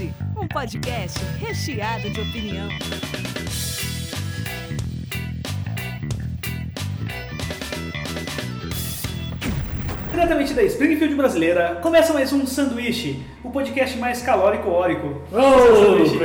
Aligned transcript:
Um 0.00 0.46
podcast 0.46 1.18
recheado 1.40 2.08
de 2.10 2.20
opinião. 2.20 2.68
Diretamente 10.10 10.54
da 10.54 10.62
Springfield 10.62 11.14
brasileira, 11.14 11.78
começa 11.82 12.12
mais 12.12 12.32
um 12.32 12.46
Sanduíche, 12.46 13.22
o 13.44 13.50
podcast 13.50 13.98
mais 13.98 14.22
calórico 14.22 14.70
órico. 14.70 15.22
Sanduíche. 15.30 16.18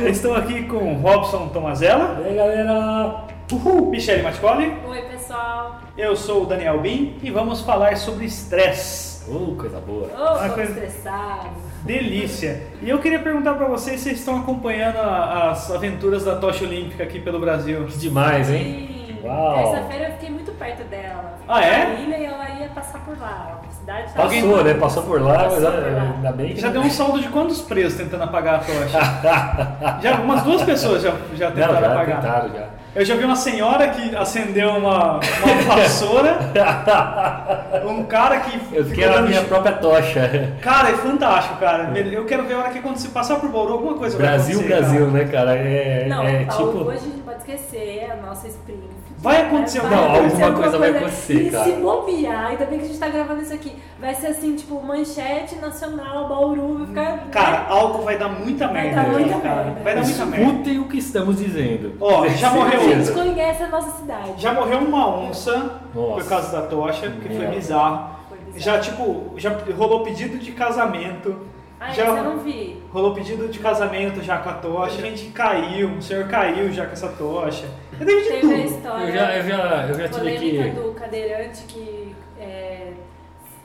Estou 0.10 0.34
aqui 0.34 0.64
com 0.64 0.94
Robson 0.94 1.48
Tomazella, 1.48 2.20
E 2.24 2.28
aí 2.28 2.36
galera? 2.36 3.24
Uhul, 3.52 3.90
Michele 3.90 4.22
Maticoli, 4.22 4.72
Oi, 4.86 5.02
pessoal. 5.02 5.80
eu 5.98 6.14
sou 6.16 6.42
o 6.44 6.46
Daniel 6.46 6.80
Bin 6.80 7.16
e 7.22 7.30
vamos 7.30 7.60
falar 7.60 7.96
sobre 7.96 8.26
estresse. 8.26 9.09
Uh, 9.30 9.56
coisa 9.56 9.80
boa. 9.80 10.08
Ah, 10.16 10.48
tô 10.48 10.54
coisa- 10.54 10.72
estressado. 10.72 11.48
Delícia! 11.84 12.62
E 12.82 12.90
eu 12.90 12.98
queria 12.98 13.18
perguntar 13.20 13.54
pra 13.54 13.66
vocês 13.66 13.98
se 14.00 14.04
vocês 14.04 14.18
estão 14.18 14.38
acompanhando 14.40 14.96
a- 14.98 15.50
as 15.50 15.70
aventuras 15.70 16.24
da 16.24 16.36
tocha 16.36 16.64
olímpica 16.64 17.02
aqui 17.04 17.18
pelo 17.20 17.38
Brasil. 17.38 17.84
Que 17.86 17.96
demais, 17.98 18.50
hein? 18.50 18.88
Sim. 18.88 19.26
Uau. 19.26 19.72
Terça-feira 19.72 20.08
eu 20.08 20.12
fiquei 20.14 20.30
muito 20.30 20.52
perto 20.52 20.82
dela. 20.84 21.34
Ah, 21.48 21.62
é? 21.64 22.00
Ilha 22.02 22.16
e 22.18 22.24
ela 22.24 22.48
ia 22.58 22.68
passar 22.68 22.98
por 23.04 23.18
lá. 23.18 23.60
A 23.66 23.72
cidade 23.72 24.12
tá 24.14 24.22
Passou, 24.22 24.64
né? 24.64 24.74
Passou 24.74 25.02
por 25.04 25.20
lá, 25.22 25.34
Passou 25.44 25.60
mas 25.60 25.74
por 25.74 25.92
lá. 25.92 26.02
ainda 26.16 26.32
bem 26.32 26.54
que. 26.54 26.60
Já 26.60 26.70
deu 26.70 26.80
um 26.82 26.90
saldo 26.90 27.20
de 27.20 27.28
quantos 27.28 27.60
presos 27.62 27.98
tentando 27.98 28.24
apagar 28.24 28.56
a 28.56 28.58
tocha? 28.58 30.00
já 30.02 30.14
umas 30.20 30.42
duas 30.42 30.62
pessoas 30.62 31.02
já, 31.02 31.12
já 31.34 31.48
Não, 31.50 31.56
tentaram 31.56 31.80
já 31.80 31.92
apagar. 31.92 32.20
tentaram 32.20 32.48
já. 32.54 32.66
Eu 32.94 33.04
já 33.04 33.14
vi 33.14 33.24
uma 33.24 33.36
senhora 33.36 33.88
que 33.88 34.16
acendeu 34.16 34.70
uma, 34.70 35.20
uma 35.20 35.76
vassoura, 35.76 36.38
um 37.86 38.02
cara 38.04 38.40
que 38.40 38.58
Eu 38.74 38.84
quero 38.90 39.18
a 39.18 39.22
minha 39.22 39.42
ch- 39.42 39.46
própria 39.46 39.72
tocha. 39.74 40.52
Cara, 40.60 40.90
é 40.90 40.94
fantástico, 40.94 41.56
cara. 41.60 41.96
Eu 41.96 42.24
quero 42.24 42.44
ver 42.46 42.54
a 42.54 42.58
hora 42.58 42.70
que 42.70 42.80
quando 42.80 42.96
se 42.96 43.08
passar 43.08 43.36
por 43.38 43.48
Bauru, 43.48 43.74
alguma 43.74 43.94
coisa 43.94 44.18
Brasil, 44.18 44.58
vai 44.58 44.66
acontecer. 44.72 44.82
Brasil, 44.98 45.06
cara. 45.06 45.24
né, 45.24 45.30
cara? 45.30 45.56
É, 45.56 46.06
Não, 46.08 46.22
é 46.26 46.44
Paulo, 46.46 46.72
tipo. 46.72 46.84
hoje 46.90 46.96
a 46.98 47.00
gente 47.02 47.20
pode 47.22 47.38
esquecer 47.38 48.08
a 48.10 48.16
nossa 48.26 48.48
Springfield. 48.48 48.99
Vai 49.22 49.42
acontecer 49.42 49.80
Vai 49.80 49.92
alguma 49.92 50.16
acontecer 50.18 50.30
coisa. 50.30 50.38
Não, 50.40 50.46
alguma 50.46 50.62
coisa 50.62 50.78
vai 50.78 50.90
acontecer, 50.90 51.34
E 51.46 51.50
cara. 51.50 51.64
se 51.64 51.72
bobear, 51.72 52.46
ainda 52.46 52.64
bem 52.64 52.78
que 52.78 52.84
a 52.84 52.88
gente 52.88 52.98
tá 52.98 53.08
gravando 53.08 53.42
isso 53.42 53.52
aqui. 53.52 53.72
Vai 54.00 54.14
ser 54.14 54.28
assim, 54.28 54.56
tipo, 54.56 54.82
manchete 54.82 55.56
nacional, 55.56 56.26
Bauru, 56.26 56.78
vai 56.78 56.86
ficar... 56.86 57.18
Cara, 57.30 57.66
álcool 57.68 58.02
vai 58.02 58.16
dar 58.18 58.28
muita 58.30 58.66
Vai 58.68 58.82
merda. 58.84 59.02
dar 59.02 59.08
muita 59.10 59.38
cara. 59.40 59.64
merda. 59.64 59.80
Vai 59.82 59.94
dar 59.94 60.02
muita 60.04 60.24
merda. 60.26 60.46
Escutem 60.46 60.78
o 60.78 60.84
que 60.88 60.96
estamos 60.98 61.36
dizendo. 61.36 61.92
Ó, 62.00 62.26
já 62.28 62.48
a 62.48 62.52
morreu. 62.54 62.80
gente 62.80 63.12
conhece 63.12 63.62
a 63.62 63.68
nossa 63.68 63.90
cidade. 63.98 64.32
Já 64.38 64.54
morreu 64.54 64.78
uma 64.78 65.06
onça 65.18 65.80
por 65.92 66.16
Nossa. 66.16 66.28
causa 66.28 66.52
da 66.60 66.66
tocha, 66.66 67.10
que 67.10 67.28
foi 67.28 67.44
É. 67.44 67.50
bizarro. 67.50 68.10
Foi 68.28 68.38
bizarro. 68.38 68.56
Já, 68.56 68.80
tipo, 68.80 69.32
já 69.36 69.52
rolou 69.76 70.02
pedido 70.02 70.38
de 70.38 70.52
casamento. 70.52 71.36
Ah, 71.78 71.90
já 71.92 72.04
esse 72.08 72.16
eu 72.16 72.24
não 72.24 72.38
vi. 72.38 72.82
rolou 72.92 73.12
pedido 73.14 73.48
de 73.48 73.58
casamento 73.58 74.22
já 74.22 74.38
com 74.38 74.48
a 74.48 74.52
tocha. 74.54 74.98
A 74.98 75.02
gente 75.02 75.26
caiu, 75.26 75.90
o 75.98 76.02
senhor 76.02 76.26
caiu 76.26 76.72
já 76.72 76.86
com 76.86 76.92
essa 76.92 77.08
tocha. 77.08 77.66
Eu 78.00 78.06
teve 78.06 78.22
de 78.22 78.28
Teve 78.28 78.36
a 78.38 78.40
tudo. 78.40 78.76
história... 78.76 79.04
Eu 79.04 79.12
já, 79.12 79.36
eu 79.36 79.42
já, 79.44 79.86
eu 79.88 79.94
já 79.94 80.08
tive 80.08 80.18
polêmica 80.18 80.64
que. 80.64 80.70
do 80.70 80.94
cadeirante 80.94 81.62
que 81.64 82.16
é, 82.40 82.92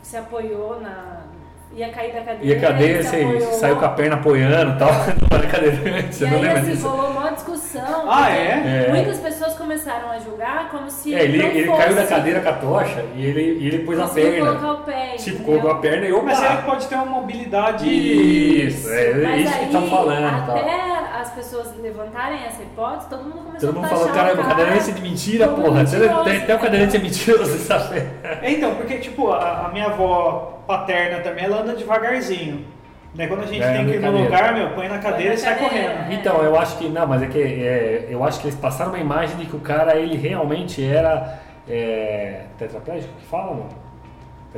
se 0.02 0.18
apoiou 0.18 0.80
na. 0.82 1.22
ia 1.74 1.90
cair 1.90 2.14
da 2.14 2.22
cadeira. 2.22 2.46
E 2.46 2.58
a 2.58 2.60
cadeira, 2.60 3.04
você 3.04 3.16
apoiou. 3.22 3.54
saiu 3.54 3.76
com 3.78 3.86
a 3.86 3.90
perna 3.90 4.16
apoiando 4.16 4.76
e 4.76 4.78
tal. 4.80 4.90
Não 5.32 5.38
era 5.40 5.48
cadeirante, 5.48 6.16
você 6.16 6.26
não 6.26 6.40
lembra 6.42 6.60
assim, 6.60 6.72
disso? 6.72 6.88
rolou 6.88 7.12
uma 7.12 7.32
discussão. 7.32 8.06
Ah, 8.10 8.30
é? 8.30 8.86
É. 8.88 8.88
Muitas 8.90 9.20
pessoas 9.20 9.54
começaram 9.56 10.10
a 10.12 10.20
julgar 10.20 10.70
como 10.70 10.90
se 10.90 11.14
É, 11.14 11.24
ele, 11.24 11.38
não 11.38 11.50
ele 11.50 11.66
fosse 11.66 11.82
caiu 11.84 11.96
da 11.96 12.06
cadeira 12.06 12.40
com 12.42 12.50
a 12.50 12.54
tocha 12.54 13.06
e 13.16 13.26
ele, 13.26 13.42
e 13.60 13.68
ele 13.68 13.80
pôs 13.80 14.00
a 14.00 14.08
perna. 14.08 14.46
colocar 14.48 14.72
o 14.72 14.78
pé. 14.84 15.16
Tipo, 15.18 15.44
colocou 15.44 15.72
a 15.72 15.76
perna 15.80 16.06
e 16.08 16.14
opa! 16.14 16.24
Mas 16.26 16.44
ele 16.44 16.62
pode 16.64 16.88
ter 16.88 16.96
uma 16.96 17.06
mobilidade. 17.06 17.86
Isso, 17.90 18.90
é 18.90 19.14
Mas 19.14 19.42
isso 19.42 19.54
que 19.54 19.60
aí, 19.60 19.66
estão 19.66 19.88
falando. 19.90 20.46
Tal. 20.46 20.58
As 21.26 21.32
pessoas 21.34 21.76
levantarem 21.82 22.44
essa 22.46 22.62
hipótese, 22.62 23.10
todo 23.10 23.24
mundo 23.24 23.44
começou 23.46 23.70
Todo 23.70 23.76
mundo 23.76 23.86
a 23.86 23.90
falou, 23.90 24.06
taxar 24.08 24.26
cara, 24.26 24.38
o 24.38 24.42
o 24.42 24.48
cadeirante 24.48 24.90
é 24.90 24.94
de 24.94 25.02
mentira, 25.02 25.48
porra. 25.48 25.86
Você- 25.86 26.06
Até, 26.06 26.56
o 26.56 26.60
cadeirante 26.60 26.96
é 26.96 27.00
mentiroso, 27.00 27.58
sabe? 27.60 28.04
É, 28.42 28.52
então, 28.52 28.76
porque, 28.76 28.98
tipo, 29.00 29.32
a, 29.32 29.66
a 29.66 29.70
minha 29.70 29.86
avó 29.88 30.60
paterna 30.68 31.20
também, 31.24 31.46
ela 31.46 31.62
anda 31.62 31.74
devagarzinho. 31.76 32.66
Né? 33.16 33.28
Quando 33.28 33.44
a 33.44 33.48
gente 33.48 33.64
É, 33.64 33.72
tem 33.74 33.86
que 33.86 33.92
ir 33.94 33.96
no 33.96 34.02
cadeira. 34.08 34.24
lugar, 34.26 34.54
meu, 34.54 34.70
põe 34.72 34.88
na 34.90 35.00
cadeira 35.00 35.30
na 35.30 35.36
e 35.36 35.38
sai 35.38 35.56
cadeira. 35.58 35.88
correndo. 35.94 36.12
É. 36.12 36.14
Então, 36.16 36.44
eu 36.44 36.60
acho 36.60 36.78
que. 36.78 36.90
Não, 36.90 37.08
mas 37.08 37.22
é 37.24 37.28
que 37.28 37.42
é, 37.42 38.08
eu 38.10 38.24
acho 38.26 38.40
que 38.42 38.48
eles 38.48 38.60
passaram 38.60 38.92
uma 38.92 39.00
imagem 39.00 39.38
de 39.38 39.46
que 39.46 39.56
o 39.56 39.60
cara 39.62 39.96
ele 39.96 40.18
realmente 40.18 40.84
era 40.86 41.40
é, 41.68 42.42
tetraplégico 42.58 43.14
que 43.20 43.26
fala, 43.26 43.56
não? 43.56 43.70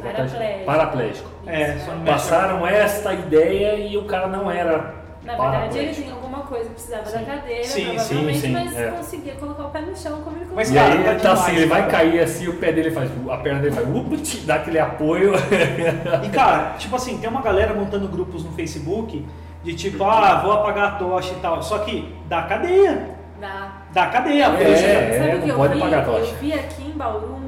Paraplégico. 0.02 0.66
Paraplégico. 0.66 1.30
É, 1.48 1.76
não 1.88 1.96
né? 1.98 2.12
Passaram 2.12 2.68
esta 2.68 3.14
ideia 3.14 3.76
e 3.76 3.96
o 3.98 4.06
cara 4.06 4.28
não 4.28 4.50
era. 4.50 4.94
Na 5.28 5.36
verdade, 5.36 5.78
ele 5.78 5.94
tinha 5.94 6.14
alguma 6.14 6.40
coisa 6.40 6.70
precisava 6.70 7.06
Sim. 7.06 7.18
da 7.18 7.24
cadeira, 7.26 7.64
Sim, 7.66 7.86
provavelmente, 7.96 8.40
sim, 8.40 8.48
sim, 8.48 8.54
mas 8.54 8.78
é. 8.78 8.92
conseguia 8.92 9.36
colocar 9.36 9.64
o 9.66 9.70
pé 9.70 9.82
no 9.82 9.96
chão 9.98 10.22
como 10.24 10.38
ele 10.38 10.46
Mas, 10.56 10.70
E 10.70 10.74
conseguia. 10.74 10.82
cara, 10.82 10.94
aí 10.94 11.04
tá 11.04 11.12
ele 11.12 11.20
tá 11.20 11.32
assim, 11.34 11.56
ele 11.56 11.66
vai 11.66 11.82
cara. 11.82 11.92
cair 11.92 12.20
assim, 12.22 12.48
o 12.48 12.54
pé 12.54 12.72
dele 12.72 12.92
faz. 12.92 13.12
A 13.30 13.38
perna 13.38 13.60
dele 13.60 13.76
faz. 13.76 13.88
Up, 13.96 14.18
tch, 14.18 14.46
dá 14.46 14.56
aquele 14.56 14.80
apoio. 14.80 15.34
E 16.24 16.30
cara, 16.30 16.76
tipo 16.78 16.96
assim, 16.96 17.18
tem 17.18 17.30
uma 17.30 17.42
galera 17.42 17.74
montando 17.74 18.08
grupos 18.08 18.44
no 18.46 18.52
Facebook 18.54 19.26
de 19.64 19.74
tipo, 19.76 20.04
ah, 20.06 20.42
vou 20.42 20.54
apagar 20.54 20.94
a 20.94 20.96
tocha 20.98 21.34
e 21.34 21.38
tal. 21.38 21.62
Só 21.62 21.80
que 21.80 22.16
dá 22.28 22.44
cadeia. 22.44 23.18
Dá. 23.40 23.82
Dá 23.92 24.08
cadeia. 24.08 24.46
É, 24.46 25.32
é, 25.32 25.36
o 25.36 25.42
que 25.42 25.48
não 25.48 25.50
eu 25.50 25.56
pode 25.58 25.74
vi? 25.74 25.80
apagar 25.82 26.00
a 26.02 26.06
tocha. 26.06 26.32
Eu 26.32 26.38
vi 26.38 26.54
aqui 26.54 26.84
em 26.84 26.92
Bauru 26.98 27.36
um 27.36 27.47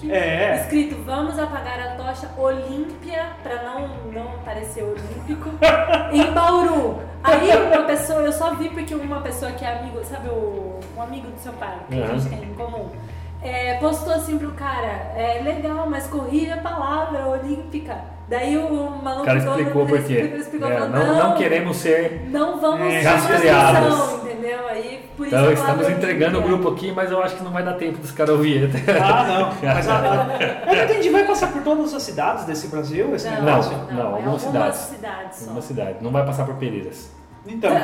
Facebook 0.00 0.12
É. 0.12 0.60
escrito 0.62 0.96
Vamos 1.04 1.38
apagar 1.38 1.78
a 1.80 1.90
tocha 1.96 2.28
Olímpia 2.36 3.26
para 3.42 3.62
não, 3.62 3.88
não 4.12 4.38
parecer 4.44 4.82
olímpico 4.82 5.50
em 6.12 6.32
Bauru. 6.32 7.00
Aí 7.22 7.50
uma 7.56 7.82
pessoa, 7.84 8.20
eu 8.22 8.32
só 8.32 8.54
vi 8.54 8.68
porque 8.70 8.94
uma 8.94 9.20
pessoa 9.20 9.52
que 9.52 9.64
é 9.64 9.78
amigo, 9.78 10.02
sabe 10.04 10.28
o 10.28 10.80
um 10.96 11.02
amigo 11.02 11.28
do 11.28 11.38
seu 11.38 11.52
pai, 11.54 11.76
que 11.88 11.94
a 11.94 12.06
Uhum. 12.06 12.18
gente 12.18 12.28
tem 12.34 12.48
em 12.48 12.54
comum. 12.54 12.88
é, 13.42 13.74
postou 13.74 14.12
assim 14.14 14.38
pro 14.38 14.52
cara, 14.52 15.12
é 15.16 15.40
legal, 15.42 15.88
mas 15.88 16.06
corrija 16.06 16.54
a 16.54 16.58
palavra 16.58 17.26
olímpica. 17.26 17.96
Daí 18.30 18.56
o 18.56 18.90
maluco 19.02 19.22
O 19.22 19.24
cara 19.24 19.38
explicou 19.40 19.84
por 19.86 20.02
quê. 20.04 20.32
É, 20.32 20.38
falou, 20.78 20.88
não, 20.88 21.16
não 21.18 21.34
queremos 21.36 21.76
ser. 21.78 22.28
não 22.28 22.60
vamos 22.60 22.94
É, 22.94 23.02
chamar 23.02 23.16
rastreados. 23.16 24.12
entendeu? 24.24 24.68
Aí 24.68 25.00
por 25.16 25.26
isso 25.26 25.34
Então, 25.36 25.48
a 25.48 25.52
estamos 25.52 25.88
entregando 25.88 26.38
o 26.38 26.40
olímpia. 26.42 26.58
grupo 26.58 26.68
aqui, 26.76 26.92
mas 26.92 27.10
eu 27.10 27.20
acho 27.22 27.34
que 27.36 27.42
não 27.42 27.50
vai 27.50 27.64
dar 27.64 27.74
tempo 27.74 27.98
dos 27.98 28.12
caras 28.12 28.36
ouvir. 28.36 28.70
Ah, 29.02 29.24
não. 29.26 29.52
Mas 29.74 29.88
a, 29.88 29.98
a, 29.98 30.72
eu 30.72 30.76
não 30.76 30.84
entendi, 30.84 31.10
vai 31.10 31.24
passar 31.24 31.50
por 31.52 31.60
todas 31.62 31.92
as 31.92 32.02
cidades 32.04 32.44
desse 32.44 32.68
Brasil 32.68 33.12
esse 33.16 33.28
Não, 33.28 33.42
negócio? 33.42 33.76
Não, 33.76 33.94
não, 33.94 34.00
é 34.02 34.04
algumas 34.04 34.44
algumas 34.44 34.76
cidades. 34.76 34.78
cidades 34.80 35.38
só. 35.38 35.50
Uma 35.50 35.60
cidade. 35.62 35.96
Não 36.00 36.10
vai 36.12 36.24
passar 36.24 36.44
por 36.46 36.54
Pereiras. 36.54 37.10
Então, 37.46 37.70
ah, 37.76 37.82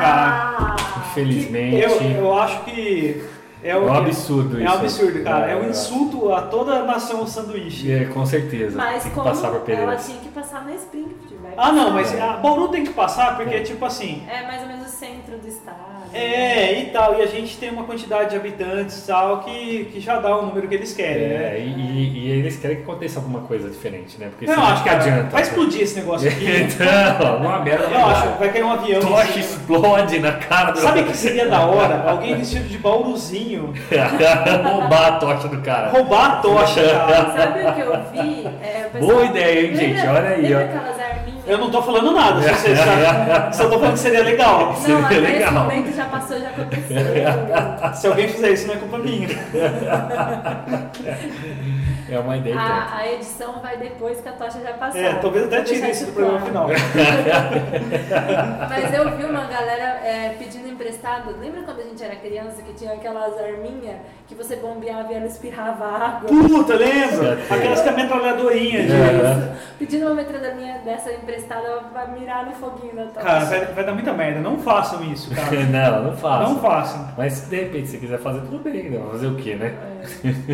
cara. 0.00 0.56
Ah, 0.58 0.76
Infelizmente. 1.10 1.80
Eu, 1.80 1.90
eu 2.02 2.38
acho 2.40 2.60
que 2.64 3.22
é, 3.62 3.70
É 3.70 3.76
um 3.76 3.92
absurdo 3.92 4.58
É 4.60 4.64
isso. 4.64 4.72
um 4.72 4.76
absurdo, 4.76 5.22
cara. 5.24 5.46
É 5.50 5.56
um 5.56 5.64
É. 5.64 5.68
insulto 5.70 6.32
a 6.32 6.42
toda 6.42 6.72
a 6.74 6.82
nação 6.84 7.26
sanduíche. 7.26 7.90
É, 7.90 8.04
com 8.06 8.24
certeza. 8.26 8.76
Mas 8.76 9.02
Tem 9.02 9.10
que 9.10 9.16
como 9.16 9.28
passar 9.28 9.48
por 9.48 9.56
ela 9.56 9.64
Pereiras. 9.64 10.06
tinha 10.06 10.18
que 10.18 10.28
passar 10.28 10.64
na 10.64 10.74
Springfield, 10.74 11.36
vai 11.42 11.52
Ah, 11.56 11.72
não, 11.72 11.90
mas 11.92 12.18
a 12.20 12.34
Bauru 12.36 12.68
tem 12.68 12.84
que 12.84 12.92
passar 12.92 13.36
porque, 13.36 13.60
tipo 13.60 13.84
assim, 13.84 14.22
É 14.28 14.46
mais 14.46 14.62
ou 14.62 14.68
menos 14.68 14.86
o 14.86 14.90
centro 14.90 15.36
do 15.38 15.48
estado. 15.48 15.76
é 16.12 16.80
e 16.80 16.86
tal, 16.86 17.18
e 17.18 17.22
a 17.22 17.26
gente 17.26 17.56
tem 17.58 17.70
uma 17.70 17.84
quantidade 17.84 18.30
de 18.30 18.36
habitantes 18.36 19.02
e 19.02 19.06
tal 19.06 19.40
que, 19.40 19.86
que 19.92 20.00
já 20.00 20.18
dá 20.20 20.36
o 20.36 20.46
número 20.46 20.68
que 20.68 20.74
eles 20.74 20.92
querem, 20.94 21.28
né? 21.28 21.34
É, 21.56 21.60
e, 21.60 21.80
e- 21.80 22.18
e 22.26 22.30
eles 22.30 22.56
querem 22.58 22.76
que 22.78 22.82
aconteça 22.82 23.18
alguma 23.18 23.40
coisa 23.40 23.68
diferente, 23.68 24.18
né? 24.18 24.28
Porque 24.28 24.46
Não, 24.46 24.54
senão 24.54 24.66
acho 24.68 24.82
que 24.82 24.88
que 24.88 24.94
adianta. 24.94 25.30
Vai 25.30 25.42
explodir 25.42 25.80
esse 25.82 25.96
negócio 25.96 26.28
aqui. 26.28 26.46
Então, 26.76 27.26
alguma 27.32 27.58
merda. 27.60 27.84
Eu 27.84 27.90
vai 27.90 28.02
acho, 28.02 28.28
vai 28.38 28.52
cair 28.52 28.64
um 28.64 28.70
avião. 28.72 29.00
Tocha 29.00 29.38
explode 29.38 30.18
na 30.20 30.32
cara 30.32 30.70
do. 30.72 30.78
Sabe 30.80 31.00
o 31.00 31.04
que 31.06 31.16
seria 31.16 31.48
da 31.48 31.66
hora? 31.66 32.04
Alguém 32.10 32.36
vestido 32.36 32.68
de 32.68 32.78
bauruzinho 32.78 33.55
Roubar 34.70 35.06
a 35.06 35.12
tocha 35.18 35.48
do 35.48 35.58
cara. 35.62 35.88
roubar 35.90 36.26
a 36.26 36.36
tocha. 36.36 36.80
Sabe 37.36 37.66
o 37.66 37.72
que 37.74 37.80
eu 37.80 38.02
vi? 38.12 38.46
É, 38.62 38.88
pessoal- 38.92 39.10
Boa 39.12 39.24
ideia, 39.24 39.60
hein, 39.66 39.74
gente? 39.76 39.96
Lembra- 39.96 40.12
Olha 40.14 40.28
aí, 40.30 40.42
lembra 40.42 40.82
ó. 40.92 40.96
Eu 41.48 41.58
não 41.58 41.70
tô 41.70 41.80
falando 41.80 42.10
nada, 42.12 42.42
se 42.42 42.48
você 42.54 42.74
sabe. 42.76 43.54
Só 43.56 43.68
tô 43.68 43.78
falando 43.78 43.92
que 43.92 43.98
seria 44.00 44.22
legal. 44.24 44.66
Não, 44.66 44.74
Seria 44.74 44.98
até 45.04 45.14
esse 45.14 45.26
legal. 45.32 45.52
momento 45.52 45.94
já 45.94 46.04
passou, 46.06 46.40
já 46.40 46.48
aconteceu. 46.48 46.96
Se 47.94 48.06
alguém 48.08 48.28
fizer 48.28 48.50
isso, 48.50 48.66
não 48.66 48.74
é 48.74 48.78
culpa 48.78 48.98
minha. 48.98 49.28
É 52.08 52.18
uma 52.18 52.36
ideia. 52.36 52.58
A, 52.58 52.98
a 52.98 53.12
edição 53.12 53.60
vai 53.60 53.76
depois 53.76 54.20
que 54.20 54.28
a 54.28 54.32
tocha 54.32 54.60
já 54.60 54.72
passou. 54.74 55.00
É, 55.00 55.14
talvez 55.14 55.46
até 55.46 55.62
tire 55.62 55.90
isso 55.90 56.06
do 56.06 56.12
programa 56.12 56.46
final. 56.46 56.68
Mas 58.68 58.94
eu 58.94 59.16
vi 59.16 59.24
uma 59.24 59.46
galera 59.46 60.00
é, 60.04 60.36
pedindo 60.38 60.68
emprestado. 60.68 61.34
Lembra 61.40 61.62
quando 61.62 61.80
a 61.80 61.84
gente 61.84 62.02
era 62.02 62.16
criança 62.16 62.62
que 62.62 62.72
tinha 62.74 62.92
aquelas 62.92 63.36
arminhas 63.38 63.96
que 64.28 64.34
você 64.34 64.56
bombeava 64.56 65.12
e 65.12 65.16
ela 65.16 65.26
espirrava 65.26 65.84
água? 65.84 66.28
Puta, 66.28 66.76
lembra? 66.76 67.38
Aquelas 67.50 67.80
com 67.80 67.88
a 67.88 67.92
metralhadorinha. 67.92 68.80
É. 68.80 69.56
Pedindo 69.78 70.06
uma 70.06 70.14
metralhadorinha 70.14 70.80
dessa 70.84 71.12
emprestada 71.12 71.80
pra 71.92 72.06
mirar 72.06 72.46
no 72.46 72.52
foguinho 72.52 72.94
da 72.94 73.06
tocha. 73.06 73.26
Cara, 73.26 73.44
vai, 73.44 73.64
vai 73.66 73.84
dar 73.84 73.92
muita 73.92 74.12
merda. 74.12 74.40
Não 74.40 74.58
façam 74.58 75.02
isso, 75.04 75.34
cara. 75.34 75.56
não, 75.64 76.04
não 76.04 76.16
faço. 76.16 76.52
Não 76.52 76.60
façam. 76.60 77.08
Mas 77.16 77.48
de 77.48 77.56
repente, 77.56 77.88
se 77.88 77.98
quiser 77.98 78.18
fazer, 78.18 78.40
tudo 78.42 78.58
bem. 78.58 78.90
Né? 78.90 79.00
Fazer 79.10 79.26
o 79.26 79.34
quê, 79.36 79.56
né? 79.56 79.74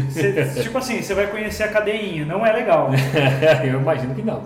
Você- 0.09 0.53
tipo 0.63 0.79
assim, 0.79 1.03
você 1.03 1.15
vai 1.15 1.27
conhecer 1.27 1.65
a 1.65 1.69
cadeinha. 1.69 2.25
Não 2.25 2.45
é 2.45 2.53
legal. 2.53 2.91
eu 3.65 3.81
imagino 3.81 4.15
que 4.15 4.23
não. 4.23 4.45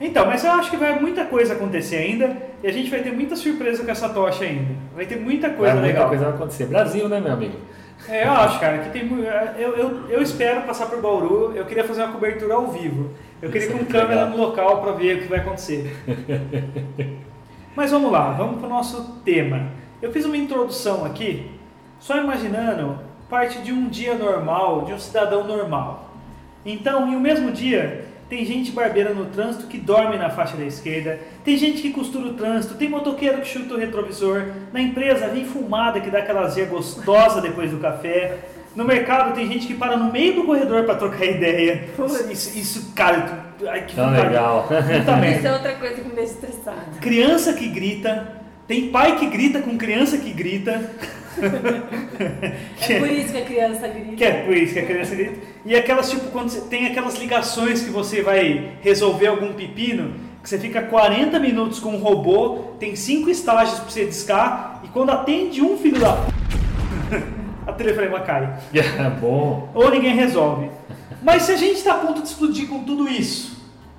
Então, 0.00 0.26
mas 0.26 0.44
eu 0.44 0.52
acho 0.52 0.70
que 0.70 0.76
vai 0.76 0.98
muita 0.98 1.24
coisa 1.24 1.54
acontecer 1.54 1.96
ainda. 1.96 2.36
E 2.62 2.66
a 2.66 2.72
gente 2.72 2.90
vai 2.90 3.00
ter 3.00 3.12
muita 3.12 3.36
surpresa 3.36 3.84
com 3.84 3.90
essa 3.90 4.08
tocha 4.08 4.44
ainda. 4.44 4.74
Vai 4.94 5.06
ter 5.06 5.16
muita 5.16 5.50
coisa 5.50 5.72
Vai, 5.74 5.82
muita 5.82 5.94
legal. 5.94 6.08
coisa 6.08 6.24
vai 6.24 6.34
acontecer. 6.34 6.66
Brasil, 6.66 7.08
né, 7.08 7.20
meu 7.20 7.32
amigo? 7.32 7.54
É, 8.08 8.26
eu 8.26 8.32
acho, 8.32 8.60
cara, 8.60 8.78
que 8.78 8.90
tem 8.90 9.04
mu- 9.06 9.22
eu, 9.58 9.74
eu, 9.76 10.10
eu 10.10 10.22
espero 10.22 10.62
passar 10.62 10.86
por 10.86 11.00
Bauru. 11.00 11.52
Eu 11.56 11.64
queria 11.64 11.82
fazer 11.84 12.02
uma 12.02 12.12
cobertura 12.12 12.54
ao 12.54 12.68
vivo. 12.68 13.10
Eu 13.40 13.50
queria 13.50 13.68
é 13.68 13.70
com 13.70 13.76
muito 13.78 13.90
câmera 13.92 14.24
legal. 14.24 14.30
no 14.30 14.36
local 14.36 14.82
para 14.82 14.92
ver 14.92 15.16
o 15.16 15.20
que 15.22 15.28
vai 15.28 15.38
acontecer. 15.40 15.96
Mas 17.74 17.90
vamos 17.90 18.10
lá, 18.10 18.32
vamos 18.32 18.58
para 18.58 18.66
o 18.66 18.70
nosso 18.70 19.20
tema. 19.24 19.68
Eu 20.00 20.12
fiz 20.12 20.24
uma 20.24 20.36
introdução 20.36 21.04
aqui, 21.04 21.50
só 21.98 22.16
imaginando 22.18 22.98
parte 23.28 23.58
de 23.58 23.72
um 23.72 23.88
dia 23.88 24.14
normal, 24.14 24.84
de 24.84 24.92
um 24.92 24.98
cidadão 24.98 25.46
normal. 25.46 26.10
Então, 26.64 27.08
em 27.08 27.16
um 27.16 27.20
mesmo 27.20 27.50
dia, 27.50 28.04
tem 28.28 28.44
gente 28.44 28.72
barbeira 28.72 29.14
no 29.14 29.26
trânsito 29.26 29.66
que 29.66 29.78
dorme 29.78 30.16
na 30.16 30.30
faixa 30.30 30.56
da 30.56 30.64
esquerda, 30.64 31.20
tem 31.44 31.56
gente 31.56 31.80
que 31.80 31.92
costura 31.92 32.26
o 32.26 32.34
trânsito, 32.34 32.74
tem 32.74 32.88
motoqueiro 32.88 33.40
que 33.40 33.48
chuta 33.48 33.74
o 33.74 33.78
retrovisor, 33.78 34.46
na 34.72 34.80
empresa 34.80 35.28
vem 35.28 35.44
fumada 35.44 36.00
que 36.00 36.10
dá 36.10 36.18
aquela 36.18 36.42
azia 36.42 36.66
gostosa 36.66 37.40
depois 37.40 37.70
do 37.70 37.78
café, 37.78 38.38
no 38.74 38.84
mercado 38.84 39.34
tem 39.34 39.46
gente 39.46 39.66
que 39.66 39.74
para 39.74 39.96
no 39.96 40.12
meio 40.12 40.34
do 40.34 40.44
corredor 40.44 40.84
para 40.84 40.96
trocar 40.96 41.24
ideia. 41.24 41.88
Isso, 42.30 42.58
isso 42.58 42.92
cara, 42.94 43.46
ai, 43.66 43.86
que 43.86 43.96
Tão 43.96 44.10
legal. 44.10 44.64
Puta 44.64 45.16
merda. 45.16 45.38
Isso 45.38 45.46
é 45.46 45.52
outra 45.52 45.74
coisa 45.76 45.94
que 45.94 46.08
me 46.08 46.14
deixa 46.14 46.32
estressada. 46.32 46.82
Criança 47.00 47.54
que 47.54 47.68
grita, 47.68 48.28
tem 48.66 48.90
pai 48.90 49.18
que 49.18 49.26
grita 49.26 49.60
com 49.60 49.76
criança 49.78 50.18
que 50.18 50.32
grita. 50.32 50.90
É 52.88 52.98
por 52.98 53.10
isso 53.10 53.30
que 53.30 53.38
a 53.38 53.44
criança 53.44 53.88
grita. 53.88 54.16
Que 54.16 54.24
é 54.24 54.32
por 54.44 54.56
isso 54.56 54.72
que 54.72 54.78
a 54.78 54.86
criança 54.86 55.14
grita. 55.14 55.38
E 55.66 55.76
aquelas, 55.76 56.08
tipo, 56.08 56.30
quando 56.30 56.48
você 56.48 56.62
tem 56.62 56.86
aquelas 56.86 57.16
ligações 57.16 57.82
que 57.82 57.90
você 57.90 58.22
vai 58.22 58.78
resolver 58.80 59.26
algum 59.26 59.52
pepino, 59.52 60.14
que 60.42 60.48
você 60.48 60.58
fica 60.58 60.80
40 60.80 61.38
minutos 61.38 61.78
com 61.78 61.90
um 61.90 61.98
robô, 61.98 62.70
tem 62.78 62.96
cinco 62.96 63.28
estágios 63.28 63.80
pra 63.80 63.90
você 63.90 64.06
discar, 64.06 64.80
e 64.82 64.88
quando 64.88 65.10
atende 65.10 65.60
um 65.60 65.76
filho 65.76 66.00
da 66.00 66.14
p... 66.14 66.32
a 67.66 67.72
telefonema 67.72 68.20
cai. 68.20 68.56
É 68.72 69.10
bom. 69.10 69.68
Ou 69.74 69.90
ninguém 69.90 70.14
resolve. 70.14 70.70
Mas 71.22 71.42
se 71.42 71.52
a 71.52 71.56
gente 71.56 71.76
está 71.76 71.96
a 71.96 71.98
ponto 71.98 72.22
de 72.22 72.28
explodir 72.28 72.66
com 72.66 72.82
tudo 72.84 73.08
isso, 73.08 73.56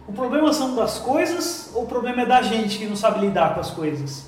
o 0.08 0.14
problema 0.14 0.52
são 0.54 0.76
das 0.76 0.98
coisas 0.98 1.70
ou 1.76 1.84
o 1.84 1.88
problema 1.88 2.22
é 2.22 2.26
da 2.26 2.42
gente 2.42 2.80
que 2.80 2.86
não 2.86 2.96
sabe 2.96 3.20
lidar 3.20 3.54
com 3.54 3.60
as 3.60 3.70
coisas? 3.70 4.27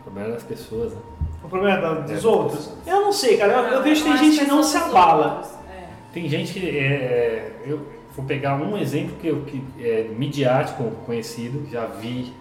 O 0.00 0.02
problema 0.04 0.28
é 0.28 0.32
das 0.32 0.42
pessoas, 0.42 0.92
né? 0.92 0.98
O 1.44 1.48
problema 1.48 1.78
é 1.78 1.80
da- 1.80 1.94
dos 2.00 2.24
É. 2.24 2.28
outros? 2.28 2.70
Eu 2.86 3.00
não 3.02 3.12
sei, 3.12 3.36
cara. 3.36 3.52
Eu, 3.52 3.64
eu 3.74 3.82
vejo 3.82 4.02
que 4.04 4.08
tem 4.10 4.18
gente 4.18 4.38
que 4.40 4.46
não 4.50 4.62
se 4.62 4.76
abala. 4.76 5.42
É. 5.70 5.84
Tem 6.12 6.28
gente 6.28 6.52
que. 6.52 6.78
É, 6.78 7.52
eu 7.66 7.80
vou 8.16 8.24
pegar 8.24 8.56
um 8.56 8.76
exemplo 8.76 9.14
que, 9.20 9.28
eu, 9.28 9.42
que 9.42 9.62
é 9.80 10.08
midiático, 10.16 10.84
conhecido, 11.06 11.66
já 11.70 11.86
vi 11.86 12.32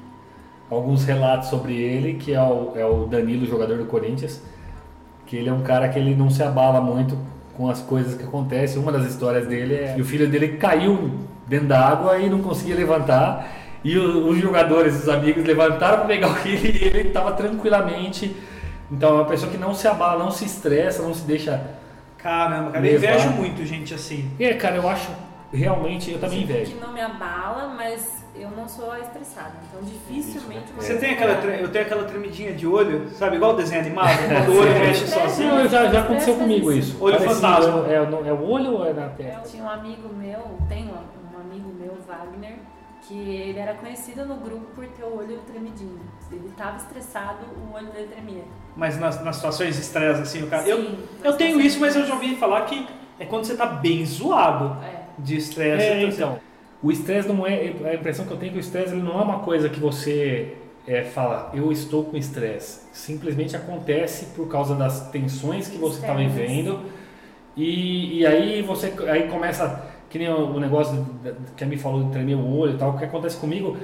alguns 0.69 1.03
relatos 1.05 1.49
sobre 1.49 1.75
ele, 1.75 2.13
que 2.15 2.33
é 2.33 2.41
o, 2.41 2.73
é 2.75 2.85
o 2.85 3.05
Danilo, 3.05 3.45
jogador 3.45 3.77
do 3.77 3.85
Corinthians, 3.85 4.41
que 5.25 5.35
ele 5.35 5.49
é 5.49 5.53
um 5.53 5.61
cara 5.61 5.87
que 5.89 5.97
ele 5.97 6.15
não 6.15 6.29
se 6.29 6.43
abala 6.43 6.79
muito 6.81 7.17
com 7.55 7.69
as 7.69 7.81
coisas 7.81 8.15
que 8.15 8.23
acontecem. 8.23 8.81
Uma 8.81 8.91
das 8.91 9.05
histórias 9.05 9.47
dele 9.47 9.75
é 9.75 9.93
que 9.95 10.01
o 10.01 10.05
filho 10.05 10.27
dele 10.29 10.57
caiu 10.57 11.11
dentro 11.47 11.67
da 11.67 11.79
água 11.87 12.17
e 12.19 12.29
não 12.29 12.41
conseguia 12.41 12.75
levantar. 12.75 13.47
E 13.83 13.97
o- 13.97 14.27
os 14.27 14.37
jogadores, 14.37 15.01
os 15.03 15.09
amigos, 15.09 15.43
levantaram 15.45 15.99
para 15.99 16.07
pegar 16.07 16.27
o 16.31 16.35
filho 16.35 16.65
e 16.75 16.83
ele 16.85 17.07
estava 17.09 17.31
tranquilamente. 17.33 18.35
Então 18.91 19.09
é 19.09 19.13
uma 19.13 19.25
pessoa 19.25 19.51
que 19.51 19.57
não 19.57 19.73
se 19.73 19.87
abala, 19.87 20.23
não 20.23 20.31
se 20.31 20.45
estressa, 20.45 21.01
não 21.03 21.13
se 21.13 21.25
deixa 21.25 21.61
Caramba, 22.17 22.71
cara. 22.71 22.85
Eu 22.85 22.95
invejo 22.95 23.29
muito 23.29 23.65
gente 23.65 23.93
assim. 23.93 24.29
é, 24.39 24.53
cara, 24.53 24.75
eu 24.75 24.89
acho 24.89 25.09
realmente, 25.53 26.11
eu 26.11 26.19
também 26.19 26.43
invejo. 26.43 26.73
Que 26.73 26.79
não 26.81 26.91
me 26.93 26.99
abala, 27.01 27.73
mas 27.77 28.25
eu 28.35 28.49
não 28.51 28.67
sou 28.67 28.93
estressada. 28.97 29.53
Então 29.69 29.81
dificilmente. 29.83 30.65
eu 30.75 30.81
Você 30.83 30.93
É. 30.93 30.97
tem 30.97 31.11
aquela, 31.11 31.31
eu 31.33 31.69
tenho 31.69 31.85
aquela 31.85 32.03
tremidinha 32.03 32.51
de 32.53 32.67
olho, 32.67 33.09
sabe? 33.11 33.37
Igual 33.37 33.55
desenho 33.55 33.81
animado, 33.81 34.09
quando 34.27 34.49
o 34.55 34.59
olho 34.59 34.73
Sim. 34.73 34.79
mexe 34.79 35.07
sozinho. 35.07 35.55
Não, 35.55 35.67
já, 35.69 35.85
já 35.87 36.01
aconteceu 36.01 36.35
comigo 36.35 36.71
isso. 36.73 36.97
Olho 36.99 37.17
Parecido, 37.17 37.39
fantasma. 37.41 37.87
É, 37.87 38.05
no- 38.05 38.27
é 38.27 38.33
o 38.33 38.43
olho 38.49 38.73
ou 38.73 38.85
é 38.85 38.91
na 38.93 39.03
Eu 39.03 39.09
testa? 39.11 39.49
tinha 39.49 39.63
um 39.63 39.69
amigo 39.69 40.09
meu, 40.13 40.39
tem 40.67 40.83
um, 40.89 41.37
um 41.37 41.39
amigo 41.41 41.73
meu, 41.79 41.93
Wagner, 42.05 42.55
que 43.09 43.17
ele 43.17 43.57
era 43.57 43.73
conhecido 43.73 44.23
no 44.23 44.35
grupo 44.35 44.67
por 44.75 44.85
ter 44.85 45.03
o 45.03 45.17
olho 45.17 45.39
tremidinho. 45.51 45.99
Ele 46.31 46.47
estava 46.47 46.77
estressado, 46.77 47.39
o 47.67 47.73
olho 47.75 47.87
dele 47.87 48.07
tremia. 48.07 48.43
Mas 48.75 48.99
nas, 48.99 49.23
nas 49.23 49.37
situações 49.37 49.75
de 49.75 49.81
estresse, 49.81 50.21
assim, 50.21 50.43
o 50.43 50.47
cara. 50.47 50.67
Eu, 50.67 50.77
Sim, 50.77 50.97
eu 51.23 51.31
nas 51.31 51.35
tenho 51.35 51.59
isso, 51.59 51.79
mas 51.79 51.95
eu 51.95 52.05
já 52.05 52.13
ouvi 52.13 52.35
falar 52.35 52.61
que 52.65 52.87
é 53.19 53.25
quando 53.25 53.45
você 53.45 53.55
tá 53.57 53.65
bem 53.65 54.05
zoado 54.05 54.77
É. 54.85 55.01
de 55.17 55.35
estresse. 55.37 55.83
É, 55.85 56.03
então, 56.03 56.09
então. 56.33 56.39
O 56.83 56.91
estresse 56.91 57.27
não 57.27 57.45
é. 57.47 57.73
A 57.83 57.95
impressão 57.95 58.25
que 58.25 58.31
eu 58.31 58.37
tenho 58.37 58.51
é 58.51 58.53
que 58.53 58.59
o 58.59 58.61
estresse 58.61 58.93
não 58.95 59.19
é 59.19 59.23
uma 59.23 59.39
coisa 59.39 59.67
que 59.69 59.79
você 59.79 60.55
é, 60.87 61.03
fala, 61.03 61.49
eu 61.53 61.71
estou 61.71 62.05
com 62.05 62.15
estresse. 62.15 62.81
Simplesmente 62.93 63.55
acontece 63.55 64.27
por 64.35 64.47
causa 64.47 64.75
das 64.75 65.09
tensões 65.09 65.67
que 65.67 65.77
você 65.79 65.95
está 65.99 66.13
Externas. 66.13 66.33
vivendo. 66.33 66.79
E, 67.57 68.19
e 68.19 68.25
aí 68.25 68.61
você 68.61 68.93
aí 69.09 69.27
começa, 69.27 69.83
que 70.09 70.17
nem 70.19 70.29
o, 70.29 70.59
negócio 70.59 71.05
que 71.55 71.63
a 71.63 71.67
me 71.67 71.77
falou 71.77 72.03
de 72.03 72.11
tremer 72.11 72.35
o 72.35 72.57
olho 72.57 72.73
e 72.73 72.77
tal, 72.77 72.91
o 72.91 72.97
que 72.97 73.05
acontece 73.05 73.37
comigo. 73.37 73.77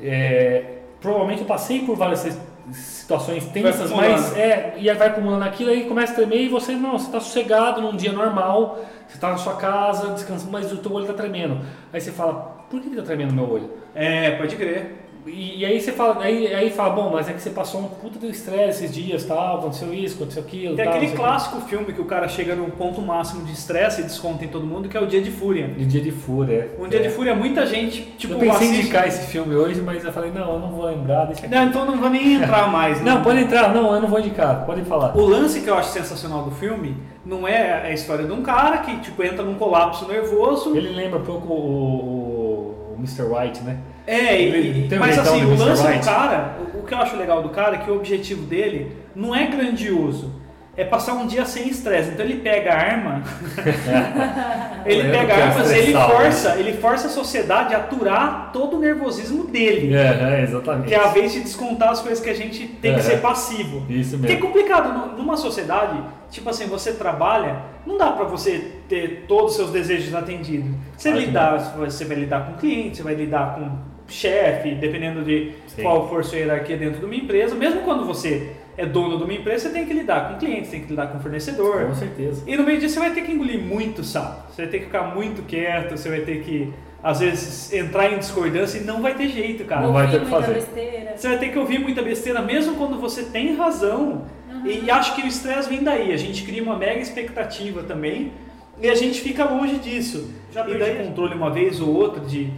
é, 0.00 0.64
provavelmente 1.00 1.40
eu 1.42 1.46
passei 1.46 1.80
por 1.84 1.96
várias 1.96 2.20
si- 2.20 2.38
situações 2.72 3.44
tensas, 3.48 3.90
mas 3.90 4.36
é, 4.36 4.74
e 4.78 4.88
aí 4.88 4.96
vai 4.96 5.08
acumulando 5.08 5.44
aquilo, 5.44 5.70
aí 5.70 5.84
começa 5.84 6.12
a 6.12 6.16
tremer 6.16 6.42
e 6.44 6.48
você, 6.48 6.72
não, 6.72 6.92
você 6.98 7.06
está 7.06 7.20
sossegado 7.20 7.82
num 7.82 7.94
dia 7.94 8.12
normal, 8.12 8.78
você 9.06 9.16
está 9.16 9.30
na 9.30 9.36
sua 9.36 9.56
casa, 9.56 10.08
descansando, 10.14 10.50
mas 10.50 10.72
o 10.72 10.78
teu 10.78 10.92
olho 10.92 11.02
está 11.04 11.14
tremendo. 11.14 11.60
Aí 11.92 12.00
você 12.00 12.10
fala, 12.10 12.64
por 12.70 12.80
que 12.80 12.88
está 12.88 13.02
tremendo 13.02 13.34
meu 13.34 13.50
olho? 13.50 13.70
É, 13.94 14.30
pode 14.32 14.56
crer. 14.56 15.03
E, 15.26 15.60
e 15.60 15.64
aí 15.64 15.80
você 15.80 15.90
fala, 15.90 16.22
aí, 16.22 16.52
aí 16.54 16.70
fala, 16.70 16.90
bom, 16.94 17.10
mas 17.10 17.28
é 17.28 17.32
que 17.32 17.40
você 17.40 17.48
passou 17.48 17.80
um 17.80 17.84
puta 17.84 18.18
de 18.18 18.28
estresse 18.28 18.84
esses 18.84 18.94
dias, 18.94 19.24
tal, 19.24 19.58
aconteceu 19.58 19.92
isso, 19.94 20.16
aconteceu 20.16 20.42
aquilo, 20.42 20.76
Tem 20.76 20.84
tal, 20.84 20.94
aquele 20.94 21.12
o 21.12 21.16
clássico 21.16 21.60
filme 21.62 21.92
que 21.94 22.00
o 22.00 22.04
cara 22.04 22.28
chega 22.28 22.54
num 22.54 22.68
ponto 22.68 23.00
máximo 23.00 23.42
de 23.44 23.52
estresse 23.52 24.02
e 24.02 24.04
desconta 24.04 24.44
em 24.44 24.48
todo 24.48 24.66
mundo, 24.66 24.86
que 24.86 24.96
é 24.96 25.00
o 25.00 25.06
Dia 25.06 25.22
de 25.22 25.30
Fúria. 25.30 25.68
De 25.68 25.86
dia 25.86 26.02
de 26.02 26.10
fúria, 26.10 26.54
é. 26.78 26.82
Um 26.82 26.88
Dia 26.88 27.00
É. 27.00 27.02
de 27.04 27.08
Fúria, 27.08 27.34
muita 27.34 27.64
gente, 27.64 28.02
tipo, 28.18 28.34
eu 28.34 28.38
pensei 28.38 28.68
em 28.68 28.74
indicar 28.80 29.08
esse 29.08 29.26
filme 29.26 29.54
hoje, 29.54 29.80
mas 29.80 30.04
eu 30.04 30.12
falei, 30.12 30.30
não, 30.30 30.52
eu 30.54 30.58
não 30.58 30.68
vou 30.68 30.84
lembrar, 30.84 31.24
deixa 31.24 31.46
aqui. 31.46 31.54
Não, 31.54 31.64
então 31.64 31.86
não 31.86 31.96
vou 31.96 32.10
nem 32.10 32.34
entrar 32.34 32.70
mais. 32.70 33.00
né? 33.00 33.10
Não, 33.10 33.22
pode 33.22 33.40
entrar, 33.40 33.72
não, 33.74 33.94
eu 33.94 34.00
não 34.02 34.08
vou 34.08 34.20
indicar, 34.20 34.66
pode 34.66 34.82
falar. 34.82 35.16
O 35.16 35.24
lance 35.24 35.60
que 35.62 35.68
eu 35.70 35.74
acho 35.78 35.90
sensacional 35.90 36.42
do 36.42 36.50
filme 36.50 36.96
não 37.24 37.48
é 37.48 37.86
a 37.86 37.92
história 37.92 38.26
de 38.26 38.32
um 38.32 38.42
cara 38.42 38.78
que 38.78 38.94
tipo 38.98 39.22
entra 39.22 39.42
num 39.42 39.54
colapso 39.54 40.06
nervoso. 40.06 40.76
Ele 40.76 40.90
lembra 40.90 41.18
pouco 41.20 41.50
o, 41.52 41.56
o, 41.56 42.94
o 42.94 42.96
Mr. 42.98 43.22
White, 43.22 43.62
né? 43.62 43.78
É, 44.06 44.40
e- 44.42 44.88
mas 44.98 45.18
assim, 45.18 45.44
o 45.44 45.56
lance 45.56 45.82
do 45.82 46.04
cara, 46.04 46.56
o, 46.74 46.82
que 46.82 46.92
eu 46.92 46.98
acho 46.98 47.16
legal 47.16 47.42
do 47.42 47.48
cara 47.48 47.76
é 47.76 47.78
que 47.78 47.90
o 47.90 47.96
objetivo 47.96 48.42
dele 48.44 48.94
não 49.14 49.34
é 49.34 49.46
grandioso. 49.46 50.42
É 50.76 50.84
passar 50.84 51.12
um 51.14 51.24
dia 51.26 51.44
sem 51.46 51.68
estresse. 51.68 52.10
Então 52.10 52.26
ele 52.26 52.40
pega 52.40 52.72
a 52.72 52.76
arma, 52.76 53.22
ele 54.84 55.08
pega 55.10 55.26
que 55.26 55.40
armas, 55.40 55.70
ele 55.70 55.80
estressado, 55.80 56.12
força, 56.12 56.56
ele 56.56 56.72
força 56.74 57.06
a 57.06 57.10
sociedade 57.10 57.74
a 57.74 57.78
aturar 57.78 58.50
todo 58.52 58.76
o 58.76 58.80
nervosismo 58.80 59.44
dele. 59.46 59.94
É, 59.94 60.40
é, 60.40 60.42
exatamente. 60.42 60.88
Que 60.88 60.94
é 60.94 60.98
a 60.98 61.08
vez 61.08 61.32
de 61.32 61.40
descontar 61.40 61.90
as 61.90 62.00
coisas 62.00 62.22
que 62.22 62.28
a 62.28 62.34
gente 62.34 62.66
tem 62.66 62.92
que 62.94 63.00
É. 63.00 63.02
ser 63.02 63.20
passivo. 63.20 63.84
Isso 63.88 64.18
Porque 64.18 64.32
é 64.32 64.34
mesmo. 64.36 64.48
complicado, 64.48 64.92
nu- 64.92 65.16
numa 65.16 65.36
sociedade, 65.36 65.96
tipo 66.30 66.50
assim, 66.50 66.66
você 66.66 66.92
trabalha, 66.92 67.56
não 67.86 67.96
dá 67.96 68.10
pra 68.10 68.24
você 68.24 68.72
ter 68.88 69.24
todos 69.28 69.52
os 69.52 69.56
seus 69.56 69.70
desejos 69.70 70.14
atendidos. 70.14 70.70
Você 70.96 71.12
que 71.12 71.18
lidar, 71.20 71.56
você 71.78 72.04
vai 72.04 72.16
lidar 72.16 72.46
com 72.46 72.54
cliente, 72.54 72.96
você 72.96 73.02
vai 73.04 73.14
lidar 73.14 73.54
com 73.54 73.93
chefe, 74.08 74.74
dependendo 74.74 75.22
de 75.22 75.52
Sim. 75.66 75.82
qual 75.82 76.08
for 76.08 76.24
sua 76.24 76.38
hierarquia 76.38 76.76
dentro 76.76 77.00
de 77.00 77.04
uma 77.04 77.14
empresa. 77.14 77.54
Mesmo 77.54 77.82
quando 77.82 78.04
você 78.04 78.52
é 78.76 78.84
dono 78.84 79.16
de 79.18 79.24
uma 79.24 79.32
empresa, 79.32 79.68
você 79.68 79.74
tem 79.74 79.86
que 79.86 79.92
lidar 79.92 80.28
com 80.28 80.38
clientes, 80.38 80.70
tem 80.70 80.82
que 80.82 80.90
lidar 80.90 81.06
com 81.08 81.20
fornecedor. 81.20 81.86
Com 81.86 81.94
certeza. 81.94 82.42
E 82.46 82.56
no 82.56 82.64
meio 82.64 82.80
disso 82.80 82.94
você 82.94 83.00
vai 83.00 83.12
ter 83.12 83.22
que 83.22 83.32
engolir 83.32 83.60
muito 83.60 84.02
sapo. 84.02 84.52
Você 84.52 84.62
vai 84.62 84.70
ter 84.70 84.78
que 84.80 84.84
ficar 84.86 85.14
muito 85.14 85.42
quieto, 85.42 85.96
você 85.96 86.08
vai 86.08 86.20
ter 86.20 86.42
que, 86.42 86.72
às 87.02 87.20
vezes, 87.20 87.72
entrar 87.72 88.12
em 88.12 88.18
discordância 88.18 88.78
e 88.78 88.84
não 88.84 89.00
vai 89.00 89.14
ter 89.14 89.28
jeito, 89.28 89.64
cara. 89.64 89.82
Não 89.82 89.92
vai 89.92 90.10
ter 90.10 90.16
o 90.16 90.20
que 90.20 90.26
muita 90.26 90.46
fazer. 90.46 90.54
besteira. 90.54 91.16
Você 91.16 91.28
vai 91.28 91.38
ter 91.38 91.48
que 91.50 91.58
ouvir 91.58 91.78
muita 91.78 92.02
besteira, 92.02 92.42
mesmo 92.42 92.74
quando 92.76 93.00
você 93.00 93.22
tem 93.24 93.54
razão. 93.56 94.24
E 94.64 94.90
acho 94.90 95.14
que 95.14 95.22
o 95.22 95.26
estresse 95.26 95.68
vem 95.68 95.82
daí. 95.82 96.12
A 96.12 96.16
gente 96.16 96.42
cria 96.42 96.62
uma 96.62 96.76
mega 96.76 96.98
expectativa 96.98 97.82
também 97.82 98.32
e 98.80 98.88
a 98.88 98.94
gente 98.94 99.20
fica 99.20 99.44
longe 99.44 99.76
disso. 99.78 100.32
Já 100.52 100.66
e 100.68 100.78
daí 100.78 101.04
controle 101.04 101.34
uma 101.34 101.50
vez 101.50 101.80
ou 101.80 101.94
outra 101.94 102.24
de, 102.24 102.50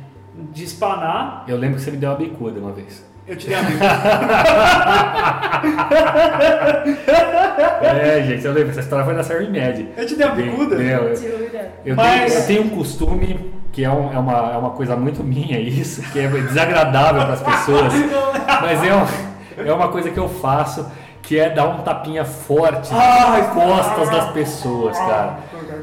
de 0.52 0.64
espanar. 0.64 1.44
Eu 1.48 1.56
lembro 1.56 1.76
que 1.76 1.82
você 1.82 1.90
me 1.90 1.96
deu 1.96 2.10
uma 2.10 2.16
bicuda 2.18 2.60
uma 2.60 2.72
vez. 2.72 3.04
Eu 3.26 3.36
te 3.36 3.48
dei 3.48 3.56
amigo. 3.56 3.78
É, 7.82 8.22
gente, 8.22 8.44
eu 8.44 8.52
lembro, 8.52 8.70
essa 8.70 8.80
história 8.80 9.04
foi 9.04 9.14
na 9.14 9.22
série 9.22 9.48
média. 9.48 9.86
Eu 9.96 10.06
te 10.06 10.14
dei 10.16 10.26
uma 10.26 10.34
bicuda? 10.34 10.76
Meu, 10.76 11.02
eu, 11.08 11.50
eu 11.84 11.96
Mas- 11.96 12.32
tenho, 12.32 12.40
eu 12.42 12.46
tenho 12.46 12.62
um 12.64 12.68
costume 12.70 13.52
que 13.72 13.84
é, 13.84 13.90
um- 13.90 14.12
é 14.12 14.18
uma, 14.18 14.52
é 14.52 14.56
uma 14.56 14.70
coisa 14.70 14.96
muito 14.96 15.22
minha 15.22 15.58
isso, 15.60 16.02
que 16.12 16.18
é 16.18 16.28
desagradável 16.28 17.22
para 17.22 17.32
as 17.34 17.42
pessoas, 17.42 17.92
mas 18.62 18.82
é, 18.84 18.94
um- 18.94 19.66
é 19.68 19.72
uma 19.72 19.88
coisa 19.88 20.10
que 20.10 20.18
eu 20.18 20.28
faço, 20.28 20.86
que 21.22 21.38
é 21.38 21.50
dar 21.50 21.66
um 21.68 21.78
tapinha 21.78 22.24
forte 22.24 22.90
Ai, 22.92 23.42
nas 23.42 23.52
costas 23.52 24.10
das 24.10 24.30
pessoas, 24.30 24.96
cara. 24.98 25.38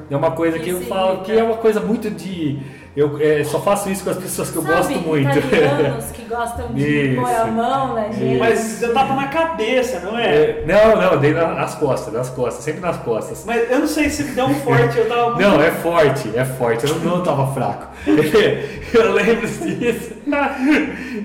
É 0.10 0.16
uma 0.16 0.32
coisa 0.32 0.58
que 0.60 0.70
eu 0.70 0.82
falo 0.82 1.20
que 1.22 1.32
é 1.32 1.44
uma 1.44 1.58
coisa 1.58 1.80
muito 1.80 2.10
de. 2.10 2.60
Eu 2.96 3.18
é, 3.20 3.44
só 3.44 3.60
faço 3.60 3.90
isso 3.90 4.04
com 4.04 4.12
as 4.12 4.18
pessoas 4.18 4.52
que 4.52 4.56
eu 4.56 4.62
Sabe, 4.62 4.76
gosto 4.76 5.00
muito. 5.00 5.36
italianos 5.40 6.06
que 6.12 6.22
gostam 6.26 6.68
de 6.74 7.14
Isso. 7.14 7.16
pôr 7.22 7.30
a 7.36 7.46
mão 7.48 7.96
na 7.96 8.12
gente. 8.12 8.38
Mas 8.38 8.84
eu 8.84 8.94
tapa 8.94 9.16
na 9.16 9.28
cabeça, 9.30 10.00
não 10.02 10.18
é? 10.18 10.26
É, 10.36 10.64
não, 10.68 11.02
não, 11.02 11.18
dei 11.20 11.34
na- 11.34 11.56
nas 11.56 11.74
costas, 11.74 12.14
nas 12.14 12.30
costas, 12.30 12.64
sempre 12.64 12.82
nas 12.82 12.98
costas. 12.98 13.44
Mas 13.48 13.72
eu 13.72 13.80
não 13.80 13.88
sei 13.88 14.10
se 14.12 14.24
deu 14.26 14.46
um 14.46 14.54
forte, 14.54 14.96
eu 15.00 15.08
tava. 15.08 15.24
Não, 15.42 15.60
é 15.60 15.72
forte, 15.72 16.30
é 16.38 16.46
forte. 16.46 16.86
Eu 16.88 16.96
não, 17.00 17.18
não 17.18 17.24
tava 17.24 17.52
fraco. 17.54 17.88
Eu 18.94 19.12
lembro 19.12 19.48
disso. 19.48 20.12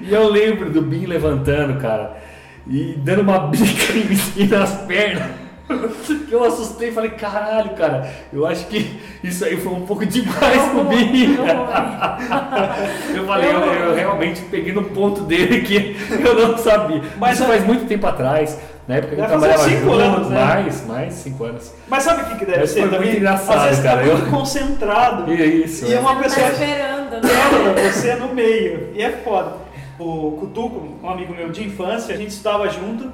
E 0.03 0.11
eu 0.11 0.27
lembro 0.31 0.71
do 0.71 0.81
Bin 0.81 1.05
levantando, 1.05 1.79
cara, 1.79 2.17
e 2.67 2.95
dando 2.97 3.21
uma 3.21 3.39
bica 3.49 3.93
em 3.93 4.05
mim 4.07 4.49
nas 4.49 4.73
pernas. 4.87 5.48
Eu 6.31 6.45
assustei 6.45 6.89
e 6.91 6.93
falei, 6.93 7.11
caralho, 7.11 7.71
cara, 7.71 8.11
eu 8.33 8.47
acho 8.47 8.67
que 8.67 9.01
isso 9.23 9.45
aí 9.45 9.57
foi 9.57 9.73
um 9.73 9.85
pouco 9.87 10.05
demais 10.07 10.63
Bin. 10.89 11.37
Eu 13.15 13.25
falei, 13.27 13.51
eu, 13.51 13.61
eu 13.61 13.95
realmente 13.95 14.41
peguei 14.43 14.73
no 14.73 14.85
ponto 14.85 15.23
dele 15.23 15.61
que 15.63 15.97
eu 16.23 16.35
não 16.49 16.59
sabia. 16.59 17.03
Mas 17.19 17.39
isso 17.39 17.47
faz 17.47 17.65
muito 17.65 17.87
tempo 17.87 18.07
atrás, 18.07 18.59
na 18.87 18.97
época 18.97 19.17
que 19.17 19.21
eu 19.21 19.27
trabalhava 19.27 19.65
cinco 19.65 19.81
junto, 19.85 19.93
anos, 19.95 20.29
né? 20.29 20.45
mais, 20.45 20.87
mais 20.87 21.15
cinco 21.15 21.45
anos. 21.45 21.73
Mas 21.89 22.03
sabe 22.03 22.23
o 22.23 22.27
que, 22.27 22.37
que 22.37 22.45
deve 22.47 22.61
Mas 22.61 22.71
ser 22.71 22.81
foi 22.81 22.91
também? 22.91 23.07
muito 23.09 23.17
engraçado, 23.19 23.57
Às 23.59 23.65
vezes 23.65 23.83
cara, 23.83 24.01
tá 24.01 24.07
eu- 24.07 24.17
muito 24.19 24.31
concentrado. 24.31 25.33
E 25.33 25.65
isso. 25.65 25.87
E 25.87 25.95
é 25.95 26.01
uma 26.01 26.17
pessoa 26.17 26.47
tá 26.47 26.53
esperando, 26.53 27.11
né? 27.23 27.91
você 27.93 28.15
no 28.15 28.35
meio. 28.35 28.91
E 28.95 29.03
é 29.03 29.11
foda. 29.11 29.53
O 29.99 30.33
Cutuco, 30.41 30.97
um 31.03 31.11
amigo 31.11 31.35
meu 31.35 31.51
de 31.51 31.65
infância, 31.67 32.15
a 32.15 32.19
gente 32.19 32.31
estudava 32.31 32.69
junto 32.71 33.11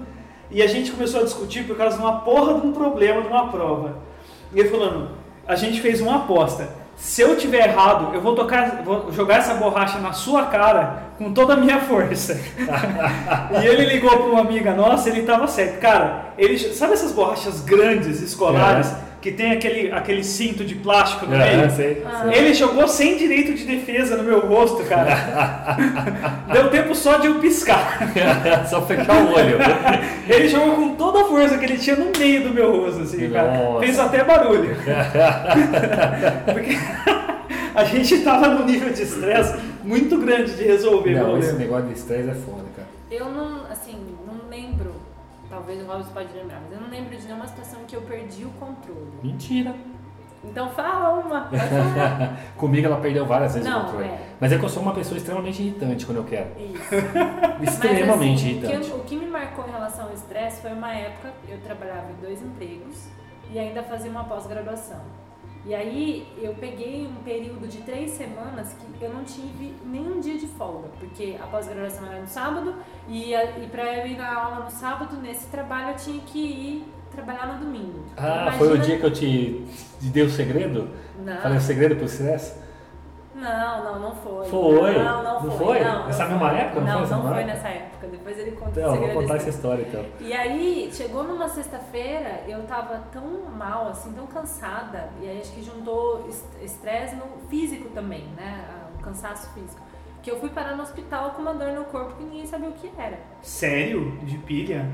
e 0.54 0.62
a 0.62 0.68
gente 0.68 0.92
começou 0.92 1.20
a 1.20 1.24
discutir 1.24 1.64
por 1.64 1.76
causa 1.76 1.96
de 1.96 2.02
uma 2.02 2.20
porra 2.20 2.54
de 2.54 2.66
um 2.66 2.72
problema 2.72 3.20
de 3.20 3.26
uma 3.26 3.48
prova. 3.48 3.96
E 4.54 4.60
ele 4.60 4.68
falando, 4.68 5.10
a 5.46 5.56
gente 5.56 5.80
fez 5.80 6.00
uma 6.00 6.18
aposta. 6.18 6.68
Se 6.96 7.22
eu 7.22 7.36
tiver 7.36 7.68
errado, 7.68 8.14
eu 8.14 8.20
vou, 8.20 8.36
tocar, 8.36 8.82
vou 8.84 9.10
jogar 9.10 9.38
essa 9.38 9.54
borracha 9.54 9.98
na 9.98 10.12
sua 10.12 10.46
cara 10.46 11.08
com 11.18 11.34
toda 11.34 11.54
a 11.54 11.56
minha 11.56 11.80
força. 11.80 12.40
e 13.60 13.66
ele 13.66 13.84
ligou 13.86 14.16
para 14.16 14.26
uma 14.26 14.42
amiga 14.42 14.72
nossa, 14.72 15.10
ele 15.10 15.22
tava 15.22 15.48
certo. 15.48 15.80
Cara, 15.80 16.32
ele, 16.38 16.56
sabe 16.56 16.92
essas 16.92 17.10
borrachas 17.10 17.60
grandes, 17.60 18.22
escolares, 18.22 18.92
É. 18.92 19.13
que 19.24 19.32
tem 19.32 19.52
aquele, 19.52 19.90
aquele 19.90 20.22
cinto 20.22 20.62
de 20.66 20.74
plástico 20.74 21.24
no 21.24 21.34
É, 21.34 21.56
meio? 21.56 21.70
sei, 21.70 22.02
Ah. 22.04 22.26
sei. 22.30 22.38
Ele 22.38 22.52
jogou 22.52 22.86
sem 22.86 23.16
direito 23.16 23.54
de 23.54 23.64
defesa 23.64 24.18
no 24.18 24.22
meu 24.22 24.40
rosto, 24.40 24.84
cara. 24.84 25.78
Deu 26.52 26.68
tempo 26.68 26.94
só 26.94 27.16
de 27.16 27.28
eu 27.28 27.36
piscar. 27.36 28.00
Só 28.68 28.82
fechar 28.82 29.16
o 29.22 29.32
olho. 29.32 29.56
Ele 30.28 30.46
jogou 30.46 30.74
com 30.76 30.94
toda 30.96 31.22
a 31.22 31.24
força 31.24 31.56
que 31.56 31.64
ele 31.64 31.78
tinha 31.78 31.96
no 31.96 32.10
meio 32.18 32.42
do 32.48 32.52
meu 32.54 32.70
rosto, 32.82 33.00
assim, 33.02 33.30
cara. 33.30 33.56
Nossa. 33.56 33.80
Fez 33.80 33.98
até 33.98 34.22
barulho. 34.24 34.76
Porque 36.52 36.76
a 37.74 37.84
gente 37.84 38.18
tava 38.18 38.48
num 38.48 38.66
nível 38.66 38.92
de 38.92 39.02
estresse 39.04 39.58
muito 39.82 40.18
grande 40.18 40.52
de 40.54 40.64
resolver 40.64 41.14
o 41.14 41.28
Não, 41.28 41.38
esse 41.38 41.54
negócio 41.54 41.86
de 41.86 41.94
estresse 41.94 42.28
é 42.28 42.34
foda, 42.34 42.64
cara. 42.76 42.88
Eu 43.10 43.30
não, 43.30 43.62
assim. 43.70 43.96
Talvez 45.54 45.80
o 45.80 45.86
Robson 45.86 46.10
pode 46.12 46.32
lembrar, 46.32 46.60
mas 46.62 46.72
eu 46.72 46.80
não 46.80 46.90
lembro 46.90 47.16
de 47.16 47.24
nenhuma 47.26 47.46
situação 47.46 47.78
que 47.86 47.94
eu 47.94 48.02
perdi 48.02 48.44
o 48.44 48.50
controle. 48.58 49.12
Mentira. 49.22 49.72
Então 50.42 50.68
fala 50.70 51.20
uma. 51.20 51.48
Comigo 52.58 52.88
ela 52.88 52.96
perdeu 52.96 53.24
várias 53.24 53.54
vezes 53.54 53.68
Não, 53.68 53.82
o 53.82 53.84
controle. 53.84 54.08
é. 54.08 54.28
Mas 54.40 54.50
é 54.50 54.58
que 54.58 54.64
eu 54.64 54.68
sou 54.68 54.82
uma 54.82 54.92
pessoa 54.92 55.16
extremamente 55.16 55.62
irritante 55.62 56.04
quando 56.04 56.18
eu 56.18 56.24
quero. 56.24 56.48
Isso. 56.58 56.94
Extremamente 57.62 58.40
assim, 58.40 58.50
irritante. 58.50 58.90
O 58.90 58.94
que, 58.94 59.00
o 59.00 59.04
que 59.04 59.16
me 59.16 59.26
marcou 59.26 59.64
em 59.68 59.70
relação 59.70 60.08
ao 60.08 60.12
estresse 60.12 60.60
foi 60.60 60.72
uma 60.72 60.92
época 60.92 61.32
eu 61.48 61.58
trabalhava 61.60 62.10
em 62.10 62.20
dois 62.20 62.42
empregos 62.42 63.06
e 63.52 63.56
ainda 63.56 63.80
fazia 63.84 64.10
uma 64.10 64.24
pós-graduação. 64.24 65.00
E 65.66 65.74
aí 65.74 66.26
eu 66.42 66.52
peguei 66.54 67.06
um 67.06 67.22
período 67.24 67.66
de 67.66 67.78
três 67.78 68.10
semanas 68.10 68.74
que 68.98 69.02
eu 69.02 69.12
não 69.12 69.24
tive 69.24 69.74
nenhum 69.86 70.20
dia 70.20 70.36
de 70.38 70.46
folga, 70.46 70.88
porque 71.00 71.36
a 71.42 71.46
pós-graduação 71.46 72.06
era 72.06 72.20
no 72.20 72.26
sábado 72.28 72.74
e, 73.08 73.34
a- 73.34 73.58
e 73.58 73.66
para 73.68 73.96
eu 73.98 74.06
ir 74.06 74.16
na 74.18 74.34
aula 74.34 74.64
no 74.66 74.70
sábado, 74.70 75.16
nesse 75.22 75.46
trabalho 75.46 75.92
eu 75.92 75.96
tinha 75.96 76.20
que 76.20 76.38
ir 76.38 76.84
trabalhar 77.10 77.46
no 77.54 77.64
domingo. 77.64 78.04
Ah, 78.16 78.42
Imagina- 78.42 78.52
foi 78.58 78.72
o 78.72 78.78
dia 78.78 78.98
que 78.98 79.04
eu 79.06 79.10
te, 79.12 79.64
te 80.00 80.06
dei 80.08 80.22
o 80.24 80.30
segredo? 80.30 80.90
Não. 81.24 81.40
Falei 81.40 81.56
o 81.58 81.60
segredo 81.60 81.96
pro 81.96 82.04
estresse? 82.04 82.58
Não, 83.34 83.84
não, 83.84 83.98
não 84.00 84.14
foi. 84.14 84.46
Foi? 84.48 84.98
Não, 84.98 85.22
não, 85.22 85.42
Não 85.42 85.50
foi. 85.50 85.66
foi? 85.66 85.84
Não, 85.84 86.06
Nessa 86.06 86.22
não 86.24 86.30
mesma 86.30 86.48
foi. 86.50 86.58
época? 86.60 86.80
Não 86.80 86.86
Não, 86.86 86.92
foi 86.92 87.00
nessa 87.02 87.16
não 87.16 87.22
foi 87.22 87.30
época? 87.32 87.46
nessa 87.54 87.68
época. 87.68 88.06
Depois 88.06 88.38
ele 88.38 88.50
conta 88.52 88.66
o 88.68 88.70
Então, 88.70 88.82
eu 88.82 88.88
vou 88.90 88.98
segredo 88.98 89.20
contar 89.20 89.36
essa 89.36 89.48
história 89.48 89.82
então. 89.88 90.04
E 90.20 90.32
aí, 90.32 90.90
chegou 90.92 91.24
numa 91.24 91.48
sexta-feira, 91.48 92.42
eu 92.46 92.62
tava 92.66 93.02
tão 93.12 93.26
mal, 93.50 93.88
assim, 93.88 94.12
tão 94.12 94.26
cansada, 94.26 95.08
e 95.20 95.28
aí 95.28 95.40
acho 95.40 95.52
que 95.52 95.62
juntou 95.62 96.26
est- 96.28 96.62
estresse 96.62 97.16
no 97.16 97.24
físico 97.48 97.88
também, 97.90 98.24
né? 98.36 98.64
Ah, 98.70 98.84
O 98.98 99.02
cansaço 99.02 99.52
físico. 99.52 99.82
Que 100.22 100.30
eu 100.30 100.38
fui 100.40 100.48
parar 100.48 100.74
no 100.76 100.82
hospital 100.82 101.32
com 101.32 101.42
uma 101.42 101.52
dor 101.52 101.72
no 101.72 101.84
corpo 101.84 102.14
que 102.16 102.22
ninguém 102.24 102.46
sabia 102.46 102.68
o 102.70 102.72
que 102.72 102.90
era. 102.96 103.18
Sério? 103.42 104.12
De 104.22 104.38
pilha? 104.38 104.88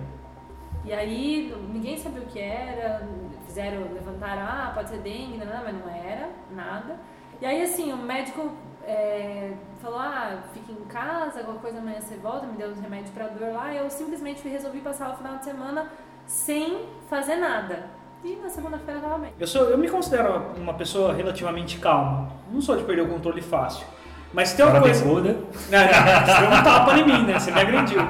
E 0.85 0.93
aí, 0.93 1.55
ninguém 1.73 1.97
sabia 1.99 2.23
o 2.23 2.27
que 2.27 2.41
era, 2.41 3.07
fizeram, 3.47 3.83
levantaram, 3.93 4.43
ah, 4.43 4.73
pode 4.75 4.89
ser 4.89 4.99
dengue, 4.99 5.37
não, 5.37 5.47
não, 5.47 5.63
mas 5.63 5.75
não 5.75 5.89
era, 5.95 6.31
nada. 6.51 6.97
E 7.41 7.47
aí, 7.47 7.63
assim, 7.63 7.91
o 7.93 7.97
médico 7.97 8.51
é, 8.87 9.53
falou, 9.81 9.99
ah, 9.99 10.43
fica 10.53 10.73
em 10.73 10.85
casa, 10.85 11.41
alguma 11.41 11.59
coisa 11.59 11.79
amanhã 11.79 12.01
você 12.01 12.17
volta, 12.17 12.47
me 12.47 12.53
deu 12.53 12.69
os 12.69 12.79
remédios 12.79 13.11
pra 13.11 13.29
dor 13.29 13.55
lá, 13.55 13.75
eu 13.75 13.89
simplesmente 13.89 14.47
resolvi 14.47 14.81
passar 14.81 15.13
o 15.13 15.17
final 15.17 15.39
de 15.39 15.45
semana 15.45 15.91
sem 16.27 16.87
fazer 17.09 17.37
nada. 17.37 17.87
E 18.23 18.37
na 18.37 18.51
segunda-feira 18.51 19.01
tava 19.01 19.19
bem. 19.19 19.33
Eu, 19.39 19.47
sou, 19.47 19.71
eu 19.71 19.79
me 19.79 19.89
considero 19.89 20.53
uma 20.59 20.75
pessoa 20.75 21.15
relativamente 21.15 21.79
calma. 21.79 22.31
Não 22.53 22.61
sou 22.61 22.77
de 22.77 22.85
perder 22.85 23.03
o 23.03 23.09
controle 23.09 23.41
fácil. 23.41 23.87
Mas 24.33 24.53
tem 24.53 24.65
uma 24.65 24.73
Cara 24.73 24.85
coisa... 24.85 25.05
Não, 25.05 25.15
não, 25.15 25.23
você 25.25 26.41
deu 26.41 26.51
um 26.51 26.63
tapa 26.63 26.99
em 26.99 27.05
mim, 27.07 27.27
né? 27.27 27.39
Você 27.39 27.51
me 27.51 27.61
agrediu. 27.61 28.01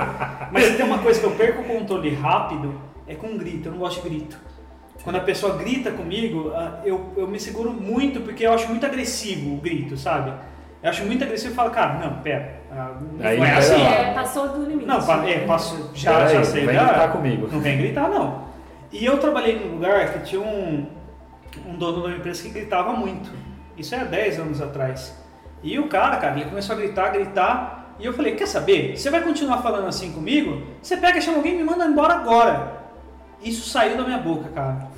Mas 0.50 0.64
se 0.64 0.76
tem 0.76 0.86
uma 0.86 0.98
coisa 0.98 1.20
que 1.20 1.26
eu 1.26 1.32
perco 1.32 1.60
o 1.60 1.64
controle 1.64 2.14
rápido, 2.14 2.80
é 3.06 3.14
com 3.14 3.36
grito. 3.36 3.68
Eu 3.68 3.72
não 3.72 3.78
gosto 3.78 4.02
de 4.02 4.08
grito. 4.08 4.38
Quando 5.02 5.16
a 5.16 5.20
pessoa 5.20 5.56
grita 5.56 5.90
comigo, 5.92 6.52
ah, 6.54 6.80
eu, 6.84 7.12
eu 7.16 7.26
me 7.26 7.40
seguro 7.40 7.72
muito 7.72 8.20
porque 8.20 8.44
eu 8.46 8.52
acho 8.52 8.68
muito 8.68 8.84
agressivo 8.84 9.54
o 9.54 9.56
grito, 9.56 9.96
sabe? 9.96 10.32
Eu 10.82 10.90
acho 10.90 11.04
muito 11.04 11.22
agressivo 11.24 11.52
e 11.52 11.56
falo, 11.56 11.70
cara, 11.70 11.94
não, 11.98 12.18
pera. 12.22 12.60
ah, 12.70 12.92
Não 13.18 13.26
Aí, 13.26 13.38
é 13.40 13.54
assim. 13.54 13.82
É, 13.82 14.12
passou 14.14 14.48
do 14.48 14.64
limite. 14.64 14.86
Não, 14.86 14.96
é, 15.26 15.38
passo, 15.46 15.90
já, 15.94 16.12
Pera 16.14 16.28
já 16.28 16.38
aí, 16.38 16.44
sei. 16.44 16.66
vem 16.66 16.74
já- 16.74 16.84
gritar 16.84 17.08
comigo. 17.12 17.48
Não 17.50 17.60
vem 17.60 17.78
gritar, 17.78 18.08
não. 18.08 18.44
E 18.92 19.04
eu 19.04 19.18
trabalhei 19.18 19.58
num 19.58 19.74
lugar 19.74 20.12
que 20.12 20.18
tinha 20.20 20.40
um, 20.40 20.86
um 21.66 21.74
dono 21.76 22.00
de 22.02 22.06
uma 22.08 22.16
empresa 22.16 22.42
que 22.42 22.48
gritava 22.50 22.92
muito. 22.92 23.30
Isso 23.76 23.94
é 23.94 24.00
há 24.00 24.04
10 24.04 24.38
anos 24.40 24.60
atrás. 24.60 25.16
E 25.62 25.78
o 25.78 25.86
cara, 25.88 26.16
cara, 26.16 26.36
ele 26.40 26.48
começou 26.48 26.74
a 26.74 26.78
gritar, 26.78 27.10
gritar. 27.10 27.94
E 27.98 28.04
eu 28.06 28.12
falei, 28.14 28.34
quer 28.34 28.46
saber? 28.46 28.96
Você 28.96 29.10
vai 29.10 29.20
continuar 29.20 29.58
falando 29.58 29.86
assim 29.86 30.10
comigo? 30.12 30.62
Você 30.82 30.96
pega, 30.96 31.20
chama 31.20 31.36
alguém 31.38 31.54
e 31.54 31.56
me 31.58 31.64
manda 31.64 31.84
embora 31.84 32.14
agora. 32.14 32.80
Isso 33.42 33.68
saiu 33.68 33.96
da 33.96 34.04
minha 34.04 34.18
boca, 34.18 34.48
cara. 34.50 34.88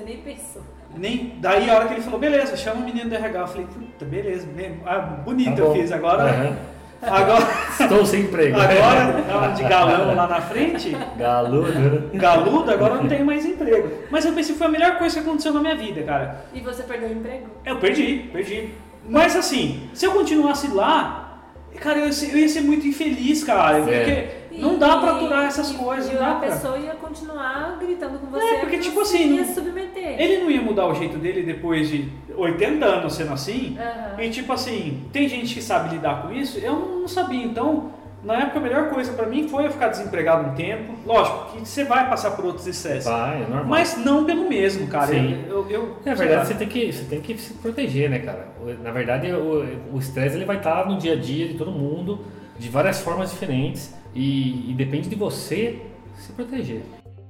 Você 0.00 0.02
nem 0.06 0.16
pensou. 0.18 0.62
Nem, 0.96 1.34
daí 1.40 1.70
a 1.70 1.74
hora 1.76 1.86
que 1.88 1.94
ele 1.94 2.02
falou, 2.02 2.18
beleza, 2.18 2.56
chama 2.56 2.80
o 2.80 2.84
menino 2.84 3.08
do 3.10 3.14
RH. 3.14 3.38
Eu 3.40 3.46
falei, 3.46 3.66
puta, 3.66 4.04
beleza, 4.04 4.46
bem- 4.46 4.80
ah, 4.86 4.98
bonito 4.98 5.54
Tá 5.56 5.62
eu 5.62 5.72
fiz. 5.74 5.92
Agora, 5.92 6.22
Aham. 6.24 6.56
agora, 7.02 7.46
Estou 7.80 8.04
sem 8.06 8.22
emprego. 8.22 8.56
agora, 8.58 9.52
de 9.54 9.62
galão 9.64 10.14
lá 10.14 10.26
na 10.26 10.40
frente, 10.40 10.96
Galudo. 11.18 12.10
galudo, 12.14 12.70
agora 12.70 12.94
eu 12.94 13.02
não 13.02 13.08
tenho 13.08 13.24
mais 13.26 13.44
emprego. 13.44 13.90
Mas 14.10 14.24
eu 14.24 14.32
pensei, 14.32 14.54
foi 14.56 14.66
a 14.66 14.70
melhor 14.70 14.98
coisa 14.98 15.20
que 15.20 15.26
aconteceu 15.26 15.52
na 15.52 15.60
minha 15.60 15.76
vida, 15.76 16.02
cara. 16.02 16.44
E 16.54 16.60
você 16.60 16.82
perdeu 16.82 17.10
o 17.10 17.12
emprego? 17.12 17.46
Eu 17.64 17.76
perdi, 17.76 18.28
perdi. 18.32 18.70
Mas 19.08 19.36
assim, 19.36 19.88
se 19.94 20.06
eu 20.06 20.12
continuasse 20.12 20.68
lá, 20.68 21.40
cara, 21.80 21.98
eu 22.00 22.06
ia 22.06 22.12
ser, 22.12 22.32
eu 22.32 22.38
ia 22.38 22.48
ser 22.48 22.62
muito 22.62 22.86
infeliz, 22.86 23.44
cara. 23.44 23.82
Porque 23.82 24.26
não 24.58 24.78
dá 24.78 24.98
pra 24.98 25.12
aturar 25.12 25.46
essas 25.46 25.70
e, 25.70 25.74
coisas, 25.74 26.10
E 26.10 26.14
não 26.14 26.20
dá 26.20 26.32
a 26.32 26.34
pra. 26.36 26.48
pessoa 26.50 26.78
ia 26.78 26.92
continuar 26.94 27.78
gritando 27.80 28.18
com 28.18 28.26
você. 28.26 28.44
É, 28.44 28.58
porque, 28.60 28.76
você 28.76 28.82
tipo 28.82 29.00
assim, 29.00 29.34
ia 29.36 29.44
submeter. 29.46 30.20
Ele 30.20 30.42
não 30.42 30.50
ia 30.50 30.60
mudar 30.62 30.86
o 30.86 30.94
jeito 30.94 31.18
dele 31.18 31.42
depois 31.42 31.88
de 31.88 32.08
80 32.36 32.84
anos 32.84 33.14
sendo 33.14 33.32
assim. 33.32 33.76
Aham. 33.78 34.22
E 34.22 34.30
tipo 34.30 34.52
assim, 34.52 35.04
tem 35.12 35.28
gente 35.28 35.54
que 35.54 35.62
sabe 35.62 35.90
lidar 35.94 36.22
com 36.22 36.32
isso, 36.32 36.58
eu 36.58 36.74
não 37.00 37.08
sabia. 37.08 37.44
Então, 37.44 37.90
na 38.22 38.34
época, 38.34 38.58
a 38.58 38.62
melhor 38.62 38.90
coisa 38.90 39.12
pra 39.14 39.24
mim 39.26 39.48
foi 39.48 39.64
eu 39.66 39.70
ficar 39.70 39.88
desempregado 39.88 40.50
um 40.50 40.54
tempo. 40.54 40.92
Lógico 41.06 41.52
que 41.52 41.60
você 41.66 41.84
vai 41.84 42.06
passar 42.08 42.32
por 42.32 42.44
outros 42.44 42.66
estresses. 42.66 43.04
Vai, 43.08 43.36
é 43.42 43.46
normal. 43.46 43.64
Mas 43.66 43.96
não 43.96 44.24
pelo 44.26 44.46
mesmo, 44.48 44.86
cara. 44.88 45.06
Sim. 45.06 45.42
Eu, 45.48 45.66
eu, 45.70 45.70
eu- 45.70 45.96
Na 46.04 46.14
verdade, 46.14 46.48
você 46.48 46.54
tem, 46.54 46.68
que, 46.68 46.92
você 46.92 47.04
tem 47.04 47.20
que 47.20 47.38
se 47.38 47.54
proteger, 47.54 48.10
né, 48.10 48.18
cara? 48.18 48.48
Na 48.82 48.90
verdade, 48.90 49.32
o 49.32 49.64
o 49.94 49.98
estresse 49.98 50.36
ele 50.36 50.44
vai 50.44 50.58
estar 50.58 50.86
no 50.86 50.98
dia 50.98 51.14
a 51.14 51.16
dia 51.16 51.48
de 51.48 51.54
todo 51.54 51.70
mundo, 51.70 52.20
de 52.58 52.68
várias 52.68 53.00
formas 53.00 53.30
diferentes, 53.30 53.94
e, 54.14 54.70
e 54.70 54.74
depende 54.74 55.08
de 55.08 55.16
você 55.16 55.80
se 56.14 56.32
proteger. 56.32 56.82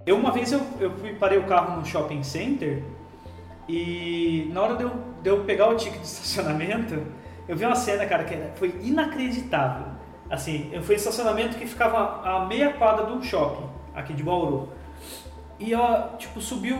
Eu 0.07 0.17
uma 0.17 0.33
vez 0.33 0.51
eu, 0.53 0.61
eu 0.81 0.91
fui 0.97 1.13
parei 1.15 1.39
o 1.39 1.45
carro 1.45 1.79
no 1.79 1.85
shopping 1.85 2.23
center 2.23 2.83
e 3.69 4.51
na 4.53 4.63
hora 4.63 4.77
de 4.77 4.83
eu, 4.83 4.91
de 5.23 5.31
eu 5.31 5.45
pegar 5.45 5.69
o 5.69 5.77
ticket 5.77 6.01
de 6.01 6.07
estacionamento, 6.07 7.01
Eu 7.47 7.57
vi 7.57 7.65
uma 7.65 7.77
cena, 7.77 8.07
cara, 8.07 8.25
que 8.25 8.37
foi 8.55 8.75
inacreditável. 8.83 9.87
Assim, 10.29 10.71
eu 10.73 10.83
fui 10.83 10.95
em 10.95 10.99
estacionamento 10.99 11.57
que 11.57 11.67
ficava 11.67 12.21
a 12.25 12.47
meia 12.47 12.73
quadra 12.73 13.07
do 13.07 13.23
shopping, 13.23 13.69
aqui 13.95 14.13
de 14.13 14.23
Bauru. 14.23 14.69
E 15.59 15.75
ó, 15.75 16.17
tipo, 16.17 16.41
subiu, 16.41 16.79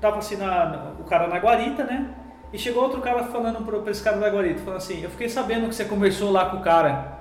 tava 0.00 0.18
assim, 0.18 0.36
na, 0.36 0.92
o 0.98 1.04
cara 1.04 1.28
na 1.28 1.38
guarita, 1.38 1.84
né? 1.84 2.14
E 2.52 2.58
chegou 2.58 2.82
outro 2.82 3.00
cara 3.00 3.24
falando 3.24 3.64
pro, 3.64 3.82
pra 3.82 3.90
esse 3.90 4.02
cara 4.02 4.16
da 4.16 4.28
guarita, 4.28 4.60
falando 4.60 4.78
assim, 4.78 5.02
eu 5.02 5.10
fiquei 5.10 5.28
sabendo 5.28 5.68
que 5.68 5.74
você 5.74 5.84
conversou 5.84 6.30
lá 6.30 6.46
com 6.50 6.58
o 6.58 6.62
cara. 6.62 7.17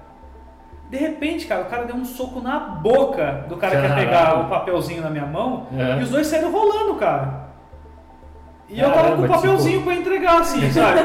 De 0.90 0.98
repente, 0.98 1.46
cara, 1.46 1.64
o 1.64 1.66
cara 1.66 1.84
deu 1.86 1.96
um 1.96 2.06
soco 2.06 2.40
na 2.40 2.58
boca 2.60 3.46
do 3.50 3.58
cara 3.58 3.82
que 3.82 3.88
ia 3.88 3.96
pegar 3.96 4.26
Caralho. 4.26 4.46
o 4.46 4.50
papelzinho 4.50 5.02
na 5.02 5.10
minha 5.10 5.26
mão 5.26 5.68
É. 5.78 6.00
e 6.00 6.04
os 6.04 6.10
dois 6.10 6.28
saíram 6.28 6.52
rolando, 6.52 6.96
cara. 6.96 7.48
E 8.70 8.80
eu 8.80 8.90
tava 8.92 8.98
com 9.00 9.06
o 9.06 9.16
Caramba, 9.16 9.28
papelzinho 9.36 9.82
pra 9.84 9.96
entregar, 9.96 10.42
assim, 10.42 10.70
sabe? 10.72 11.00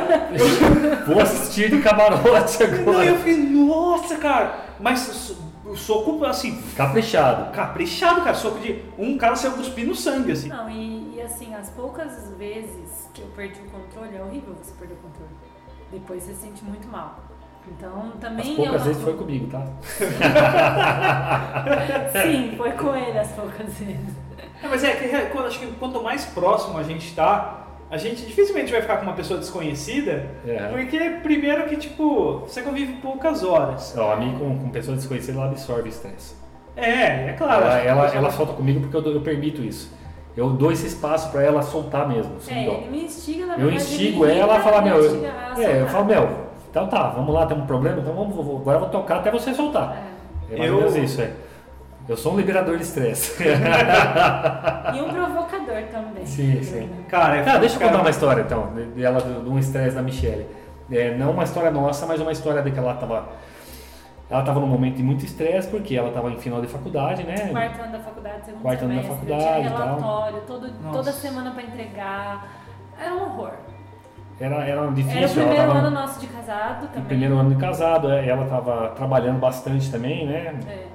Vou 1.06 1.20
assistir 1.20 1.70
de 1.70 1.80
camarote 1.80 2.62
Não, 2.64 2.90
agora. 2.92 3.04
eu 3.06 3.16
fiquei, 3.18 3.36
nossa, 3.38 4.16
cara. 4.16 4.54
Mas 4.80 5.36
o 5.64 5.76
soco, 5.76 6.24
assim, 6.24 6.60
Caprichado. 6.76 7.52
caprichado, 7.52 8.20
cara. 8.22 8.34
Soco 8.34 8.58
de. 8.58 8.82
Um 8.98 9.16
cara 9.16 9.36
saiu 9.36 9.52
cuspindo 9.52 9.94
sangue, 9.94 10.32
assim. 10.32 10.48
Não, 10.48 10.68
e, 10.68 11.14
e 11.16 11.22
assim, 11.22 11.54
as 11.54 11.70
poucas 11.70 12.32
vezes 12.36 13.08
que 13.14 13.22
eu 13.22 13.28
perdi 13.28 13.60
o 13.60 13.70
controle, 13.70 14.16
é 14.16 14.22
horrível 14.22 14.54
você 14.60 14.72
perder 14.76 14.94
o 14.94 14.96
controle. 14.96 15.30
Depois 15.92 16.22
você 16.24 16.34
se 16.34 16.40
sente 16.40 16.64
muito 16.64 16.88
mal. 16.88 17.16
Então 17.68 18.12
As 18.14 18.20
também 18.20 18.56
poucas 18.56 18.74
eu. 18.74 18.80
vezes 18.80 19.02
foi 19.02 19.14
comigo, 19.14 19.46
tá? 19.48 19.64
Sim, 22.22 22.54
foi 22.56 22.72
com 22.72 22.94
ele 22.94 23.18
as 23.18 23.28
poucas 23.32 23.66
vezes. 23.78 24.22
Não, 24.62 24.70
mas 24.70 24.84
é 24.84 24.92
que 24.92 25.04
é, 25.04 25.20
quando- 25.32 25.46
acho 25.46 25.58
que 25.58 25.66
quanto 25.72 26.02
mais 26.02 26.24
próximo 26.26 26.78
a 26.78 26.82
gente 26.82 27.14
tá, 27.14 27.66
a 27.90 27.96
gente 27.96 28.24
dificilmente 28.24 28.70
vai 28.70 28.80
ficar 28.80 28.98
com 28.98 29.04
uma 29.04 29.14
pessoa 29.14 29.38
desconhecida. 29.38 30.26
É. 30.46 30.66
Porque, 30.68 30.98
primeiro, 31.22 31.64
que, 31.68 31.76
tipo, 31.76 32.40
você 32.40 32.62
convive 32.62 32.94
poucas 32.94 33.42
horas. 33.42 33.94
Ó, 33.96 34.12
a 34.12 34.16
mim 34.16 34.36
com, 34.38 34.58
com 34.58 34.70
pessoas 34.70 34.98
desconhecidas, 34.98 35.36
ela 35.36 35.46
absorve 35.46 35.88
estresse. 35.88 36.34
É, 36.76 37.30
é 37.30 37.34
claro. 37.36 37.64
ela, 37.64 37.78
ela, 37.78 38.02
pessoa- 38.04 38.18
ela 38.18 38.30
solta 38.30 38.52
comigo 38.54 38.80
porque 38.80 38.96
eu, 38.96 39.14
eu 39.14 39.20
permito 39.20 39.62
isso. 39.62 39.92
Eu 40.34 40.48
dou 40.50 40.72
esse 40.72 40.86
espaço 40.86 41.30
pra 41.30 41.42
ela 41.42 41.60
soltar 41.60 42.08
mesmo, 42.08 42.40
sem 42.40 42.66
É, 42.66 42.72
ele 42.72 42.88
me 42.90 43.04
instiga 43.04 43.44
na 43.44 43.58
Eu 43.58 43.70
instigo 43.70 44.24
ela 44.24 44.56
a 44.56 44.60
falar, 44.60 44.80
meu, 44.80 44.96
eu, 44.96 45.26
é, 45.58 45.82
eu 45.82 45.86
falo, 45.88 46.06
meu, 46.06 46.51
então 46.72 46.88
tá, 46.88 47.10
vamos 47.10 47.32
lá, 47.34 47.44
tem 47.46 47.56
um 47.56 47.66
problema, 47.66 48.00
então 48.00 48.14
vamos, 48.14 48.34
vou- 48.34 48.56
agora 48.58 48.76
eu 48.78 48.80
vou 48.80 48.88
tocar 48.88 49.18
até 49.18 49.30
você 49.30 49.52
soltar. 49.54 49.94
É. 50.50 50.54
É 50.54 50.58
mais 50.58 50.70
Eu- 50.70 50.76
ou 50.78 50.80
menos 50.90 50.96
isso, 50.96 51.20
é. 51.20 51.30
Eu 52.08 52.16
sou 52.16 52.32
um 52.32 52.36
liberador 52.36 52.76
de 52.78 52.82
estresse. 52.82 53.40
E 53.44 55.00
um 55.00 55.08
provocador 55.12 55.82
também. 55.92 56.26
Sim, 56.26 56.60
sim. 56.62 56.90
Cara, 57.08 57.42
Cara, 57.44 57.58
deixa 57.58 57.76
eu 57.76 57.78
cara- 57.78 57.92
contar 57.92 58.02
uma 58.02 58.10
história 58.10 58.42
então, 58.42 58.72
de- 58.74 58.86
dela, 58.86 59.20
de 59.20 59.48
um 59.48 59.56
estresse 59.58 59.94
da 59.94 60.02
Michelle. 60.02 60.46
É, 60.90 61.14
não 61.16 61.30
uma 61.30 61.44
história 61.44 61.70
nossa, 61.70 62.04
mas 62.06 62.20
uma 62.20 62.32
história 62.32 62.60
de 62.62 62.70
que 62.72 62.78
ela 62.78 62.94
tava. 62.94 63.28
Ela 64.28 64.42
tava 64.42 64.58
num 64.60 64.66
momento 64.66 64.96
de 64.96 65.02
muito 65.02 65.24
estresse, 65.24 65.68
porque 65.68 65.94
ela 65.94 66.10
tava 66.10 66.30
em 66.30 66.38
final 66.38 66.60
de 66.60 66.66
faculdade, 66.66 67.22
né? 67.22 67.48
Quarto 67.50 67.82
ano 67.82 67.92
da 67.92 67.98
faculdade, 68.00 68.46
segundo 68.46 68.62
Quarto 68.62 68.84
ano 68.84 68.94
da 68.94 69.02
semestre, 69.02 69.26
faculdade 69.26 69.68
tinha 69.68 69.78
relatório, 69.78 70.40
todo, 70.46 70.70
toda 70.92 71.12
semana 71.12 71.50
pra 71.52 71.62
entregar. 71.62 72.48
Era 72.98 73.14
um 73.14 73.22
horror. 73.22 73.52
Era, 74.42 74.56
era 74.64 74.70
Era 74.72 74.82
o 74.82 74.92
difícil, 74.92 75.28
primeiro 75.44 75.66
tava 75.68 75.78
ano 75.78 75.90
nosso 75.90 76.18
de 76.20 76.26
casado 76.26 76.88
também. 76.88 77.04
primeiro 77.04 77.38
ano 77.38 77.50
de 77.50 77.56
casado, 77.60 78.10
é, 78.10 78.28
ela 78.28 78.44
tava 78.46 78.88
trabalhando 78.88 79.38
bastante 79.38 79.88
também, 79.90 80.26
né? 80.26 80.58
É. 80.68 80.86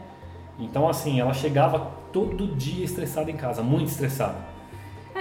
Então 0.60 0.90
assim, 0.90 1.20
ela 1.20 1.34
chegava 1.34 1.92
todo 2.12 2.48
dia 2.56 2.84
estressada 2.84 3.32
em 3.32 3.38
casa, 3.38 3.62
muito 3.64 3.88
estressada. 3.88 4.36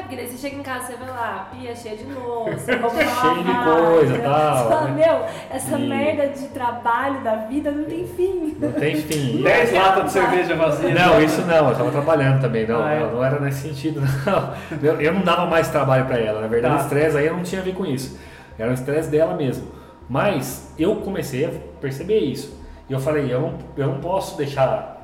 É, 0.08 0.16
daí 0.16 0.28
você 0.28 0.36
chega 0.36 0.56
em 0.56 0.62
casa, 0.62 0.86
você 0.86 0.96
vê 0.96 1.04
lá, 1.10 1.48
pia 1.52 1.74
cheia 1.74 1.96
de 1.96 2.04
louça, 2.12 2.76
roupa 2.76 2.96
Cheio 2.96 3.34
de 3.44 3.54
coisa, 3.64 4.18
tal, 4.18 4.56
Você 4.56 4.68
fala, 4.68 4.88
né? 4.88 5.06
meu, 5.06 5.24
essa 5.50 5.78
E- 5.78 5.88
merda 5.88 6.28
de 6.28 6.48
trabalho 6.48 7.20
da 7.22 7.34
vida 7.36 7.70
não 7.70 7.84
tem 7.84 8.06
fim. 8.06 8.56
Não 8.60 8.72
tem 8.72 8.96
fim. 8.96 9.38
E- 9.40 9.42
10 9.42 9.72
latas 9.72 10.04
de 10.04 10.10
cerveja 10.12 10.54
vazia. 10.54 10.94
Não, 10.94 11.20
isso 11.22 11.42
não, 11.42 11.68
eu 11.70 11.76
tava 11.76 11.90
trabalhando 11.90 12.40
também, 12.40 12.66
não, 12.66 12.82
Ah, 12.84 12.92
é? 12.92 13.00
não, 13.00 13.12
não 13.14 13.24
era 13.24 13.40
nesse 13.40 13.68
sentido, 13.68 14.00
não. 14.26 14.54
Eu, 14.82 15.00
eu 15.00 15.12
não 15.14 15.22
dava 15.22 15.46
mais 15.46 15.68
trabalho 15.68 16.06
pra 16.06 16.18
ela, 16.18 16.40
na 16.40 16.46
verdade 16.46 16.74
Tá. 16.76 16.80
o 16.80 16.84
estresse 16.84 17.16
aí 17.16 17.28
não 17.30 17.42
tinha 17.42 17.60
a 17.60 17.64
ver 17.64 17.74
com 17.74 17.84
isso, 17.84 18.18
era 18.58 18.70
o 18.70 18.74
estresse 18.74 19.10
dela 19.10 19.34
mesmo. 19.34 19.66
Mas 20.08 20.72
eu 20.78 20.96
comecei 20.96 21.44
a 21.44 21.50
perceber 21.80 22.20
isso. 22.20 22.56
E 22.88 22.92
eu 22.92 23.00
falei, 23.00 23.32
eu 23.32 23.40
não, 23.40 23.54
eu 23.76 23.86
não 23.88 24.00
posso 24.00 24.36
deixar 24.36 24.95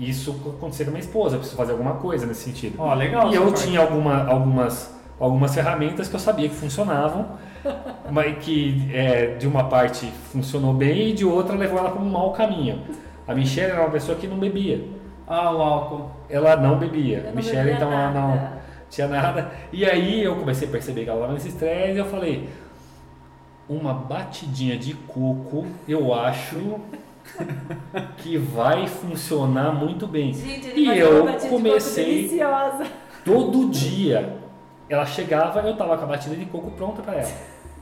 isso 0.00 0.30
acontecer 0.56 0.84
com 0.84 0.90
a 0.90 0.92
minha 0.92 1.04
esposa, 1.04 1.34
eu 1.34 1.40
preciso 1.40 1.56
fazer 1.56 1.72
alguma 1.72 1.94
coisa 1.94 2.26
nesse 2.26 2.44
sentido. 2.44 2.76
Ó, 2.78 2.94
legal. 2.94 3.30
E 3.30 3.34
eu 3.34 3.46
parte. 3.46 3.66
tinha 3.66 3.80
alguma, 3.80 4.24
algumas, 4.26 4.94
algumas 5.18 5.54
ferramentas 5.54 6.08
que 6.08 6.16
eu 6.16 6.20
sabia 6.20 6.48
que 6.48 6.54
funcionavam, 6.54 7.26
mas 8.10 8.38
que 8.38 8.90
é, 8.92 9.34
de 9.36 9.46
uma 9.46 9.64
parte 9.64 10.06
funcionou 10.32 10.72
bem 10.72 11.10
e 11.10 11.12
de 11.12 11.24
outra 11.24 11.56
levou 11.56 11.78
ela 11.78 11.90
para 11.90 12.00
um 12.00 12.08
mau 12.08 12.32
caminho. 12.32 12.82
A 13.26 13.34
Michelle 13.34 13.72
era 13.72 13.82
uma 13.82 13.90
pessoa 13.90 14.16
que 14.16 14.26
não 14.26 14.38
bebia. 14.38 14.84
Ah, 15.26 15.54
o 15.54 15.62
álcool. 15.62 16.10
Ela 16.28 16.56
não 16.56 16.78
bebia. 16.78 17.24
Não 17.26 17.34
Michelle, 17.34 17.58
bebia 17.58 17.74
então, 17.76 17.92
ela 17.92 18.10
não 18.10 18.28
nada. 18.28 18.62
tinha 18.88 19.06
nada. 19.06 19.52
E 19.72 19.84
aí 19.84 20.24
eu 20.24 20.34
comecei 20.36 20.66
a 20.66 20.70
perceber 20.70 21.04
que 21.04 21.10
ela 21.10 21.18
estava 21.18 21.34
nesse 21.34 21.48
estresse 21.48 21.92
e 21.92 21.98
eu 21.98 22.06
falei, 22.06 22.48
uma 23.68 23.94
batidinha 23.94 24.76
de 24.76 24.94
coco, 24.94 25.64
eu 25.86 26.12
acho 26.12 26.80
que 28.18 28.36
vai 28.36 28.86
funcionar 28.86 29.72
muito 29.72 30.06
bem. 30.06 30.32
Gente, 30.32 30.68
ele 30.68 30.80
E 30.80 30.98
eu 30.98 31.26
comecei 31.48 32.40
todo 33.24 33.68
dia. 33.70 34.38
Ela 34.88 35.06
chegava, 35.06 35.60
eu 35.60 35.76
tava 35.76 35.96
com 35.96 36.04
a 36.04 36.06
batida 36.08 36.34
de 36.36 36.44
coco 36.46 36.70
pronta 36.72 37.02
para 37.02 37.14
ela. 37.20 37.30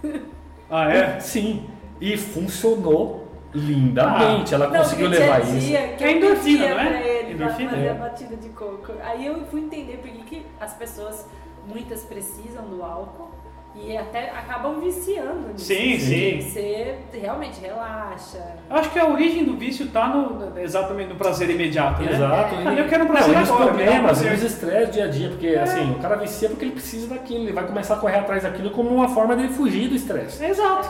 Ah, 0.71 0.93
é? 0.93 1.19
Sim. 1.19 1.67
E 1.99 2.15
funcionou 2.19 3.27
lindamente. 3.55 4.53
ela 4.53 4.69
Não, 4.69 4.81
conseguiu 4.81 5.09
levar 5.09 5.41
tinha 5.41 5.57
isso. 5.57 5.67
dia 5.67 5.89
que 5.97 6.05
É 6.05 6.13
endorfina, 6.13 6.69
não 6.75 6.81
é? 6.81 7.09
ele 7.09 7.33
Endorfina? 7.33 7.71
fazer 7.71 7.87
É. 7.87 7.91
a 7.91 7.95
batida 7.95 8.37
de 8.37 8.49
coco. 8.51 8.93
Aí 9.03 9.25
eu 9.27 9.47
fui 9.47 9.63
entender 9.63 9.97
por 9.97 10.11
que 10.11 10.25
que 10.25 10.47
as 10.61 10.75
pessoas, 10.75 11.27
muitas 11.67 12.03
precisam 12.05 12.65
do 12.69 12.83
álcool 12.83 13.31
e 13.75 13.97
até 13.97 14.31
acabam 14.31 14.81
viciando 14.81 15.49
nisso. 15.53 15.67
Sim, 15.67 15.99
sim. 15.99 16.41
Você 16.41 16.97
realmente 17.13 17.61
relaxa. 17.61 18.39
Eu 18.69 18.77
acho 18.77 18.91
que 18.91 18.99
a 18.99 19.07
origem 19.07 19.45
do 19.45 19.57
vício 19.57 19.87
tá 19.89 20.09
no, 20.09 20.59
exatamente 20.59 21.09
no 21.11 21.15
prazer 21.15 21.49
imediato, 21.51 22.03
né? 22.03 22.13
Exato. 22.13 22.55
É. 22.57 22.81
Eu 22.81 22.89
quero 22.89 23.05
um 23.05 23.07
prazer 23.07 23.35
não, 23.35 23.41
e 23.41 23.45
os 23.45 23.51
agora, 23.51 23.65
um 23.65 23.69
problemas, 23.69 24.03
prazer. 24.03 24.33
os 24.33 24.43
estresses 24.43 24.95
dia 24.95 25.05
a 25.05 25.09
dia, 25.09 25.29
porque 25.29 25.49
assim, 25.49 25.91
o 25.93 25.99
cara 26.01 26.17
vicia 26.17 26.49
porque 26.49 26.65
ele 26.65 26.73
precisa 26.73 27.09
daquilo, 27.09 27.45
ele 27.45 27.53
vai 27.53 27.67
começar 27.67 27.95
a 27.95 27.99
correr 27.99 28.19
atrás 28.19 28.43
daquilo 28.43 28.71
como 28.71 28.91
uma 28.91 29.09
forma 29.09 29.37
de 29.37 29.49
fugir 29.49 29.89
do 29.89 29.95
estresse. 29.95 30.45
Exato. 30.45 30.89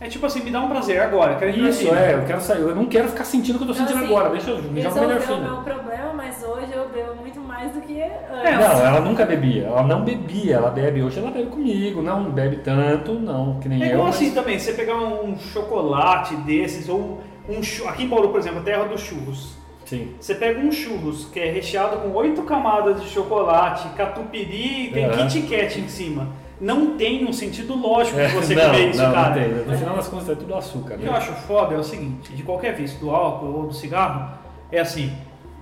É 0.00 0.08
tipo 0.08 0.24
assim, 0.24 0.40
me 0.42 0.50
dá 0.50 0.62
um 0.62 0.68
prazer 0.70 0.98
agora, 1.02 1.34
quero 1.34 1.50
Isso, 1.50 1.94
é, 1.94 2.14
eu 2.14 2.24
quero 2.24 2.40
sair, 2.40 2.62
eu 2.62 2.74
não 2.74 2.86
quero 2.86 3.08
ficar 3.08 3.24
sentindo 3.24 3.56
o 3.56 3.58
que 3.58 3.64
eu 3.64 3.66
tô 3.68 3.74
Então, 3.74 3.86
sentindo 3.86 4.02
assim, 4.02 4.14
agora, 4.14 4.30
deixa 4.30 4.50
eu 4.50 4.62
me 4.62 4.80
jogar 4.80 4.94
melhor 5.02 5.18
Resolveu 5.18 5.18
o 5.18 5.20
fina. 5.20 5.50
meu 5.52 5.62
problema, 5.62 6.09
mas 6.30 6.44
hoje 6.44 6.72
eu 6.72 6.88
bebo 6.88 7.16
muito 7.16 7.40
mais 7.40 7.72
do 7.72 7.80
que 7.80 8.00
antes. 8.00 8.44
É, 8.44 8.52
Não, 8.56 8.86
ela 8.86 9.00
nunca 9.00 9.26
bebia, 9.26 9.64
ela 9.66 9.82
não 9.82 10.04
bebia, 10.04 10.56
ela 10.56 10.70
bebe, 10.70 11.02
hoje 11.02 11.18
ela 11.18 11.30
bebe 11.30 11.50
comigo, 11.50 12.00
não 12.02 12.30
bebe 12.30 12.58
tanto, 12.58 13.14
não, 13.14 13.58
que 13.58 13.68
nem 13.68 13.82
É 13.82 13.86
eu. 13.86 13.90
igual 13.94 14.06
mas- 14.06 14.14
assim 14.16 14.30
também, 14.32 14.56
você 14.58 14.72
pegar 14.74 14.94
um 14.96 15.36
chocolate 15.38 16.36
desses, 16.36 16.88
ou 16.88 17.20
um 17.48 17.88
aqui 17.88 18.04
em 18.04 18.08
Paulo, 18.08 18.28
por 18.28 18.38
exemplo, 18.38 18.60
a 18.60 18.62
terra 18.62 18.84
dos 18.84 19.00
churros. 19.00 19.54
Sim. 19.84 20.14
Você 20.20 20.36
pega 20.36 20.60
um 20.60 20.70
churros 20.70 21.24
que 21.24 21.40
é 21.40 21.50
recheado 21.50 21.96
com 21.96 22.10
oito 22.12 22.42
camadas 22.42 23.02
de 23.02 23.08
chocolate, 23.08 23.88
catupiry 23.96 24.86
e 24.86 24.90
tem 24.92 25.06
Aham. 25.06 25.26
Kit 25.26 25.42
Kat 25.48 25.80
em 25.80 25.88
cima. 25.88 26.28
Não 26.60 26.96
tem 26.96 27.24
um 27.26 27.32
sentido 27.32 27.74
lógico 27.74 28.16
de 28.16 28.22
É, 28.22 28.28
você 28.28 28.54
não, 28.54 28.66
comer 28.66 28.90
isso, 28.90 29.02
não, 29.02 29.12
cara. 29.12 29.28
não 29.30 29.34
tem. 29.34 29.48
No 29.72 29.76
final 29.78 29.96
das 29.96 30.06
contas 30.06 30.28
é 30.28 30.34
tudo 30.36 30.54
açúcar, 30.54 30.94
O 30.94 30.98
que 30.98 31.04
né? 31.04 31.10
eu 31.10 31.14
acho 31.16 31.32
foda 31.32 31.74
é 31.74 31.78
o 31.78 31.82
seguinte, 31.82 32.32
de 32.32 32.42
qualquer 32.44 32.74
vício, 32.76 33.00
do 33.00 33.10
álcool 33.10 33.46
ou 33.52 33.66
do 33.66 33.74
cigarro, 33.74 34.38
é 34.70 34.78
assim, 34.78 35.10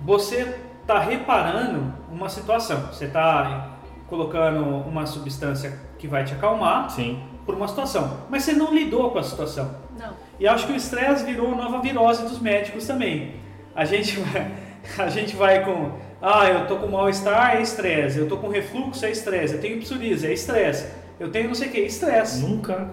você 0.01 0.55
tá 0.87 0.99
reparando 0.99 1.93
uma 2.11 2.29
situação, 2.29 2.87
você 2.87 3.07
tá 3.07 3.77
colocando 4.07 4.63
uma 4.63 5.05
substância 5.05 5.77
que 5.97 6.07
vai 6.07 6.23
te 6.23 6.33
acalmar 6.33 6.89
Sim. 6.89 7.21
por 7.45 7.53
uma 7.55 7.67
situação, 7.67 8.21
mas 8.29 8.43
você 8.43 8.53
não 8.53 8.73
lidou 8.73 9.11
com 9.11 9.19
a 9.19 9.23
situação. 9.23 9.69
Não. 9.99 10.11
E 10.39 10.47
acho 10.47 10.65
que 10.65 10.73
o 10.73 10.75
estresse 10.75 11.25
virou 11.25 11.53
a 11.53 11.55
nova 11.55 11.79
virose 11.79 12.23
dos 12.23 12.39
médicos 12.39 12.87
também. 12.87 13.35
A 13.75 13.85
gente 13.85 14.17
vai, 14.19 14.51
a 14.97 15.09
gente 15.09 15.35
vai 15.35 15.63
com, 15.63 15.91
ah, 16.21 16.47
eu 16.47 16.67
tô 16.67 16.77
com 16.77 16.87
mal-estar, 16.87 17.57
é 17.57 17.61
estresse, 17.61 18.17
eu 18.17 18.27
tô 18.27 18.37
com 18.37 18.47
refluxo, 18.47 19.05
é 19.05 19.11
estresse, 19.11 19.55
eu 19.55 19.61
tenho 19.61 19.77
psoríase, 19.79 20.25
é 20.25 20.33
estresse, 20.33 20.87
eu 21.19 21.29
tenho 21.29 21.49
não 21.49 21.55
sei 21.55 21.67
o 21.67 21.71
que, 21.71 21.77
é 21.77 21.85
estresse. 21.85 22.41
Nunca 22.41 22.89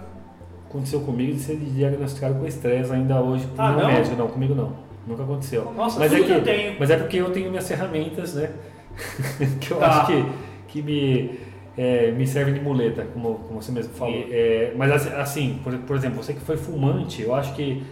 aconteceu 0.69 1.01
comigo 1.01 1.33
de 1.33 1.40
ser 1.40 1.57
diagnosticado 1.57 2.35
com 2.35 2.47
estresse 2.47 2.92
ainda 2.92 3.21
hoje 3.21 3.47
por 3.47 3.61
Ah, 3.61 3.71
um 3.71 3.77
não? 3.79 3.87
médico, 3.87 4.16
não, 4.16 4.29
comigo 4.29 4.55
não. 4.55 4.86
Nunca 5.07 5.23
aconteceu. 5.23 5.73
Nossa, 5.77 6.01
mas 6.01 6.11
tudo 6.11 6.23
é 6.23 6.27
que 6.27 6.33
eu 6.33 6.42
tenho. 6.45 6.77
Mas 6.81 6.90
é 6.90 6.97
porque 6.97 7.16
eu 7.19 7.31
tenho 7.31 7.49
minhas 7.51 7.69
ferramentas, 7.69 8.35
né? 8.35 8.51
que 9.61 9.71
eu 9.71 9.77
Tá. 9.79 9.87
acho 10.03 10.07
que, 10.07 10.25
que 10.69 10.83
me, 10.83 11.38
é, 11.77 12.11
me 12.12 12.27
servem 12.27 12.55
de 12.55 12.61
muleta, 12.61 13.07
como, 13.12 13.35
como 13.37 13.62
você 13.62 13.71
mesmo 13.71 13.92
falou. 13.95 14.25
É, 14.31 14.73
mas 14.77 14.90
assim, 14.90 15.11
assim, 15.14 15.61
por, 15.62 15.77
por 15.79 15.97
exemplo, 15.97 16.23
você 16.23 16.33
que 16.33 16.40
foi 16.40 16.57
fumante, 16.57 17.23
eu 17.23 17.35
acho 17.35 17.55
que 17.55 17.83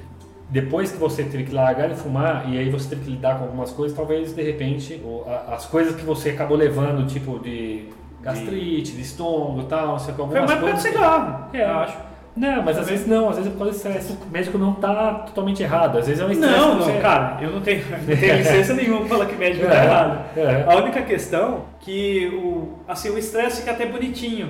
depois 0.50 0.90
que 0.92 0.98
você 0.98 1.22
teve 1.24 1.44
que 1.44 1.52
largar 1.54 1.88
de 1.88 1.94
fumar 1.94 2.48
e 2.52 2.58
aí 2.58 2.68
você 2.68 2.88
teve 2.90 3.02
que 3.04 3.10
lidar 3.10 3.38
com 3.38 3.44
algumas 3.44 3.70
coisas, 3.72 3.96
talvez 3.96 4.34
de 4.34 4.42
repente 4.42 5.00
as 5.48 5.66
coisas 5.66 5.94
que 5.96 6.02
você 6.04 6.30
acabou 6.30 6.56
levando, 6.56 7.06
tipo 7.06 7.38
de 7.38 7.88
gastrite, 8.22 8.92
de 8.92 9.00
estômago 9.02 9.62
e 9.62 9.64
tal, 9.66 9.88
não 9.88 9.98
sei 9.98 10.14
o 10.14 10.16
que, 10.16 10.22
Foi 10.22 10.38
algumas 10.38 10.50
uma 10.50 10.56
época 10.56 10.66
de 10.66 10.72
coisas. 10.72 10.82
que- 10.90 10.96
cigarro, 10.96 11.46
É. 11.52 11.62
eu 11.64 11.78
acho. 11.78 11.98
Não, 12.36 12.62
mas 12.62 12.76
às 12.78 12.88
vezes 12.88 13.06
não, 13.06 13.28
às 13.30 13.36
vezes 13.36 13.52
pode 13.52 13.74
ser, 13.76 13.90
o 13.90 14.30
médico 14.30 14.58
não 14.58 14.74
tá 14.74 15.12
totalmente 15.26 15.62
errado, 15.62 15.98
às 15.98 16.06
vezes 16.08 16.20
é 16.20 16.26
um 16.26 16.32
estresse. 16.32 16.56
Não, 16.56 16.74
não, 16.78 17.00
cara, 17.00 17.38
eu 17.40 17.50
não 17.50 17.60
tenho, 17.60 17.84
não 17.90 18.16
tenho 18.16 18.36
licença 18.38 18.74
nenhuma 18.74 19.00
pra 19.00 19.08
falar 19.10 19.26
que 19.26 19.36
médico 19.36 19.66
tá 19.66 19.72
É, 19.74 19.84
errado. 19.84 20.24
é. 20.36 20.64
A 20.68 20.76
única 20.78 21.02
questão 21.02 21.66
que 21.80 22.28
o, 22.34 22.80
assim, 22.88 23.10
o 23.10 23.16
estresse 23.18 23.60
fica 23.60 23.70
até 23.70 23.86
bonitinho. 23.86 24.48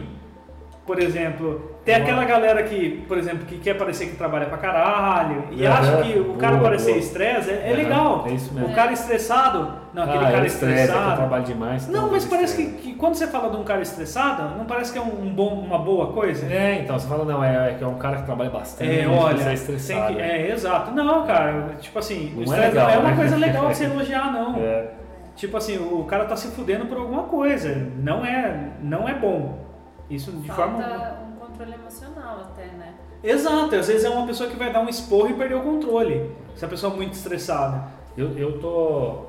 Por 0.86 1.00
exemplo, 1.00 1.76
tem 1.82 1.94
aquela 1.94 2.24
galera 2.24 2.62
que, 2.62 3.02
por 3.08 3.16
exemplo, 3.16 3.46
que 3.46 3.58
quer 3.58 3.72
parecer 3.74 4.06
que 4.06 4.16
trabalha 4.16 4.46
pra 4.46 4.58
caralho 4.58 5.44
e 5.50 5.64
Aham, 5.66 5.78
acha 5.78 6.02
que 6.02 6.18
o 6.18 6.34
cara 6.34 6.56
boa, 6.56 6.64
parecer 6.64 6.98
estresse 6.98 7.50
é, 7.50 7.54
é 7.54 7.68
Aham, 7.68 7.76
legal. 7.76 8.24
é 8.26 8.32
isso 8.32 8.52
mesmo. 8.52 8.68
O 8.68 8.74
cara 8.74 8.92
estressado, 8.92 9.72
não, 9.94 10.02
aquele 10.02 10.26
ah, 10.26 10.30
cara 10.30 10.44
é 10.44 10.46
estresse, 10.46 10.74
é 10.74 10.80
eu 10.82 10.84
estressado. 10.84 11.16
trabalho 11.16 11.44
demais. 11.44 11.88
Não, 11.88 12.00
então 12.00 12.10
mas 12.12 12.24
eu 12.24 12.30
parece 12.30 12.56
que, 12.56 12.72
que 12.82 12.94
quando 12.96 13.14
você 13.14 13.26
fala 13.26 13.50
de 13.50 13.56
um 13.56 13.64
cara 13.64 13.80
estressado, 13.80 14.58
não 14.58 14.66
parece 14.66 14.92
que 14.92 14.98
é 14.98 15.02
um, 15.02 15.22
um 15.22 15.34
bom, 15.34 15.54
uma 15.54 15.78
boa 15.78 16.12
coisa? 16.12 16.46
É, 16.52 16.80
então, 16.82 16.98
você 16.98 17.08
fala, 17.08 17.24
não, 17.24 17.42
é, 17.42 17.70
é 17.70 17.74
que 17.74 17.82
é 17.82 17.86
um 17.86 17.96
cara 17.98 18.16
que 18.18 18.24
trabalha 18.24 18.50
bastante, 18.50 18.90
É, 18.90 19.04
você 19.04 19.08
olha, 19.08 19.42
é 19.42 19.54
estressado. 19.54 20.14
que, 20.14 20.20
é, 20.20 20.50
exato. 20.50 20.90
Não, 20.90 21.26
cara, 21.26 21.76
tipo 21.80 21.98
assim, 21.98 22.30
Não 22.34 22.38
o 22.38 22.40
é 22.42 22.44
estresse 22.44 22.68
legal, 22.68 22.86
não 22.88 22.94
é 22.94 22.98
uma 22.98 23.10
né? 23.10 23.16
coisa 23.16 23.36
legal 23.36 23.68
de 23.68 23.76
se 23.78 23.84
elogiar, 23.88 24.30
não. 24.30 24.56
É. 24.56 24.88
Tipo 25.34 25.56
assim, 25.56 25.78
o 25.78 26.04
cara 26.04 26.26
tá 26.26 26.36
se 26.36 26.48
fudendo 26.48 26.86
por 26.86 26.98
alguma 26.98 27.24
coisa. 27.24 27.74
Não 27.96 28.24
é, 28.24 28.68
não 28.82 29.08
é 29.08 29.14
bom. 29.14 29.63
Isso 30.10 30.30
de 30.32 30.48
forma. 30.50 30.82
Falta 30.82 31.18
um 31.26 31.36
controle 31.36 31.74
emocional 31.74 32.40
até, 32.40 32.66
né? 32.66 32.94
Exato, 33.22 33.74
às 33.76 33.86
vezes 33.88 34.04
é 34.04 34.10
uma 34.10 34.26
pessoa 34.26 34.50
que 34.50 34.56
vai 34.56 34.70
dar 34.72 34.80
um 34.80 34.88
esporro 34.88 35.30
e 35.30 35.34
perder 35.34 35.54
o 35.54 35.62
controle. 35.62 36.30
Se 36.54 36.64
a 36.64 36.68
pessoa 36.68 36.92
é 36.92 36.96
muito 36.96 37.14
estressada. 37.14 37.88
Eu, 38.16 38.36
eu 38.38 38.60
tô, 38.60 39.24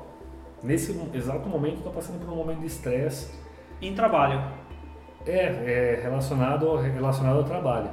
nesse 0.62 0.92
exato 1.14 1.48
momento, 1.48 1.82
tô 1.82 1.90
passando 1.90 2.20
por 2.24 2.32
um 2.32 2.36
momento 2.36 2.60
de 2.60 2.66
estresse, 2.66 3.32
Em 3.82 3.94
trabalho. 3.94 4.40
é, 5.26 5.96
é 5.96 6.00
relacionado, 6.02 6.76
relacionado 6.76 7.38
ao 7.38 7.44
trabalho. 7.44 7.90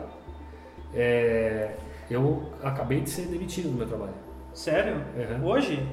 É, 0.93 1.71
eu 2.11 2.43
acabei 2.61 3.01
de 3.01 3.09
ser 3.09 3.23
demitido 3.27 3.69
do 3.69 3.77
meu 3.77 3.87
trabalho. 3.87 4.13
Sério? 4.53 5.01
Uhum. 5.15 5.47
Hoje? 5.47 5.87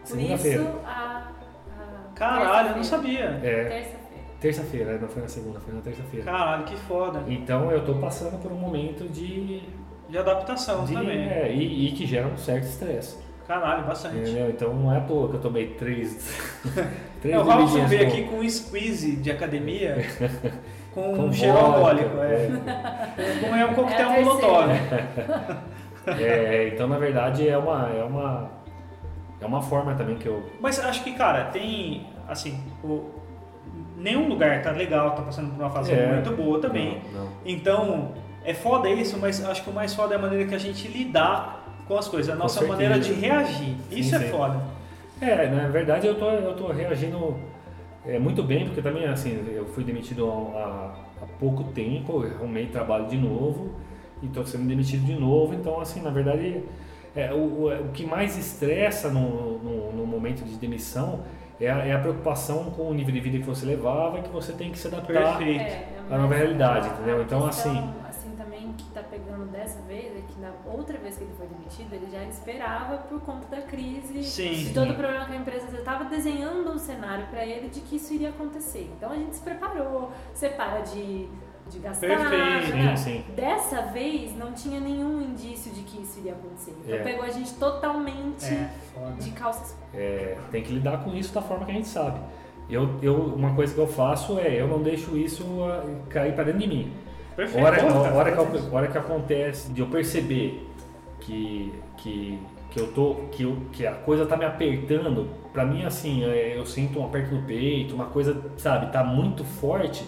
Por 0.00 0.06
Segunda-feira. 0.08 0.62
isso, 0.62 0.72
a. 0.86 1.28
a 2.10 2.14
Caralho, 2.14 2.68
eu 2.70 2.76
não 2.76 2.84
sabia. 2.84 3.40
É, 3.42 3.96
Terça-feira. 4.42 4.98
não 4.98 5.08
foi 5.08 5.22
na 5.22 5.28
segunda, 5.28 5.60
foi 5.60 5.72
na 5.72 5.80
terça-feira. 5.80 6.26
Caralho, 6.26 6.64
que 6.64 6.76
foda. 6.76 7.22
Então 7.28 7.70
eu 7.70 7.84
tô 7.84 7.94
passando 7.94 8.38
por 8.42 8.50
um 8.50 8.56
momento 8.56 9.04
de. 9.08 9.62
De 10.08 10.18
adaptação 10.18 10.84
de 10.84 10.92
também. 10.92 11.16
é, 11.26 11.50
e, 11.50 11.88
e 11.88 11.92
que 11.92 12.04
gera 12.04 12.26
um 12.26 12.36
certo 12.36 12.64
estresse. 12.64 13.16
Caralho, 13.46 13.84
bastante. 13.84 14.16
Entendeu? 14.16 14.50
Então 14.50 14.74
não 14.74 14.92
é 14.92 14.98
à 14.98 15.00
toa 15.00 15.28
que 15.28 15.36
eu 15.36 15.40
tomei 15.40 15.68
três. 15.68 16.38
três 17.22 17.34
É, 17.34 17.38
o 17.38 17.44
veio 17.86 18.06
com- 18.06 18.12
aqui 18.12 18.24
com 18.24 18.36
um 18.40 18.48
squeeze 18.48 19.16
de 19.16 19.30
academia 19.30 19.96
com, 20.92 21.16
com 21.16 21.22
um 21.24 21.32
cheiro 21.32 21.54
vodka, 21.54 21.76
alcoólico. 21.76 22.18
É. 22.18 22.34
é. 22.34 23.40
Como 23.40 23.54
é 23.54 23.64
um 23.64 23.74
coquetel 23.74 24.10
É 24.10 24.24
molotov. 24.24 24.70
É, 26.18 26.68
então, 26.74 26.88
na 26.88 26.98
verdade, 26.98 27.48
é 27.48 27.56
uma, 27.56 27.88
é 27.90 28.02
uma, 28.02 28.50
é 29.40 29.46
uma 29.46 29.62
forma 29.62 29.94
também 29.94 30.16
que 30.16 30.26
eu. 30.26 30.42
Mas 30.60 30.78
acho 30.78 31.02
que, 31.04 31.12
cara, 31.12 31.44
tem. 31.46 32.06
Assim, 32.28 32.60
o, 32.84 33.21
nenhum 34.02 34.28
lugar 34.28 34.62
tá 34.62 34.70
legal, 34.72 35.12
tá 35.12 35.22
passando 35.22 35.54
por 35.54 35.60
uma 35.62 35.70
fase 35.70 35.92
É. 35.92 36.12
muito 36.12 36.30
boa 36.32 36.58
também. 36.60 37.00
Não, 37.12 37.24
não. 37.24 37.28
Então, 37.46 38.12
é 38.44 38.52
foda 38.52 38.88
isso, 38.88 39.18
mas 39.18 39.42
acho 39.44 39.62
que 39.62 39.70
o 39.70 39.72
mais 39.72 39.94
foda 39.94 40.14
é 40.14 40.18
a 40.18 40.20
maneira 40.20 40.44
que 40.46 40.54
a 40.54 40.58
gente 40.58 40.88
lidar 40.88 41.62
com 41.86 41.96
as 41.96 42.08
coisas, 42.08 42.32
a 42.34 42.36
nossa 42.36 42.60
certeza. 42.60 42.72
maneira 42.72 42.98
de 42.98 43.12
reagir. 43.12 43.76
Sim, 43.90 43.98
Isso 43.98 44.14
é 44.14 44.18
sim. 44.18 44.28
foda. 44.30 44.60
É, 45.20 45.46
na 45.48 45.68
verdade, 45.68 46.06
eu 46.06 46.16
tô, 46.16 46.28
eu 46.30 46.54
tô 46.54 46.66
reagindo 46.72 47.36
é, 48.04 48.18
muito 48.18 48.42
bem, 48.42 48.66
porque 48.66 48.82
também, 48.82 49.06
assim, 49.06 49.44
eu 49.54 49.66
fui 49.66 49.84
demitido 49.84 50.28
há, 50.56 50.94
há 51.22 51.26
pouco 51.38 51.64
tempo, 51.72 52.24
eu 52.24 52.34
arrumei 52.36 52.66
trabalho 52.66 53.06
de 53.06 53.16
novo 53.16 53.70
e 54.22 54.26
tô 54.28 54.44
sendo 54.44 54.66
demitido 54.66 55.04
de 55.04 55.14
novo. 55.14 55.54
Então, 55.54 55.80
assim, 55.80 56.00
na 56.02 56.10
verdade, 56.10 56.62
é, 57.14 57.32
o, 57.32 57.36
o, 57.36 57.68
o 57.68 57.88
que 57.92 58.04
mais 58.04 58.36
estressa 58.36 59.08
no, 59.10 59.58
no, 59.58 59.92
no 59.92 60.06
momento 60.06 60.44
de 60.44 60.56
demissão 60.56 61.20
é 61.64 61.70
a, 61.70 61.78
é 61.86 61.92
a 61.92 61.98
preocupação 61.98 62.64
com 62.70 62.88
o 62.88 62.94
nível 62.94 63.12
de 63.14 63.20
vida 63.20 63.38
que 63.38 63.44
você 63.44 63.64
levava 63.66 64.18
e 64.18 64.22
que 64.22 64.28
você 64.30 64.52
tem 64.52 64.70
que 64.72 64.78
se 64.78 64.88
adaptar. 64.88 65.38
Perfeito. 65.38 65.60
É, 65.60 65.88
A 66.10 66.18
nova 66.18 66.34
realidade, 66.34 66.88
a- 66.88 66.92
entendeu? 66.92 67.18
a 67.18 67.22
Então, 67.22 67.46
questão, 67.46 67.72
assim- 67.72 67.94
assim 68.08 68.30
também 68.36 68.72
que 68.76 68.84
tá 68.90 69.02
pegando 69.02 69.46
dessa 69.46 69.80
vez 69.82 70.06
é 70.16 70.20
que 70.28 70.38
na 70.40 70.50
outra 70.70 70.98
vez 70.98 71.16
que 71.16 71.24
ele 71.24 71.32
foi 71.36 71.46
demitido, 71.46 71.92
ele 71.94 72.08
já 72.10 72.22
esperava 72.24 72.98
por 72.98 73.20
conta 73.20 73.46
da 73.54 73.62
crise, 73.62 74.22
Sim. 74.24 74.52
de 74.52 74.74
todo 74.74 74.90
o 74.90 74.94
problema 74.94 75.24
com 75.24 75.32
a 75.32 75.36
empresa, 75.36 75.66
ele 75.68 75.78
estava 75.78 76.04
desenhando 76.04 76.70
um 76.70 76.78
cenário 76.78 77.26
para 77.28 77.44
ele 77.46 77.68
de 77.68 77.80
que 77.80 77.96
isso 77.96 78.12
iria 78.12 78.28
acontecer. 78.30 78.90
Então 78.96 79.10
a 79.12 79.14
gente 79.16 79.36
se 79.36 79.42
preparou, 79.42 80.10
você 80.34 80.48
para 80.50 80.80
de, 80.80 81.28
de 81.72 81.78
gastar. 81.78 82.06
Perfeito. 82.06 82.76
né? 82.76 82.96
Sim, 82.96 83.04
sim. 83.04 83.24
Dessa 83.34 83.82
vez 83.82 84.36
não 84.36 84.52
tinha 84.52 84.78
nenhum 84.80 85.20
indício 85.22 85.72
de 85.72 85.82
que 85.82 86.02
isso 86.02 86.20
iria 86.20 86.32
acontecer. 86.32 86.74
Então 86.84 86.96
É. 86.96 87.02
pegou 87.02 87.24
a 87.24 87.30
gente 87.30 87.54
totalmente 87.54 88.44
É, 88.46 88.68
de 89.18 89.30
calças. 89.30 89.76
É, 89.94 90.36
tem 90.50 90.62
que 90.62 90.72
lidar 90.72 91.02
com 91.04 91.14
isso 91.14 91.32
da 91.34 91.42
forma 91.42 91.64
que 91.64 91.70
a 91.70 91.74
gente 91.74 91.88
sabe. 91.88 92.20
Eu, 92.70 92.88
eu, 93.02 93.14
uma 93.16 93.54
coisa 93.54 93.74
que 93.74 93.80
eu 93.80 93.86
faço 93.86 94.38
é 94.38 94.60
eu 94.60 94.66
não 94.68 94.82
deixo 94.82 95.16
isso 95.16 95.44
ah, 95.64 95.84
cair 96.08 96.34
para 96.34 96.44
dentro 96.44 96.60
de 96.60 96.66
mim. 96.68 96.92
Perfeito. 97.36 97.64
Hora, 97.64 97.80
Pô, 97.80 97.86
a 97.88 97.92
cara, 98.02 98.14
hora, 98.14 98.32
que, 98.32 98.74
hora 98.74 98.88
que 98.88 98.98
acontece 98.98 99.72
de 99.72 99.80
eu 99.80 99.86
perceber 99.88 100.68
que, 101.20 101.72
que, 101.96 102.38
que 102.70 102.80
eu 102.80 102.92
tô 102.92 103.14
que, 103.30 103.42
eu- 103.44 103.56
que 103.72 103.86
a 103.86 103.92
coisa 103.92 104.26
tá 104.26 104.36
me 104.36 104.44
apertando, 104.44 105.28
pra 105.52 105.64
mim 105.64 105.84
assim, 105.84 106.24
é, 106.24 106.56
eu 106.58 106.64
sinto 106.66 106.98
um 107.00 107.04
aperto 107.06 107.34
no 107.34 107.42
peito, 107.42 107.94
uma 107.94 108.06
coisa, 108.06 108.40
sabe, 108.56 108.90
tá 108.92 109.02
muito 109.04 109.44
forte, 109.44 110.04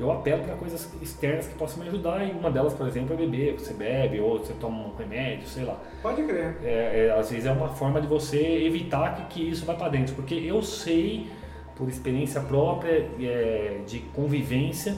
eu 0.00 0.12
apelo 0.12 0.44
para 0.44 0.54
coisas 0.54 0.88
externas 1.02 1.48
que 1.48 1.54
possam 1.54 1.82
me 1.82 1.88
ajudar 1.88 2.24
e 2.24 2.30
uma 2.30 2.50
delas, 2.50 2.72
por 2.72 2.86
exemplo, 2.86 3.14
é 3.14 3.16
beber, 3.16 3.54
você 3.58 3.74
bebe 3.74 4.20
ou 4.20 4.38
você 4.38 4.52
toma 4.54 4.86
um 4.86 4.94
remédio, 4.96 5.48
sei 5.48 5.64
lá. 5.64 5.76
Pode 6.00 6.22
crer. 6.22 6.56
É, 6.62 7.06
é, 7.08 7.18
às 7.18 7.30
vezes 7.30 7.46
é 7.46 7.50
uma 7.50 7.68
forma 7.68 8.00
de 8.00 8.06
você 8.06 8.40
evitar 8.64 9.16
que, 9.16 9.24
que 9.24 9.50
isso 9.50 9.66
vá 9.66 9.74
para 9.74 9.88
dentro, 9.88 10.14
porque 10.14 10.34
eu 10.34 10.62
sei, 10.62 11.26
por 11.74 11.88
experiência 11.88 12.40
própria 12.40 13.08
é, 13.20 13.80
de 13.84 13.98
convivência, 14.14 14.96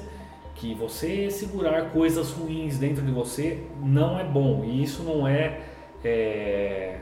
que 0.54 0.74
você 0.74 1.30
segurar 1.30 1.90
coisas 1.90 2.32
ruins 2.32 2.76
dentro 2.76 3.02
de 3.02 3.10
você 3.10 3.64
não 3.82 4.20
é 4.20 4.24
bom. 4.24 4.62
E 4.62 4.82
isso 4.82 5.02
não 5.02 5.26
é, 5.26 5.60
é, 6.04 6.98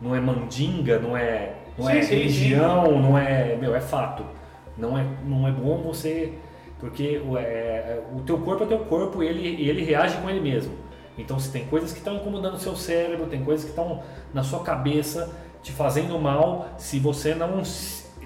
não 0.00 0.16
é 0.16 0.20
mandinga, 0.20 0.98
não 0.98 1.16
é, 1.16 1.54
não 1.78 1.86
Sim, 1.86 1.92
é 1.92 2.02
sim, 2.02 2.14
religião, 2.16 3.00
não 3.00 3.16
é, 3.16 3.54
meu, 3.54 3.76
é 3.76 3.80
fato. 3.80 4.24
Não 4.76 4.98
é, 4.98 5.06
não 5.24 5.46
é 5.46 5.52
bom 5.52 5.78
você, 5.82 6.32
porque 6.82 7.22
o, 7.24 7.38
é, 7.38 8.00
o 8.12 8.20
teu 8.22 8.38
corpo 8.38 8.64
é 8.64 8.66
teu 8.66 8.80
corpo, 8.80 9.22
ele 9.22 9.46
ele 9.68 9.84
reage 9.84 10.16
com 10.18 10.28
ele 10.28 10.40
mesmo. 10.40 10.74
Então, 11.16 11.38
se 11.38 11.52
tem 11.52 11.64
coisas 11.66 11.92
que 11.92 11.98
estão 11.98 12.16
incomodando 12.16 12.54
o 12.54 12.58
seu 12.58 12.74
cérebro, 12.74 13.26
tem 13.26 13.44
coisas 13.44 13.64
que 13.64 13.70
estão 13.70 14.02
na 14.34 14.42
sua 14.42 14.60
cabeça 14.64 15.30
te 15.62 15.70
fazendo 15.70 16.18
mal, 16.18 16.70
se 16.76 16.98
você 16.98 17.34
não 17.36 17.62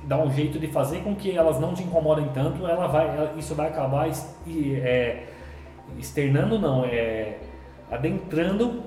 dá 0.05 0.17
um 0.19 0.31
jeito 0.33 0.59
de 0.59 0.69
fazer 0.69 1.01
com 1.01 1.15
que 1.15 1.37
elas 1.37 1.61
não 1.61 1.75
te 1.75 1.83
incomodem 1.83 2.29
tanto, 2.33 2.67
ela 2.67 2.87
vai, 2.87 3.07
ela- 3.09 3.35
isso 3.37 3.55
vai 3.55 3.69
acabar 3.69 4.09
e, 4.47 4.75
é, 4.77 5.27
externando, 5.99 6.59
não, 6.59 6.85
é 6.87 7.39
adentrando 7.91 8.85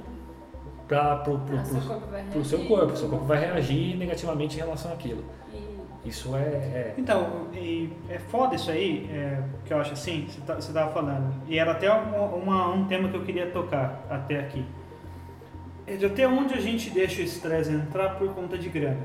para 0.88 1.24
o 1.30 1.40
Ah, 1.60 2.44
seu 2.44 2.60
corpo. 2.68 2.96
Seu 2.98 3.10
corpo 3.10 3.26
vai 3.26 3.40
reagir 3.40 3.96
negativamente 3.96 4.56
em 4.58 4.60
relação 4.62 4.92
àquilo. 4.92 5.24
Isso 6.10 6.36
é, 6.36 6.40
é 6.40 6.94
Então, 6.98 7.48
é 8.10 8.18
foda 8.20 8.56
isso 8.56 8.72
aí, 8.72 9.10
é, 9.12 9.42
que 9.66 9.72
eu 9.74 9.80
acho 9.80 9.94
assim, 9.94 10.26
você 10.28 10.42
tá- 10.42 10.56
você 10.56 10.74
tava 10.74 10.92
falando. 10.92 11.34
E 11.48 11.58
era 11.60 11.72
até 11.72 11.92
uma, 11.92 12.18
uma- 12.36 12.74
um 12.74 12.86
tema 12.86 13.08
que 13.10 13.16
eu 13.16 13.24
queria 13.24 13.48
tocar 13.52 14.06
até 14.10 14.40
aqui. 14.40 14.66
É 15.86 15.96
de 15.96 16.06
até 16.06 16.28
onde 16.28 16.54
a 16.54 16.62
gente 16.62 16.90
deixa 16.90 17.22
o 17.22 17.24
estresse 17.26 17.72
entrar 17.72 18.10
por 18.18 18.34
conta 18.34 18.58
de 18.58 18.70
grana. 18.70 18.98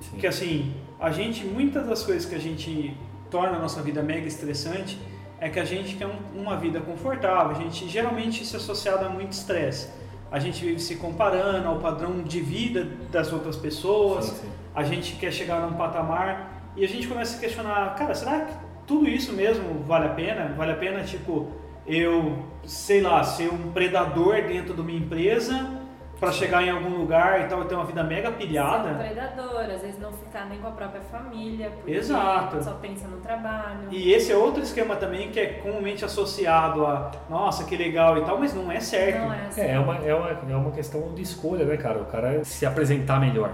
sim. 0.00 0.10
Porque 0.10 0.26
assim, 0.26 0.74
a 1.00 1.10
gente, 1.10 1.44
muitas 1.46 1.86
das 1.86 2.02
coisas 2.02 2.26
que 2.26 2.34
a 2.34 2.38
gente 2.40 2.96
torna 3.30 3.56
a 3.56 3.60
nossa 3.60 3.80
vida 3.82 4.02
mega 4.02 4.26
estressante 4.26 4.98
é 5.40 5.48
que 5.48 5.58
a 5.58 5.64
gente 5.64 5.96
quer 5.96 6.06
um- 6.06 6.40
uma 6.42 6.56
vida 6.56 6.80
confortável. 6.80 7.50
A 7.56 7.60
gente 7.62 7.88
geralmente 7.88 8.42
isso 8.42 8.56
é 8.56 8.58
associado 8.58 9.04
a 9.04 9.08
muito 9.08 9.32
estresse. 9.32 9.88
A 10.30 10.38
gente 10.38 10.64
vive 10.64 10.80
se 10.80 10.96
comparando 10.96 11.68
ao 11.68 11.78
padrão 11.78 12.22
de 12.22 12.40
vida 12.40 12.86
das 13.10 13.32
outras 13.32 13.56
pessoas. 13.56 14.26
Sim, 14.26 14.46
sim. 14.46 14.52
A 14.74 14.82
gente 14.82 15.16
quer 15.16 15.32
chegar 15.32 15.60
num 15.60 15.76
patamar 15.76 16.72
e 16.76 16.84
a 16.84 16.88
gente 16.88 17.08
começa 17.08 17.36
a 17.36 17.40
questionar, 17.40 17.94
cara, 17.94 18.14
será 18.14 18.40
que 18.40 18.52
tudo 18.86 19.08
isso 19.08 19.32
mesmo 19.32 19.82
vale 19.84 20.06
a 20.06 20.10
pena? 20.10 20.54
Vale 20.56 20.72
a 20.72 20.76
pena, 20.76 21.02
tipo, 21.02 21.48
eu, 21.86 22.44
sei 22.64 23.00
lá, 23.00 23.22
ser 23.22 23.52
um 23.52 23.72
predador 23.72 24.42
dentro 24.42 24.74
de 24.74 24.80
uma 24.80 24.92
empresa 24.92 25.85
para 26.18 26.32
chegar 26.32 26.62
em 26.62 26.70
algum 26.70 26.96
lugar 26.96 27.42
e 27.42 27.44
tal 27.48 27.62
e 27.62 27.66
ter 27.66 27.74
uma 27.74 27.84
vida 27.84 28.02
mega 28.02 28.28
Ser 28.30 28.36
pilhada? 28.36 28.94
predador, 28.94 29.60
às 29.60 29.82
vezes 29.82 29.98
não 29.98 30.12
ficar 30.12 30.46
nem 30.46 30.58
com 30.58 30.68
a 30.68 30.70
própria 30.70 31.02
família, 31.02 31.70
porque 31.70 31.92
Exato. 31.92 32.62
só 32.62 32.72
pensa 32.72 33.06
no 33.06 33.18
trabalho. 33.18 33.88
E 33.90 34.12
esse 34.12 34.32
é 34.32 34.36
outro 34.36 34.62
esquema 34.62 34.96
também 34.96 35.30
que 35.30 35.38
é 35.38 35.46
comumente 35.62 36.04
associado 36.04 36.86
a, 36.86 37.10
nossa, 37.28 37.64
que 37.64 37.76
legal 37.76 38.16
e 38.18 38.22
tal, 38.24 38.38
mas 38.38 38.54
não 38.54 38.72
é 38.72 38.80
certo. 38.80 39.20
Não 39.20 39.32
é 39.32 39.46
assim. 39.46 39.60
É, 39.60 39.72
é 39.72 39.78
uma, 39.78 39.96
é, 39.96 40.14
uma, 40.14 40.30
é 40.30 40.56
uma 40.56 40.70
questão 40.70 41.14
de 41.14 41.22
escolha, 41.22 41.64
né, 41.64 41.76
cara? 41.76 41.98
O 41.98 42.06
cara 42.06 42.44
se 42.44 42.64
apresentar 42.64 43.20
melhor. 43.20 43.52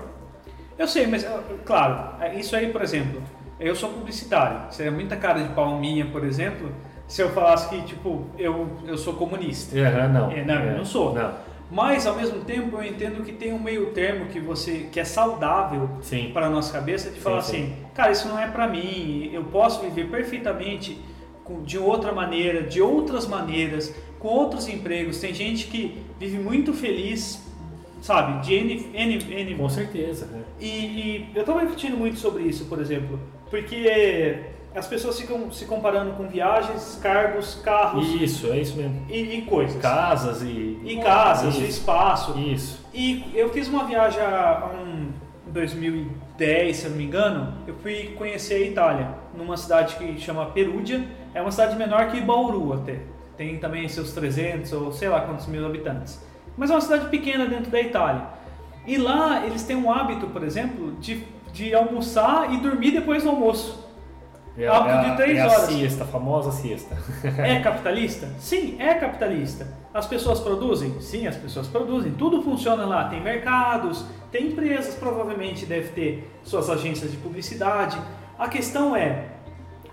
Eu 0.79 0.87
sei, 0.87 1.07
mas 1.07 1.25
ah, 1.25 1.41
claro, 1.65 2.23
é, 2.23 2.35
isso 2.35 2.57
aí, 2.57 2.73
por 2.73 2.83
exemplo, 2.83 3.23
eu 3.61 3.75
sou 3.75 3.91
publicitário, 3.91 4.73
seria 4.73 4.91
muita 4.91 5.17
cara 5.17 5.41
de 5.41 5.49
palminha, 5.51 6.07
por 6.07 6.25
exemplo, 6.25 6.71
se 7.07 7.21
eu 7.21 7.29
falasse 7.31 7.69
que, 7.69 7.83
tipo, 7.83 8.25
eu, 8.39 8.69
eu 8.87 8.97
sou 8.97 9.15
comunista. 9.15 9.79
Aham, 9.79 10.09
não. 10.09 10.31
É, 10.31 10.45
não, 10.45 10.65
eu 10.65 10.79
não 10.79 10.85
sou. 10.85 11.15
Não. 11.15 11.33
Mas, 11.73 12.07
ao 12.07 12.15
mesmo 12.15 12.45
tempo, 12.45 12.77
eu 12.77 12.85
entendo 12.85 13.25
que 13.25 13.33
tem 13.33 13.51
um 13.51 13.59
meio 13.59 13.93
termo 13.93 14.27
que 14.27 14.39
você 14.39 14.89
que 14.93 15.01
é 15.01 15.05
saudável 15.05 15.89
para 16.35 16.47
a 16.47 16.51
nossa 16.51 16.71
cabeça 16.71 17.09
de 17.09 17.19
falar 17.19 17.41
sim. 17.41 17.63
assim, 17.63 17.73
cara, 17.95 18.13
isso 18.13 18.29
não 18.29 18.39
é 18.39 18.47
para 18.47 18.69
mim, 18.69 19.31
eu 19.33 19.43
posso 19.45 19.81
viver 19.81 20.11
perfeitamente 20.11 21.01
de 21.65 21.79
outra 21.79 22.13
maneira, 22.13 22.63
de 22.63 22.83
outras 22.83 23.27
maneiras, 23.27 23.95
com 24.19 24.29
outros 24.29 24.69
empregos. 24.69 25.19
Tem 25.19 25.33
gente 25.33 25.69
que 25.69 25.97
vive 26.21 26.39
muito 26.39 26.75
feliz, 26.75 27.43
sabe, 28.03 28.45
de 28.45 28.55
N, 28.55 28.91
N, 28.93 29.43
N 29.43 29.55
Com 29.55 29.69
certeza. 29.71 30.27
né? 30.27 30.43
e, 30.61 30.67
e 30.67 31.31
eu 31.35 31.41
estava 31.41 31.61
refletindo 31.61 31.97
muito 31.97 32.19
sobre 32.19 32.43
isso, 32.43 32.67
por 32.67 32.83
exemplo, 32.83 33.19
porque 33.49 34.37
as 34.75 34.87
pessoas 34.87 35.21
ficam 35.21 35.51
se 35.53 35.67
comparando 35.67 36.13
com 36.13 36.27
viagens, 36.27 36.99
cargos, 37.03 37.57
carros 37.63 38.07
Isso, 38.21 38.51
é 38.53 38.59
isso 38.59 38.77
mesmo. 38.77 39.05
e, 39.09 39.39
e 39.39 39.43
coisas. 39.43 39.81
Casas 39.81 40.43
e. 40.43 40.79
E 40.85 40.99
casas, 41.03 41.55
Isso. 41.55 41.65
e 41.65 41.69
espaço. 41.69 42.39
Isso. 42.39 42.81
E 42.95 43.25
eu 43.35 43.51
fiz 43.51 43.69
uma 43.69 43.85
viagem 43.85 44.21
há 44.23 44.71
um, 44.75 45.09
em 45.47 45.53
2010, 45.53 46.77
se 46.77 46.85
eu 46.85 46.91
não 46.91 46.97
me 46.97 47.05
engano. 47.05 47.55
Eu 47.67 47.75
fui 47.77 48.15
conhecer 48.19 48.55
a 48.55 48.61
Itália, 48.61 49.09
numa 49.37 49.57
cidade 49.57 49.97
que 49.97 50.19
chama 50.21 50.47
Perugia. 50.47 51.07
É 51.35 51.41
uma 51.43 51.51
cidade 51.51 51.77
menor 51.77 52.11
que 52.11 52.21
Bauru 52.21 52.73
até. 52.73 53.01
Tem 53.37 53.59
também 53.59 53.89
seus 53.89 54.13
300 54.13 54.73
ou 54.73 54.93
sei 54.93 55.09
lá 55.09 55.21
quantos 55.23 55.47
mil 55.47 55.65
habitantes. 55.67 56.23
Mas 56.57 56.71
é 56.71 56.75
uma 56.75 56.81
cidade 56.81 57.07
pequena 57.09 57.47
dentro 57.47 57.71
da 57.71 57.81
Itália. 57.81 58.23
E 58.87 58.97
lá 58.99 59.45
eles 59.47 59.63
têm 59.63 59.77
um 59.77 59.91
hábito, 59.91 60.27
por 60.27 60.43
exemplo, 60.43 60.93
de, 61.01 61.25
de 61.53 61.75
almoçar 61.75 62.53
e 62.53 62.59
dormir 62.59 62.91
depois 62.91 63.23
do 63.23 63.31
almoço. 63.31 63.82
É, 64.57 64.67
Papo 64.69 64.89
é 64.89 64.93
a- 64.93 65.03
de 65.11 65.17
três 65.17 65.39
é 65.39 65.43
horas. 65.47 65.63
a 65.65 65.67
siesta, 65.67 66.05
a 66.05 66.07
famosa 66.07 66.53
siesta. 66.53 66.97
É 67.39 67.59
capitalista? 67.65 68.29
Sim, 68.39 68.77
é 68.79 68.95
capitalista. 68.95 69.67
As 69.95 70.07
pessoas 70.07 70.41
produzem? 70.41 71.01
Sim, 71.01 71.27
as 71.27 71.37
pessoas 71.37 71.69
produzem. 71.69 72.13
Tudo 72.13 72.43
funciona 72.43 72.85
lá. 72.85 73.05
Tem 73.09 73.21
mercados, 73.21 74.05
tem 74.31 74.49
empresas, 74.49 74.95
provavelmente 74.95 75.65
deve 75.67 75.89
ter 75.89 76.31
suas 76.43 76.69
agências 76.69 77.11
de 77.11 77.17
publicidade. 77.17 77.99
A 78.39 78.49
questão 78.49 78.95
é, 78.95 79.25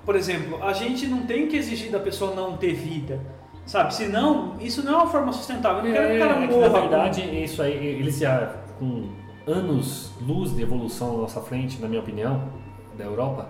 por 0.05 0.15
exemplo, 0.15 0.61
a 0.63 0.73
gente 0.73 1.07
não 1.07 1.25
tem 1.25 1.47
que 1.47 1.55
exigir 1.55 1.89
da 1.91 1.99
pessoa 1.99 2.33
não 2.35 2.57
ter 2.57 2.73
vida. 2.73 3.19
Sabe? 3.65 3.93
Senão, 3.93 4.55
isso 4.59 4.83
não 4.83 4.93
é 4.93 4.95
uma 4.97 5.07
forma 5.07 5.31
sustentável. 5.31 5.85
Eu 5.85 5.89
não 5.89 5.93
quero 5.93 6.07
que 6.09 6.15
o 6.15 6.19
cara 6.19 6.33
É, 6.43 6.47
morra. 6.47 6.69
na 6.69 6.79
verdade, 6.79 7.43
isso 7.43 7.61
aí, 7.61 7.73
eles 7.85 8.17
já, 8.17 8.55
com 8.79 9.07
anos 9.45 10.11
luz 10.21 10.55
de 10.55 10.61
evolução 10.63 11.13
na 11.13 11.21
nossa 11.21 11.39
frente, 11.41 11.79
na 11.79 11.87
minha 11.87 12.01
opinião, 12.01 12.43
da 12.97 13.03
Europa, 13.05 13.47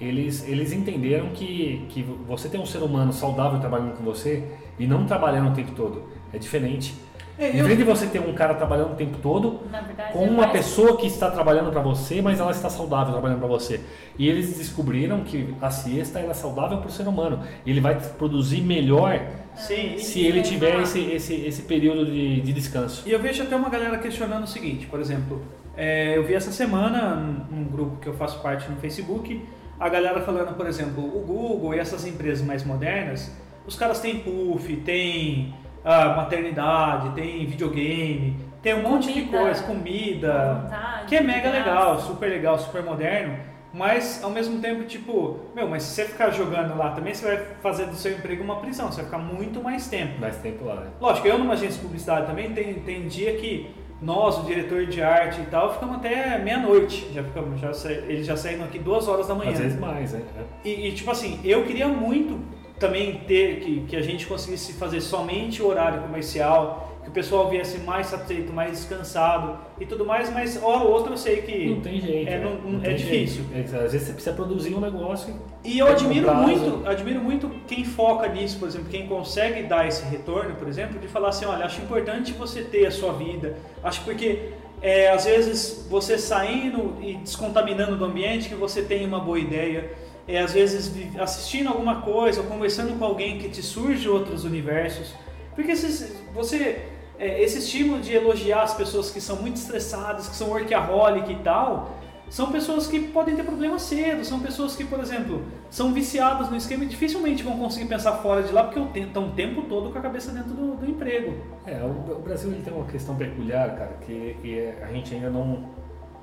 eles, 0.00 0.46
eles 0.48 0.72
entenderam 0.72 1.28
que, 1.28 1.84
que 1.88 2.02
você 2.26 2.48
tem 2.48 2.60
um 2.60 2.66
ser 2.66 2.78
humano 2.82 3.12
saudável 3.12 3.60
trabalhando 3.60 3.96
com 3.96 4.02
você 4.04 4.44
e 4.78 4.86
não 4.86 5.04
trabalhando 5.06 5.50
o 5.50 5.54
tempo 5.54 5.72
todo. 5.72 6.04
É 6.32 6.38
diferente. 6.38 6.94
É, 7.38 7.52
Em 7.52 7.58
eu- 7.58 7.64
vez 7.66 7.78
de 7.78 7.84
você 7.84 8.06
ter 8.06 8.18
um 8.20 8.34
cara 8.34 8.52
trabalhando 8.54 8.92
o 8.92 8.96
tempo 8.96 9.16
todo, 9.22 9.60
verdade, 9.70 10.12
com 10.12 10.24
uma 10.26 10.48
pessoa 10.48 10.96
que 10.98 11.06
está 11.06 11.30
trabalhando 11.30 11.70
para 11.70 11.80
você, 11.80 12.20
mas 12.20 12.38
ela 12.38 12.50
está 12.50 12.68
saudável 12.68 13.12
trabalhando 13.12 13.38
para 13.38 13.48
você. 13.48 13.80
E 14.18 14.28
eles 14.28 14.58
descobriram 14.58 15.20
que 15.24 15.54
a 15.60 15.70
siesta 15.70 16.18
ela 16.18 16.32
é 16.32 16.34
saudável 16.34 16.78
para 16.78 16.88
o 16.88 16.90
ser 16.92 17.08
humano. 17.08 17.40
E 17.64 17.70
ele 17.70 17.80
vai 17.80 17.98
produzir 18.18 18.60
melhor 18.60 19.18
Sim, 19.54 19.96
se 19.98 20.20
ele 20.20 20.42
tiver 20.42 20.80
esse, 20.82 21.00
esse, 21.00 21.34
esse 21.34 21.62
período 21.62 22.04
de, 22.04 22.40
de 22.42 22.52
descanso. 22.52 23.02
E 23.08 23.10
eu 23.12 23.18
vejo 23.18 23.42
até 23.42 23.56
uma 23.56 23.70
galera 23.70 23.96
questionando 23.98 24.44
o 24.44 24.46
seguinte, 24.46 24.86
por 24.86 25.00
exemplo, 25.00 25.40
é, 25.76 26.16
eu 26.18 26.24
vi 26.24 26.34
essa 26.34 26.52
semana 26.52 27.16
num 27.50 27.64
grupo 27.64 27.96
que 28.00 28.06
eu 28.06 28.14
faço 28.14 28.38
parte 28.40 28.70
no 28.70 28.76
Facebook, 28.76 29.42
a 29.80 29.88
galera 29.88 30.20
falando, 30.20 30.54
por 30.54 30.66
exemplo, 30.66 31.02
o 31.02 31.24
Google 31.24 31.74
e 31.74 31.78
essas 31.78 32.06
empresas 32.06 32.46
mais 32.46 32.62
modernas, 32.62 33.34
os 33.66 33.76
caras 33.76 33.98
têm 33.98 34.20
puff, 34.20 34.76
tem 34.76 35.54
ah, 35.82 36.14
maternidade, 36.16 37.14
tem 37.14 37.46
videogame, 37.46 38.36
tem 38.62 38.74
um 38.74 38.82
monte 38.82 39.10
de 39.10 39.22
Comida. 39.22 39.38
coisa, 39.38 39.62
comida, 39.62 40.54
Vontade, 40.62 41.06
que 41.06 41.16
é 41.16 41.22
mega 41.22 41.50
graça. 41.50 41.58
legal, 41.58 42.00
super 42.00 42.28
legal, 42.28 42.58
super 42.58 42.82
moderno, 42.82 43.38
mas 43.72 44.22
ao 44.22 44.30
mesmo 44.30 44.60
tempo, 44.60 44.84
tipo, 44.84 45.38
meu, 45.54 45.66
mas 45.66 45.84
se 45.84 45.94
você 45.94 46.04
ficar 46.04 46.30
jogando 46.30 46.76
lá 46.76 46.90
também, 46.90 47.14
você 47.14 47.24
vai 47.24 47.46
fazer 47.62 47.86
do 47.86 47.94
seu 47.94 48.12
emprego 48.12 48.44
uma 48.44 48.56
prisão, 48.56 48.90
você 48.92 48.96
vai 48.96 49.04
ficar 49.06 49.18
muito 49.18 49.62
mais 49.62 49.88
tempo. 49.88 50.20
Mais 50.20 50.36
tempo 50.36 50.64
lá, 50.64 50.74
né? 50.74 50.90
Lógico, 51.00 51.26
eu 51.26 51.38
numa 51.38 51.54
agência 51.54 51.76
de 51.76 51.82
publicidade 51.82 52.26
também 52.26 52.52
tem, 52.52 52.74
tem 52.74 53.08
dia 53.08 53.34
que 53.36 53.70
nós, 54.02 54.38
o 54.38 54.42
diretor 54.44 54.86
de 54.86 55.02
arte 55.02 55.40
e 55.40 55.44
tal, 55.46 55.72
ficamos 55.74 55.96
até 55.96 56.38
meia-noite. 56.38 57.10
Já 57.12 57.22
ficamos, 57.22 57.60
já 57.60 57.72
sa- 57.74 57.92
eles 57.92 58.26
já 58.26 58.36
saíram 58.36 58.64
aqui 58.64 58.78
duas 58.78 59.06
horas 59.08 59.26
da 59.28 59.34
manhã. 59.34 59.52
Às 59.52 59.58
vezes 59.58 59.78
mais, 59.78 60.12
né? 60.12 60.22
E, 60.64 60.88
e, 60.88 60.92
tipo 60.92 61.10
assim, 61.10 61.38
eu 61.44 61.64
queria 61.64 61.86
muito 61.88 62.38
também 62.78 63.18
ter 63.26 63.60
que, 63.60 63.80
que 63.82 63.96
a 63.96 64.00
gente 64.00 64.26
conseguisse 64.26 64.72
fazer 64.74 65.00
somente 65.02 65.62
o 65.62 65.66
horário 65.66 66.00
comercial, 66.00 66.89
que 67.10 67.18
o 67.20 67.22
pessoal 67.22 67.50
viesse 67.50 67.78
mais 67.78 68.06
satisfeito, 68.06 68.52
mais 68.52 68.70
descansado 68.72 69.58
e 69.80 69.84
tudo 69.86 70.04
mais, 70.06 70.32
mas 70.32 70.62
hora 70.62 70.84
ou 70.84 70.92
outra 70.92 71.12
eu 71.12 71.16
sei 71.16 71.42
que. 71.42 71.66
Não 71.70 71.80
tem 71.80 72.00
jeito. 72.00 72.28
É, 72.28 72.38
não- 72.38 72.54
não- 72.56 72.84
é 72.84 72.92
difícil. 72.92 73.44
jeito. 73.52 73.74
É, 73.74 73.78
Às 73.84 73.92
vezes 73.92 74.06
você 74.06 74.12
precisa 74.12 74.34
produzir 74.36 74.74
um 74.74 74.80
negócio. 74.80 75.34
E 75.64 75.78
eu 75.78 75.86
admiro 75.88 76.26
prazo. 76.26 76.42
muito, 76.42 76.88
admiro 76.88 77.20
muito 77.20 77.50
quem 77.66 77.84
foca 77.84 78.28
nisso, 78.28 78.58
por 78.58 78.68
exemplo, 78.68 78.88
quem 78.88 79.06
consegue 79.08 79.64
dar 79.64 79.86
esse 79.88 80.04
retorno, 80.04 80.54
por 80.54 80.68
exemplo, 80.68 80.98
de 81.00 81.08
falar 81.08 81.30
assim, 81.30 81.44
olha, 81.46 81.64
acho 81.64 81.80
importante 81.82 82.32
você 82.32 82.62
ter 82.62 82.86
a 82.86 82.90
sua 82.90 83.12
vida. 83.12 83.56
Acho 83.82 84.02
porque 84.04 84.50
é, 84.80 85.10
às 85.10 85.24
vezes 85.24 85.86
você 85.90 86.16
saindo 86.16 86.96
e 87.02 87.14
descontaminando 87.16 87.96
do 87.96 88.04
ambiente 88.04 88.48
que 88.48 88.54
você 88.54 88.82
tem 88.82 89.04
uma 89.04 89.18
boa 89.20 89.38
ideia. 89.38 89.90
É, 90.28 90.38
às 90.38 90.52
vezes 90.52 90.92
assistindo 91.18 91.68
alguma 91.68 92.02
coisa 92.02 92.40
ou 92.40 92.46
conversando 92.46 92.96
com 92.98 93.04
alguém 93.04 93.36
que 93.38 93.48
te 93.48 93.62
surge 93.62 94.08
outros 94.08 94.44
universos. 94.44 95.12
Porque 95.56 95.72
esses- 95.72 96.22
você 96.32 96.82
é, 97.20 97.42
esse 97.42 97.58
estímulo 97.58 98.00
de 98.00 98.14
elogiar 98.14 98.62
as 98.62 98.74
pessoas 98.74 99.10
que 99.10 99.20
são 99.20 99.36
muito 99.36 99.56
estressadas, 99.56 100.26
que 100.28 100.34
são 100.34 100.48
workaholic 100.48 101.30
e 101.30 101.36
tal, 101.36 101.90
são 102.30 102.50
pessoas 102.50 102.86
que 102.86 103.00
podem 103.08 103.36
ter 103.36 103.42
problemas 103.42 103.82
cedo, 103.82 104.24
são 104.24 104.40
pessoas 104.40 104.74
que, 104.76 104.84
por 104.84 105.00
exemplo, 105.00 105.42
são 105.68 105.92
viciadas 105.92 106.48
no 106.48 106.56
esquema 106.56 106.84
e 106.84 106.86
dificilmente 106.86 107.42
vão 107.42 107.58
conseguir 107.58 107.86
pensar 107.86 108.12
fora 108.18 108.42
de 108.42 108.52
lá 108.52 108.64
porque 108.64 109.00
estão 109.00 109.26
o 109.26 109.30
tempo 109.32 109.62
todo 109.62 109.90
com 109.90 109.98
a 109.98 110.00
cabeça 110.00 110.32
dentro 110.32 110.54
do, 110.54 110.76
do 110.76 110.88
emprego. 110.88 111.34
É, 111.66 111.82
o, 111.82 112.12
o 112.12 112.20
Brasil 112.20 112.50
tem 112.64 112.72
uma 112.72 112.86
questão 112.86 113.16
peculiar, 113.16 113.76
cara, 113.76 113.92
que, 114.00 114.36
que 114.40 114.58
é- 114.58 114.82
a 114.82 114.92
gente 114.92 115.12
ainda 115.14 115.28
não, 115.28 115.68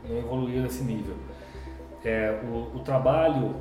não 0.08 0.18
evoluiu 0.18 0.62
nesse 0.64 0.84
nível. 0.84 1.16
É, 2.06 2.40
o, 2.50 2.78
o 2.78 2.80
trabalho 2.80 3.56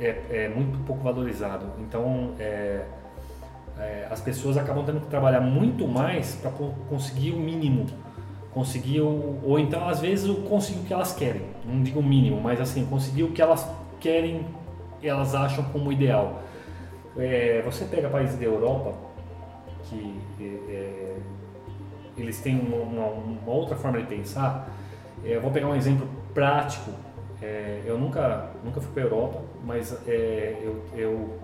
é, 0.00 0.22
é 0.30 0.48
muito 0.48 0.76
pouco 0.84 1.04
valorizado. 1.04 1.66
Então, 1.78 2.34
é, 2.38 2.84
é, 3.80 4.06
as 4.10 4.20
pessoas 4.20 4.56
acabam 4.56 4.84
tendo 4.84 5.00
que 5.00 5.06
trabalhar 5.08 5.40
muito 5.40 5.86
mais 5.88 6.34
para 6.36 6.50
conseguir 6.88 7.32
o 7.32 7.36
mínimo. 7.38 7.86
Conseguir 8.52 9.00
o, 9.00 9.38
ou 9.44 9.58
então, 9.58 9.88
às 9.88 10.00
vezes, 10.00 10.28
o- 10.28 10.42
conseguir 10.42 10.80
o 10.80 10.84
que 10.84 10.92
elas 10.92 11.12
querem. 11.14 11.42
Não 11.64 11.82
digo 11.82 12.00
o 12.00 12.02
mínimo, 12.02 12.40
mas 12.40 12.60
assim, 12.60 12.84
conseguir 12.86 13.22
o 13.24 13.30
que 13.32 13.40
elas 13.40 13.66
querem, 14.00 14.44
elas 15.02 15.34
acham 15.34 15.64
como 15.64 15.92
ideal. 15.92 16.42
É, 17.16 17.62
você 17.64 17.84
pega 17.84 18.08
países 18.08 18.36
da 18.38 18.44
Europa 18.44 18.94
que 19.84 20.20
é, 20.40 20.44
é, 20.72 21.16
eles 22.16 22.40
têm 22.40 22.58
uma, 22.60 22.76
uma- 22.76 23.08
uma 23.08 23.52
outra 23.52 23.76
forma 23.76 23.98
de 24.00 24.06
pensar. 24.06 24.68
É, 25.24 25.36
eu 25.36 25.40
vou 25.40 25.50
pegar 25.50 25.68
um 25.68 25.74
exemplo 25.74 26.08
prático. 26.34 26.90
Eu 27.86 27.96
nunca, 27.98 28.50
nunca 28.62 28.82
fui 28.82 28.92
para 28.92 29.02
a 29.02 29.06
Europa, 29.06 29.40
mas 29.64 29.96
eu, 30.06 30.84
eu, 30.94 31.38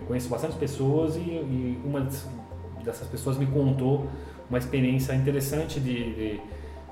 conheço 0.00 0.28
bastante 0.28 0.56
pessoas 0.56 1.16
e, 1.16 1.20
e 1.20 1.80
uma 1.84 2.00
des- 2.00 2.28
dessas 2.82 3.08
pessoas 3.08 3.38
me 3.38 3.46
contou 3.46 4.06
uma 4.48 4.58
experiência 4.58 5.14
interessante 5.14 5.80
de, 5.80 6.14
de- 6.14 6.40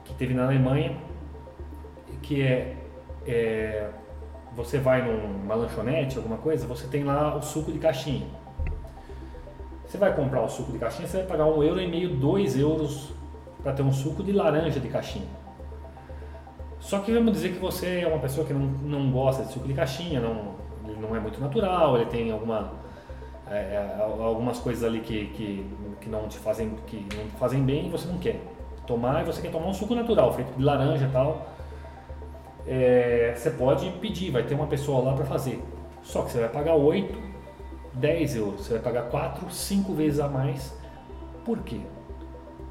que 0.04 0.14
teve 0.14 0.34
na 0.34 0.44
Alemanha, 0.44 0.96
que 2.22 2.42
é, 2.42 2.76
é 3.26 3.90
você 4.54 4.78
vai 4.78 5.02
numa 5.02 5.54
lanchonete, 5.54 6.18
alguma 6.18 6.36
coisa, 6.36 6.66
você 6.66 6.86
tem 6.86 7.04
lá 7.04 7.36
o 7.36 7.42
suco 7.42 7.72
de 7.72 7.78
caixinha. 7.78 8.26
Você 9.86 9.98
vai 9.98 10.14
comprar 10.14 10.42
o 10.42 10.48
suco 10.48 10.72
de 10.72 10.78
caixinha, 10.78 11.06
você 11.08 11.18
vai 11.18 11.26
pagar 11.26 11.46
um 11.46 11.62
euro 11.62 11.80
e 11.80 11.86
meio, 11.86 12.16
dois 12.16 12.58
euros 12.58 13.12
para 13.62 13.72
ter 13.72 13.82
um 13.82 13.92
suco 13.92 14.22
de 14.22 14.32
laranja 14.32 14.80
de 14.80 14.88
caixinha. 14.88 15.26
Só 16.80 16.98
que 16.98 17.12
vamos 17.12 17.32
dizer 17.32 17.52
que 17.52 17.58
você 17.58 18.00
é 18.00 18.06
uma 18.08 18.18
pessoa 18.18 18.46
que 18.46 18.52
não, 18.52 18.60
não 18.66 19.10
gosta 19.12 19.44
de 19.44 19.52
suco 19.52 19.66
de 19.66 19.74
caixinha, 19.74 20.20
não, 20.20 20.54
ele 20.86 21.00
não 21.00 21.14
é 21.14 21.20
muito 21.20 21.40
natural, 21.40 21.96
ele 21.96 22.06
tem 22.06 22.30
alguma, 22.30 22.72
é, 23.52 23.96
é, 23.98 24.02
algumas 24.02 24.58
coisas 24.58 24.82
ali 24.82 25.00
que, 25.00 25.26
que, 25.26 25.66
que 26.00 26.08
não 26.08 26.26
te 26.28 26.38
fazem, 26.38 26.74
que 26.86 27.06
não 27.16 27.26
fazem 27.38 27.62
bem 27.62 27.86
e 27.86 27.90
você 27.90 28.08
não 28.08 28.18
quer 28.18 28.40
tomar, 28.86 29.22
e 29.22 29.24
você 29.24 29.42
quer 29.42 29.50
tomar 29.50 29.66
um 29.66 29.74
suco 29.74 29.94
natural, 29.94 30.32
feito 30.32 30.52
de 30.56 30.62
laranja 30.62 31.06
e 31.06 31.10
tal. 31.10 31.46
É, 32.66 33.34
você 33.36 33.50
pode 33.50 33.90
pedir, 34.00 34.30
vai 34.30 34.42
ter 34.44 34.54
uma 34.54 34.66
pessoa 34.66 35.02
lá 35.02 35.14
para 35.14 35.24
fazer. 35.24 35.62
Só 36.02 36.22
que 36.22 36.30
você 36.32 36.40
vai 36.40 36.48
pagar 36.48 36.74
8, 36.74 37.18
10 37.94 38.36
euros, 38.36 38.60
você 38.66 38.74
vai 38.74 38.82
pagar 38.82 39.02
4, 39.04 39.50
5 39.50 39.92
vezes 39.92 40.20
a 40.20 40.28
mais. 40.28 40.74
Por 41.44 41.58
quê? 41.60 41.80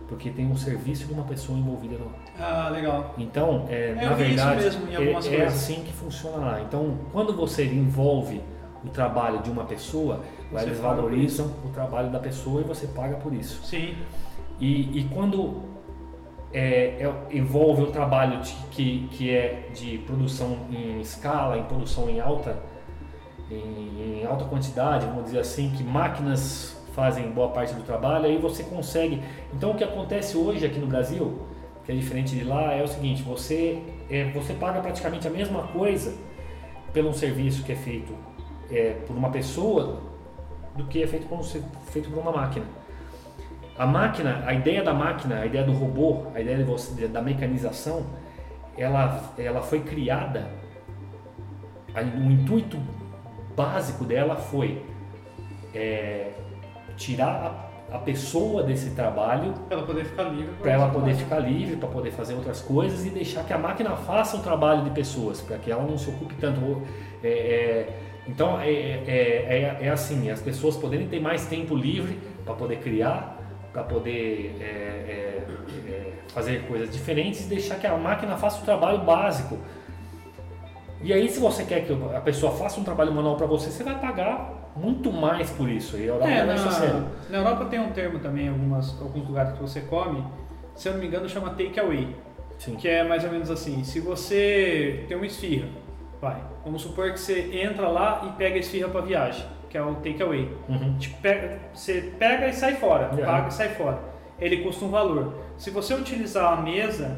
Porque 0.08 0.30
tem 0.30 0.46
um 0.46 0.58
serviço 0.58 1.06
de 1.08 1.14
uma 1.14 1.24
pessoa 1.24 1.58
envolvida 1.58 1.98
no, 1.98 2.12
Ah, 2.40 2.70
legal. 2.70 3.14
então, 3.18 3.66
é, 3.70 3.94
na 3.96 4.14
verdade, 4.14 4.66
é- 4.66 5.36
é, 5.36 5.46
assim 5.46 5.84
que 5.84 5.94
funciona 5.94 6.38
lá. 6.38 6.62
Então, 6.62 6.98
quando 7.14 7.34
você 7.34 7.66
envolve 7.66 8.42
o 8.84 8.90
trabalho 8.90 9.40
de 9.42 9.50
uma 9.50 9.64
pessoa, 9.64 10.22
lá 10.52 10.64
eles 10.64 10.80
valorizam 10.80 11.52
o 11.66 11.70
trabalho 11.70 12.10
da 12.10 12.20
pessoa 12.20 12.62
e 12.62 12.64
você 12.64 12.88
paga 12.88 13.16
por 13.18 13.34
isso. 13.34 13.62
Sim. 13.64 13.96
E, 14.60 15.00
e 15.00 15.10
quando 15.14 15.64
é, 16.54 17.04
é- 17.04 17.14
envolve 17.38 17.84
o 17.84 17.88
trabalho 17.88 18.42
de- 18.42 18.54
que, 18.72 19.08
que 19.12 19.30
é 19.36 19.70
de 19.74 20.00
produção 20.00 20.58
em 20.70 21.00
escala, 21.00 21.58
em 21.58 21.64
produção 21.64 22.10
em 22.10 22.20
alta, 22.20 22.58
em, 23.50 24.22
em 24.22 24.26
alta 24.26 24.46
quantidade, 24.46 25.06
vamos 25.06 25.26
dizer 25.26 25.40
assim, 25.40 25.72
que 25.72 25.84
máquinas 25.84 26.78
fazem 26.94 27.30
boa 27.32 27.50
parte 27.50 27.74
do 27.74 27.84
trabalho, 27.84 28.26
aí 28.26 28.38
você 28.38 28.64
consegue. 28.64 29.22
Então 29.54 29.72
o 29.72 29.76
que 29.76 29.84
acontece 29.84 30.36
hoje 30.38 30.66
aqui 30.66 30.80
no 30.80 30.88
Brasil, 30.88 31.40
que 31.86 31.92
é 31.92 31.96
diferente 31.96 32.36
de 32.36 32.44
lá, 32.44 32.74
é 32.74 32.84
o 32.84 32.88
seguinte: 32.88 33.24
você, 33.24 33.82
é, 34.10 34.26
você 34.32 34.54
paga 34.54 34.80
praticamente 34.82 35.28
a 35.28 35.32
mesma 35.32 35.64
coisa 35.68 36.14
pelo 36.92 37.10
um 37.10 37.14
serviço 37.14 37.64
que 37.64 37.72
é 37.72 37.76
feito 37.76 38.14
é, 38.72 38.96
por 39.08 39.16
uma 39.16 39.30
pessoa 39.30 40.00
do 40.76 40.86
que 40.86 41.04
é 41.04 41.08
feito 41.08 41.28
por, 41.28 41.40
um, 41.40 41.44
feito 41.44 42.10
por 42.10 42.20
uma 42.20 42.32
máquina. 42.32 42.66
A 43.78 43.86
máquina, 43.86 44.44
a 44.46 44.54
ideia 44.54 44.84
da 44.84 44.94
máquina, 44.94 45.40
a 45.42 45.46
ideia 45.46 45.64
do 45.64 45.72
robô, 45.74 46.24
a 46.36 46.40
ideia 46.40 46.58
de 46.58 46.64
você- 46.64 47.08
da 47.08 47.22
mecanização, 47.22 48.06
ela, 48.78 49.34
ela 49.38 49.62
foi 49.62 49.82
criada, 49.82 50.48
a- 51.94 52.02
o 52.02 52.32
intuito 52.32 52.78
básico 53.56 54.06
dela 54.06 54.36
foi 54.36 54.84
é, 55.74 56.32
tirar 56.98 57.70
a, 57.92 57.96
a 57.96 58.00
pessoa 58.00 58.62
desse 58.64 58.92
trabalho 58.92 59.54
Pra 59.68 59.78
ela 59.78 59.86
poder 59.86 60.04
ficar 60.06 60.24
livre. 60.24 60.54
para 60.62 60.72
ela 60.72 60.90
poder 60.90 61.16
ficar 61.16 61.40
livre, 61.40 61.76
para 61.78 61.88
poder 61.88 62.12
fazer 62.12 62.34
outras 62.34 62.62
coisas 62.62 63.06
e 63.06 63.10
deixar 63.10 63.44
que 63.46 63.54
a 63.54 63.58
máquina 63.58 63.92
faça 63.96 64.36
um 64.36 64.42
trabalho 64.42 64.84
de 64.84 64.90
pessoas, 64.90 65.40
para 65.42 65.58
que 65.58 65.72
ela 65.72 65.84
não 65.84 65.98
se 65.98 66.10
ocupe 66.10 66.36
tanto. 66.36 66.82
É, 67.24 67.28
é, 67.30 68.00
então 68.28 68.60
é, 68.60 68.70
é, 68.72 69.78
é, 69.82 69.86
é 69.88 69.90
assim, 69.90 70.30
as 70.30 70.42
pessoas 70.42 70.78
poderem 70.78 71.08
ter 71.08 71.20
mais 71.20 71.46
tempo 71.48 71.76
livre 71.76 72.20
para 72.46 72.54
poder 72.54 72.78
criar, 72.78 73.38
para 73.74 73.84
poder 73.84 74.58
é, 74.60 74.64
é, 74.64 75.46
é, 75.88 76.14
fazer 76.28 76.64
coisas 76.68 76.92
diferentes 76.92 77.46
e 77.46 77.50
deixar 77.50 77.76
que 77.76 77.88
a 77.88 77.98
máquina 77.98 78.38
faça 78.38 78.62
o 78.62 78.66
trabalho 78.66 79.00
básico. 79.00 79.58
E 81.04 81.12
aí, 81.12 81.28
se 81.30 81.40
você 81.40 81.64
quer 81.64 81.86
que 81.86 81.94
a 82.16 82.22
pessoa 82.22 82.52
faça 82.52 82.80
um 82.80 82.84
trabalho 82.84 83.12
manual 83.12 83.36
para 83.36 83.48
você, 83.48 83.72
você 83.72 83.84
vai 83.84 84.00
pagar 84.00 84.72
muito 84.76 85.12
mais 85.12 85.50
por 85.50 85.68
isso. 85.68 85.98
E 85.98 86.04
a 86.04 86.06
Europa 86.06 86.30
É, 86.30 86.58
sério. 86.58 86.94
na, 86.94 87.10
na 87.30 87.38
Europa 87.38 87.66
tem 87.66 87.80
um 87.80 87.92
termo 87.92 88.20
também, 88.20 88.50
algumas, 88.50 89.02
alguns 89.02 89.28
lugares 89.28 89.54
que 89.54 89.62
você 89.62 89.82
come, 89.82 90.24
se 90.76 90.88
eu 90.88 90.94
não 90.94 91.00
me 91.00 91.08
engano 91.08 91.28
chama 91.28 91.50
take 91.52 91.80
away, 91.80 92.16
Sim. 92.60 92.76
que 92.76 92.88
é 92.88 93.04
mais 93.04 93.24
ou 93.24 93.32
menos 93.32 93.50
assim, 93.50 93.84
se 93.84 94.00
você 94.00 95.06
tem 95.08 95.18
uma 95.18 95.26
esfirra, 95.26 95.68
vai, 96.22 96.42
vamos 96.64 96.82
supor 96.84 97.12
que 97.12 97.20
você 97.20 97.50
entra 97.64 97.88
lá 97.88 98.24
e 98.28 98.38
pega 98.38 98.56
a 98.56 98.60
esfirra 98.60 98.90
para 98.90 99.02
viagem, 99.02 99.46
que 99.70 99.78
é 99.78 99.82
o 99.82 99.96
take 99.96 100.22
away. 100.22 100.50
Uhum. 100.70 100.98
Pega- 101.22 101.60
você 101.74 102.14
pega 102.20 102.48
e 102.48 102.54
sai 102.54 102.76
fora, 102.76 103.10
Yeah. 103.14 103.26
paga 103.26 103.48
e 103.50 103.54
sai 103.54 103.70
fora. 103.70 104.00
Ele 104.40 104.58
custa 104.64 104.86
um 104.86 104.90
valor. 104.90 105.36
Se 105.58 105.70
você 105.70 105.94
utilizar 105.94 106.54
a 106.54 106.62
mesa, 106.62 107.18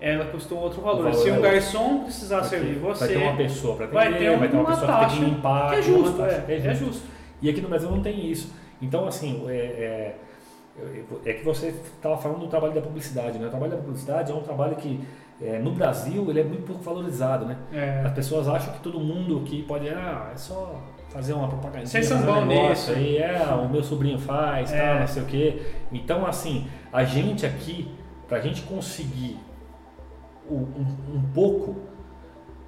ela 0.00 0.24
custa 0.26 0.54
um 0.54 0.58
outro 0.58 0.80
valor. 0.82 1.02
valor 1.04 1.14
Se 1.14 1.28
é 1.28 1.32
um 1.32 1.36
outro. 1.36 1.50
garçom 1.50 2.04
precisar 2.04 2.40
Vai 2.40 2.48
servir 2.48 2.74
você, 2.78 3.04
Vai 3.06 3.14
ter 3.16 3.22
uma 3.22 3.36
pessoa 3.36 3.76
para 3.76 3.86
vai 3.86 4.08
atender, 4.08 4.30
ter 4.30 4.38
vai 4.38 4.48
ter 4.48 4.56
uma 4.56 4.62
uma 4.62 4.70
pessoa 4.70 4.86
que 4.86 4.92
tem 4.98 5.02
taxa 5.08 5.16
que 5.16 5.24
limpar. 5.24 5.70
que 5.70 5.76
é 5.76 5.82
justo, 5.82 6.16
taxa, 6.18 6.44
é, 6.48 6.54
é 6.56 6.74
justo. 6.74 7.02
E 7.42 7.50
aqui 7.50 7.60
no 7.60 7.68
Brasil 7.68 7.90
não 7.90 8.02
tem 8.02 8.30
isso. 8.30 8.52
Então, 8.82 9.06
assim, 9.06 9.44
é, 9.48 9.52
é, 9.54 10.16
é 11.26 11.32
que 11.34 11.44
você 11.44 11.68
estava 11.68 12.16
falando 12.16 12.40
do 12.40 12.46
trabalho 12.48 12.72
da 12.74 12.80
publicidade, 12.80 13.38
né? 13.38 13.46
O 13.46 13.50
trabalho 13.50 13.72
da 13.72 13.78
publicidade 13.78 14.32
é 14.32 14.34
um 14.34 14.40
trabalho 14.42 14.76
que, 14.76 15.00
é, 15.42 15.58
no 15.58 15.72
Brasil, 15.72 16.28
ele 16.28 16.40
é 16.40 16.44
muito 16.44 16.64
pouco 16.64 16.82
valorizado, 16.82 17.46
né? 17.46 17.56
É. 17.72 18.02
As 18.04 18.12
pessoas 18.12 18.48
acham 18.48 18.72
que 18.74 18.80
todo 18.80 18.98
mundo 19.00 19.42
aqui 19.44 19.62
pode, 19.62 19.88
ah, 19.88 20.30
é 20.32 20.36
só 20.36 20.80
fazer 21.08 21.32
uma 21.32 21.48
propaganda, 21.48 21.86
Vocês 21.86 22.06
são 22.06 22.20
bons 22.22 22.44
nisso. 22.46 22.92
aí, 22.92 23.16
é, 23.18 23.42
o 23.54 23.68
meu 23.68 23.82
sobrinho 23.82 24.18
faz, 24.18 24.72
É. 24.72 24.86
tal, 24.86 25.00
não 25.00 25.06
sei 25.06 25.22
o 25.22 25.26
quê. 25.26 25.62
Então, 25.90 26.26
assim, 26.26 26.66
a 26.92 27.02
gente 27.04 27.44
aqui, 27.46 27.90
pra 28.28 28.38
gente 28.40 28.62
conseguir 28.62 29.38
o- 30.48 30.54
um, 30.54 31.16
um 31.16 31.22
pouco, 31.34 31.76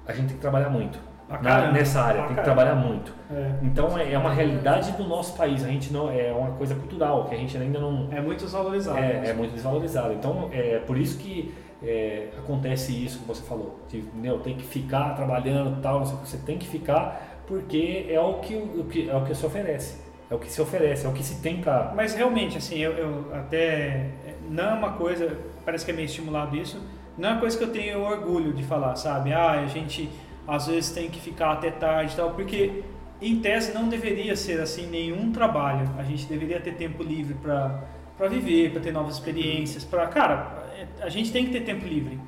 a 0.07 0.11
gente 0.13 0.27
tem 0.27 0.35
que 0.35 0.41
trabalhar 0.41 0.69
muito. 0.69 0.99
Na- 1.41 1.71
nessa 1.71 2.01
área, 2.01 2.23
tem 2.23 2.35
que 2.35 2.43
trabalhar 2.43 2.75
muito. 2.75 3.11
É. 3.31 3.53
Então 3.63 3.97
é 3.97 4.11
é 4.13 4.17
uma 4.19 4.31
realidade 4.31 4.91
do 4.91 5.03
nosso 5.05 5.35
país. 5.35 5.63
A 5.63 5.67
gente 5.67 5.91
não 5.91 6.11
é 6.11 6.31
uma 6.31 6.51
coisa 6.51 6.75
cultural 6.75 7.25
que 7.25 7.33
a 7.33 7.37
gente 7.37 7.57
ainda 7.57 7.79
não 7.79 8.07
É 8.11 8.21
muito 8.21 8.43
desvalorizado. 8.43 8.99
é, 8.99 9.29
é 9.29 9.33
muito 9.33 9.53
desvalorizado. 9.53 10.13
Então 10.13 10.49
é 10.51 10.77
por 10.85 10.95
isso 10.97 11.17
que 11.17 11.51
é, 11.83 12.29
acontece 12.37 12.91
isso 12.91 13.19
que 13.19 13.25
você 13.25 13.43
falou. 13.43 13.79
De, 13.89 14.03
meu, 14.13 14.39
tem 14.39 14.55
que 14.55 14.63
ficar 14.63 15.15
trabalhando 15.15 15.81
tal, 15.81 15.99
não 15.99 16.05
sei 16.05 16.15
o 16.15 16.19
que. 16.19 16.27
Você 16.29 16.37
tem 16.37 16.57
que 16.57 16.67
ficar 16.67 17.41
porque 17.45 18.07
é 18.09 18.19
o 18.19 18.35
que 18.35 18.55
o 18.55 18.85
que 18.85 19.09
é 19.09 19.15
o 19.15 19.25
que 19.25 19.35
se 19.35 19.45
oferece. 19.45 20.01
É 20.29 20.35
o 20.35 20.39
que 20.39 20.51
se 20.51 20.61
oferece, 20.61 21.05
é 21.05 21.09
o 21.09 21.13
que 21.13 21.23
se 21.23 21.41
tem 21.41 21.61
para 21.61 21.93
Mas 21.95 22.15
realmente, 22.15 22.57
assim, 22.57 22.79
eu, 22.79 22.93
eu 22.93 23.35
até. 23.35 24.07
Não 24.49 24.63
é 24.63 24.73
uma 24.73 24.93
coisa. 24.93 25.37
Parece 25.65 25.85
que 25.85 25.91
é 25.91 25.93
meio 25.93 26.05
estimulado 26.05 26.55
isso. 26.55 26.81
Não 27.17 27.29
é 27.29 27.31
uma 27.33 27.39
coisa 27.39 27.57
que 27.57 27.63
eu 27.63 27.71
tenho 27.71 28.01
orgulho 28.01 28.53
de 28.53 28.63
falar, 28.63 28.95
sabe? 28.95 29.33
Ah, 29.33 29.51
a 29.51 29.67
gente 29.67 30.09
às 30.47 30.67
vezes 30.67 30.91
tem 30.91 31.09
que 31.09 31.19
ficar 31.19 31.53
até 31.53 31.69
tarde 31.69 32.13
e 32.13 32.15
tal, 32.15 32.31
porque 32.31 32.83
em 33.21 33.39
tese 33.39 33.73
não 33.73 33.87
deveria 33.87 34.35
ser 34.35 34.59
assim 34.59 34.87
nenhum 34.87 35.31
trabalho. 35.31 35.89
A 35.97 36.03
gente 36.03 36.25
deveria 36.25 36.59
ter 36.59 36.73
tempo 36.75 37.03
livre 37.03 37.35
para 37.35 37.83
para 38.17 38.27
viver, 38.27 38.71
para 38.71 38.79
ter 38.79 38.91
novas 38.91 39.15
experiências, 39.15 39.83
para 39.83 40.05
cara, 40.07 40.62
a 41.01 41.09
gente 41.09 41.31
tem 41.31 41.45
que 41.45 41.51
ter 41.51 41.61
tempo 41.61 41.85
livre. 41.85 42.19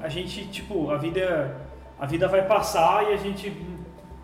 A 0.00 0.08
gente, 0.08 0.46
tipo, 0.46 0.90
a 0.90 0.96
vida 0.96 1.60
a 1.98 2.06
vida 2.06 2.26
vai 2.26 2.42
passar 2.44 3.10
e 3.10 3.14
a 3.14 3.16
gente 3.16 3.52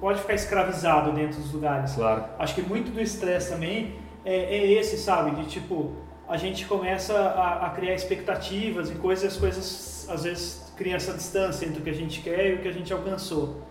pode 0.00 0.20
ficar 0.20 0.34
escravizado 0.34 1.12
dentro 1.12 1.40
dos 1.40 1.52
lugares. 1.52 1.94
claro. 1.94 2.24
Acho 2.36 2.54
que 2.56 2.62
muito 2.62 2.90
do 2.90 3.00
estresse 3.00 3.52
também 3.52 3.94
é, 4.24 4.34
é 4.34 4.72
esse, 4.72 4.96
sabe? 4.98 5.30
De 5.40 5.48
tipo, 5.48 5.92
a 6.28 6.36
gente 6.36 6.66
começa 6.66 7.16
a, 7.16 7.66
a 7.66 7.70
criar 7.70 7.94
expectativas 7.94 8.90
e 8.90 8.94
coisas, 8.94 9.32
as 9.32 9.38
coisas 9.38 10.08
às 10.10 10.24
vezes 10.24 10.72
criam 10.76 10.96
essa 10.96 11.12
distância 11.12 11.66
entre 11.66 11.80
o 11.80 11.82
que 11.82 11.90
a 11.90 11.94
gente 11.94 12.20
quer 12.20 12.50
e 12.50 12.54
o 12.54 12.58
que 12.58 12.68
a 12.68 12.72
gente 12.72 12.92
alcançou. 12.92 13.62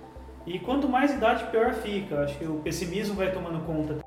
E 0.46 0.58
quanto 0.58 0.88
mais 0.88 1.12
idade, 1.14 1.46
pior 1.52 1.74
fica. 1.74 2.22
Acho 2.22 2.38
que 2.38 2.46
o 2.46 2.56
pessimismo 2.60 3.16
vai 3.16 3.32
tomando 3.32 3.60
conta. 3.66 3.98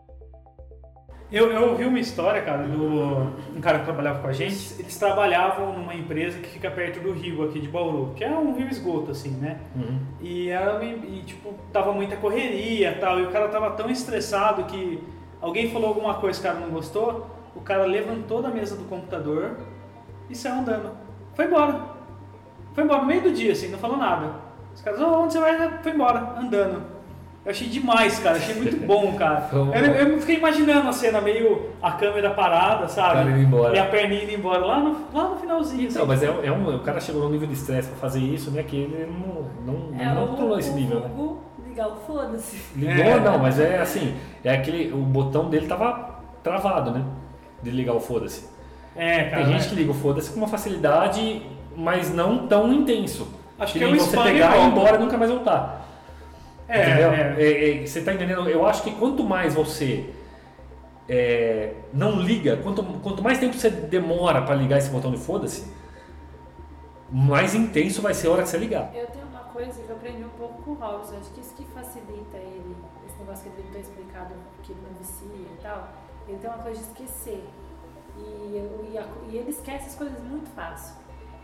Eu, 1.33 1.53
eu 1.53 1.71
ouvi 1.71 1.85
uma 1.85 2.01
história, 2.01 2.43
cara, 2.43 2.65
do 2.65 3.33
um 3.57 3.61
cara 3.61 3.79
que 3.79 3.85
trabalhava 3.85 4.21
com 4.21 4.27
a 4.27 4.33
gente. 4.33 4.75
Eles 4.81 4.99
trabalhavam 4.99 5.73
numa 5.75 5.95
empresa 5.95 6.39
que 6.41 6.49
fica 6.49 6.69
perto 6.71 6.99
do 6.99 7.13
rio 7.13 7.45
aqui 7.45 7.61
de 7.61 7.69
Bauru, 7.69 8.13
que 8.17 8.25
é 8.25 8.31
um 8.31 8.53
rio 8.53 8.69
esgoto, 8.69 9.13
assim, 9.13 9.31
né? 9.31 9.61
Uhum. 9.77 10.01
E, 10.21 10.51
era, 10.51 10.85
e, 10.85 11.23
tipo, 11.25 11.55
tava 11.73 11.93
muita 11.93 12.17
correria 12.17 12.91
e 12.91 12.95
tal, 12.97 13.21
e 13.21 13.23
o 13.23 13.31
cara 13.31 13.49
tava 13.49 13.71
tão 13.73 13.89
estressado 13.89 14.65
que 14.65 15.01
alguém 15.41 15.71
falou 15.71 15.89
alguma 15.89 16.15
coisa 16.15 16.41
que 16.41 16.47
o 16.49 16.51
cara 16.51 16.65
não 16.65 16.71
gostou, 16.73 17.27
o 17.55 17.61
cara 17.61 17.85
levantou 17.85 18.43
da 18.43 18.49
mesa 18.49 18.75
do 18.75 18.85
computador 18.85 19.57
e 20.29 20.35
saiu 20.35 20.57
andando. 20.57 20.91
Foi 21.35 21.45
embora. 21.45 21.81
Foi 22.75 22.83
embora 22.83 23.03
no 23.03 23.07
meio 23.07 23.23
do 23.23 23.33
dia, 23.33 23.53
assim, 23.53 23.69
não 23.69 23.79
falou 23.79 23.97
nada. 23.97 24.35
Os 24.75 24.81
caras, 24.81 25.01
"Ô, 25.01 25.23
onde 25.23 25.33
você 25.33 25.39
vai? 25.39 25.79
Foi 25.81 25.93
embora, 25.93 26.35
andando. 26.39 26.83
Eu 27.51 27.53
achei 27.53 27.69
demais, 27.69 28.19
cara, 28.21 28.37
achei 28.37 28.55
muito 28.55 28.77
bom, 28.87 29.13
cara. 29.15 29.51
Eu, 29.53 30.11
eu 30.13 30.21
fiquei 30.21 30.37
imaginando 30.37 30.89
a 30.89 30.93
cena 30.93 31.21
meio 31.21 31.71
a 31.83 31.91
câmera 31.93 32.31
parada, 32.31 32.87
sabe? 32.87 33.29
E 33.75 33.79
a 33.79 33.87
perninha 33.87 34.23
indo 34.23 34.33
embora 34.33 34.65
lá 34.65 34.79
no, 34.79 34.97
lá 35.13 35.29
no 35.31 35.37
finalzinho. 35.37 35.89
Então, 35.89 36.03
assim. 36.03 36.09
mas 36.09 36.23
é, 36.23 36.47
é 36.47 36.53
um, 36.53 36.77
o 36.77 36.79
cara 36.81 37.01
chegou 37.01 37.23
num 37.23 37.31
nível 37.31 37.49
de 37.49 37.55
estresse 37.55 37.89
para 37.89 37.99
fazer 37.99 38.21
isso, 38.21 38.53
né? 38.53 38.63
Que 38.63 38.77
ele 38.77 39.09
não, 39.67 39.75
não, 39.75 40.01
É 40.01 40.15
não 40.15 40.29
controlou 40.29 40.59
esse 40.59 40.71
nível, 40.73 41.01
né? 41.01 41.11
o 41.89 41.97
foda-se. 42.07 42.57
Ligou, 42.77 43.05
É. 43.05 43.19
não, 43.21 43.39
mas 43.39 43.59
é 43.59 43.81
assim, 43.81 44.15
é 44.45 44.55
aquele, 44.55 44.93
o 44.93 44.99
botão 44.99 45.49
dele 45.49 45.67
tava 45.67 46.21
travado, 46.45 46.93
né? 46.93 47.05
De 47.63 47.71
ligar 47.71 47.95
o 47.95 48.01
foda-se. 48.01 48.49
É, 48.95 49.25
cara. 49.25 49.45
Tem 49.45 49.53
gente 49.55 49.71
que 49.71 49.75
liga 49.75 49.91
o 49.91 49.95
foda-se 49.95 50.31
com 50.31 50.39
uma 50.39 50.49
facilidade, 50.49 51.43
mas 51.77 52.15
não 52.15 52.47
tão 52.47 52.73
intenso. 52.73 53.27
Acho 53.59 53.73
que 53.73 53.79
nem 53.81 53.91
é 53.91 53.97
o 53.97 53.99
você 54.01 54.17
pegar 54.17 54.57
e 54.57 54.63
ir 54.63 54.67
embora 54.67 54.97
e 54.97 54.99
nunca 55.01 55.19
mais 55.19 55.31
voltar. 55.31 55.90
É, 56.71 56.89
entendeu? 56.89 57.11
é. 57.13 57.35
É, 57.43 57.83
é, 57.83 57.87
você 57.87 58.03
tá 58.03 58.13
entendendo? 58.15 58.49
Eu 58.49 58.65
acho 58.67 58.83
que 58.83 58.93
quanto 58.93 59.25
mais 59.25 59.55
você 59.55 60.11
é, 61.09 61.75
não 61.93 62.21
liga, 62.21 62.57
quanto, 62.59 62.83
quanto 63.01 63.23
mais 63.23 63.39
tempo 63.39 63.55
você 63.55 63.69
demora 63.71 64.43
para 64.43 64.55
ligar 64.55 64.79
esse 64.79 64.91
botão 64.91 65.11
de 65.11 65.19
foda-se, 65.19 65.67
mais 67.11 67.55
intenso 67.55 68.01
vai 68.01 68.15
ser 68.15 68.29
a 68.29 68.31
hora 68.31 68.43
que 68.43 68.49
você 68.49 68.59
ligar. 68.59 68.91
Eu 68.95 69.07
tenho 69.09 69.27
uma 69.27 69.41
coisa 69.41 69.83
que 69.83 69.89
eu 69.89 69.97
aprendi 69.97 70.23
um 70.25 70.29
pouco 70.39 70.63
com 70.63 70.71
o 70.71 70.75
Hobbes, 70.75 71.13
acho 71.13 71.31
que 71.33 71.41
isso 71.41 71.55
que 71.57 71.65
facilita 71.75 72.37
ele, 72.37 72.77
esse 73.07 73.19
negócio 73.19 73.43
que 73.43 73.49
ele 73.49 73.63
tentou 73.65 73.81
explicado, 73.81 74.35
que 74.63 74.73
ele 74.73 74.81
não 74.89 74.97
vicia 74.99 75.27
e 75.27 75.59
tal, 75.63 75.89
ele 76.29 76.39
tem 76.39 76.49
uma 76.51 76.59
coisa 76.63 76.81
de 76.81 76.87
esquecer. 76.87 77.45
E, 78.17 78.93
e, 78.93 78.99
a- 78.99 79.07
e 79.29 79.37
ele 79.37 79.51
esquece 79.51 79.87
as 79.87 79.95
coisas 79.97 80.21
muito 80.23 80.49
fácil. 80.55 80.95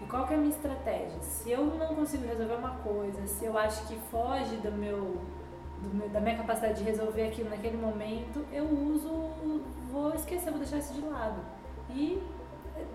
E 0.00 0.04
qual 0.06 0.26
que 0.26 0.34
é 0.34 0.36
a 0.36 0.40
minha 0.40 0.50
estratégia? 0.54 1.20
Se 1.22 1.50
eu 1.50 1.64
não 1.64 1.94
consigo 1.94 2.26
resolver 2.26 2.54
uma 2.54 2.76
coisa, 2.76 3.26
se 3.26 3.44
eu 3.44 3.56
acho 3.58 3.86
que 3.86 3.96
foge 4.10 4.56
do 4.56 4.70
meu, 4.72 5.16
do 5.80 5.94
meu- 5.94 6.08
da 6.10 6.20
minha 6.20 6.36
capacidade 6.36 6.78
de 6.78 6.84
resolver 6.84 7.28
aquilo 7.28 7.48
naquele 7.50 7.76
momento, 7.76 8.44
eu 8.52 8.64
uso, 8.64 9.10
vou 9.90 10.14
esquecer, 10.14 10.50
vou 10.50 10.58
deixar 10.58 10.78
isso 10.78 10.92
de 10.92 11.00
lado. 11.00 11.40
E 11.90 12.22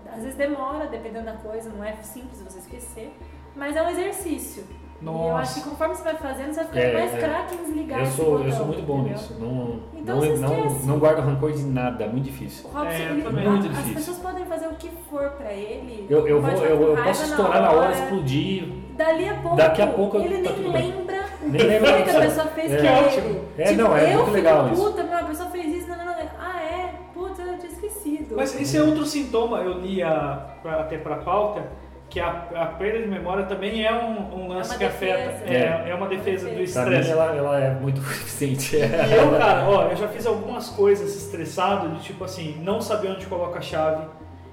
às 0.06 0.22
vezes 0.22 0.36
demora, 0.36 0.86
dependendo 0.86 1.24
da 1.26 1.36
coisa, 1.36 1.70
não 1.70 1.82
é 1.84 1.96
simples 1.96 2.40
você 2.40 2.58
esquecer, 2.60 3.12
mas 3.56 3.74
é 3.76 3.82
um 3.82 3.88
exercício. 3.90 4.64
E 5.02 5.04
eu 5.04 5.36
acho 5.36 5.54
que 5.54 5.58
Nossa. 5.60 5.70
conforme 5.70 5.94
você 5.96 6.02
vai 6.04 6.14
fazendo, 6.14 6.52
você 6.52 6.62
vai 6.62 6.64
ficando 6.66 6.84
É, 6.84 6.92
mais 6.92 7.14
é. 7.14 7.18
craque 7.18 7.54
em 7.54 7.58
desligar 7.64 7.98
Eu 8.00 8.06
sou, 8.06 8.24
eu 8.26 8.38
botão, 8.38 8.56
sou 8.56 8.66
muito 8.66 8.82
bom 8.82 8.94
entendeu? 9.00 9.12
nisso. 9.14 9.36
Não, 9.40 9.80
Então 9.94 10.16
não, 10.20 10.36
não, 10.64 10.70
não 10.84 10.98
guardo 10.98 11.20
rancor 11.20 11.52
de 11.52 11.62
nada, 11.64 12.04
é 12.04 12.08
muito 12.08 12.24
difícil. 12.24 12.68
O 12.68 12.72
Robson, 12.72 12.88
É, 12.90 13.02
ele- 13.10 13.22
também. 13.22 13.48
Muito 13.48 13.66
as 13.66 13.72
difícil. 13.72 13.94
pessoas 13.94 14.18
podem 14.18 14.44
fazer 14.46 14.66
o 14.68 14.74
que 14.74 14.90
for 15.10 15.30
pra 15.30 15.52
ele. 15.52 16.06
Eu, 16.08 16.28
eu, 16.28 16.40
vou, 16.40 16.50
eu, 16.50 16.82
eu 16.96 17.02
posso 17.04 17.24
estourar 17.24 17.62
na 17.62 17.70
hora, 17.72 17.92
explodir. 17.92 18.68
Dali 18.96 19.28
a 19.28 19.34
pouco, 19.34 19.56
Daqui 19.56 19.82
a 19.82 19.86
pouco 19.88 20.16
ele 20.18 20.42
tá 20.42 20.52
nem 20.52 20.70
lembra 20.70 21.22
o 21.42 21.50
que 21.50 21.58
foi 21.58 22.02
que 22.04 22.10
a 22.10 22.20
pessoa 22.20 22.46
fez 22.48 22.72
é. 22.72 22.76
Que 22.76 22.86
ele. 22.86 22.88
ótimo. 23.06 23.40
É, 23.58 23.64
tipo, 23.64 23.82
não, 23.82 23.96
é 23.96 24.02
eu 24.04 24.08
muito 24.08 24.24
fico 24.26 24.30
legal 24.36 24.68
isso. 24.72 24.84
puta, 24.84 25.02
a 25.18 25.22
pessoa 25.24 25.50
fez 25.50 25.76
isso, 25.76 25.88
não, 25.88 25.96
não, 25.96 26.04
não. 26.04 26.12
Ah, 26.38 26.62
é? 26.62 26.94
Putz, 27.14 27.38
eu 27.38 27.58
tinha 27.58 27.72
esquecido. 27.72 28.34
Mas 28.36 28.60
esse 28.60 28.76
é 28.76 28.82
outro 28.82 29.04
sintoma, 29.06 29.58
eu 29.58 29.78
li 29.80 30.02
a, 30.02 30.54
pra- 30.62 30.80
até 30.82 30.98
para 30.98 31.16
pauta, 31.16 31.64
que 32.12 32.20
a, 32.20 32.28
a 32.54 32.66
perda 32.66 32.98
de 32.98 33.08
memória 33.08 33.46
também 33.46 33.86
é 33.86 33.92
um, 33.92 34.42
um 34.42 34.48
lance 34.48 34.70
uma 34.70 34.78
que 34.78 34.84
afeta. 34.84 35.30
defesa. 35.30 35.50
É, 35.50 35.88
é 35.88 35.94
uma 35.94 36.06
defesa 36.06 36.50
do 36.50 36.60
estresse. 36.60 37.10
ela, 37.10 37.34
ela 37.34 37.58
é 37.58 37.70
muito 37.70 38.02
eficiente. 38.04 38.76
E 38.76 38.80
eu, 38.80 39.38
cara, 39.38 39.66
ó, 39.66 39.88
eu 39.88 39.96
já 39.96 40.08
fiz 40.08 40.26
algumas 40.26 40.68
coisas 40.68 41.16
estressado, 41.16 41.88
de 41.96 42.02
tipo 42.02 42.22
assim, 42.22 42.60
não 42.62 42.82
saber 42.82 43.08
onde 43.08 43.24
coloca 43.24 43.60
a 43.60 43.62
chave. 43.62 44.06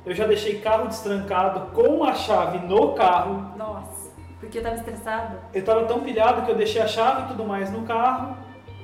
Eu 0.06 0.16
já 0.16 0.26
deixei 0.26 0.62
carro 0.62 0.88
destrancado 0.88 1.72
com 1.74 2.06
a 2.06 2.14
chave 2.14 2.66
no 2.66 2.94
carro. 2.94 3.54
Nossa, 3.58 4.10
porque 4.40 4.60
eu 4.60 4.64
tava 4.64 4.76
estressado. 4.76 5.36
Eu 5.54 5.64
tava 5.66 5.84
tão 5.84 6.00
pilhado 6.00 6.44
que 6.44 6.52
eu 6.52 6.56
deixei 6.56 6.82
a 6.82 6.88
chave 6.88 7.24
e 7.24 7.28
tudo 7.28 7.44
mais 7.44 7.70
no 7.70 7.82
carro 7.82 8.38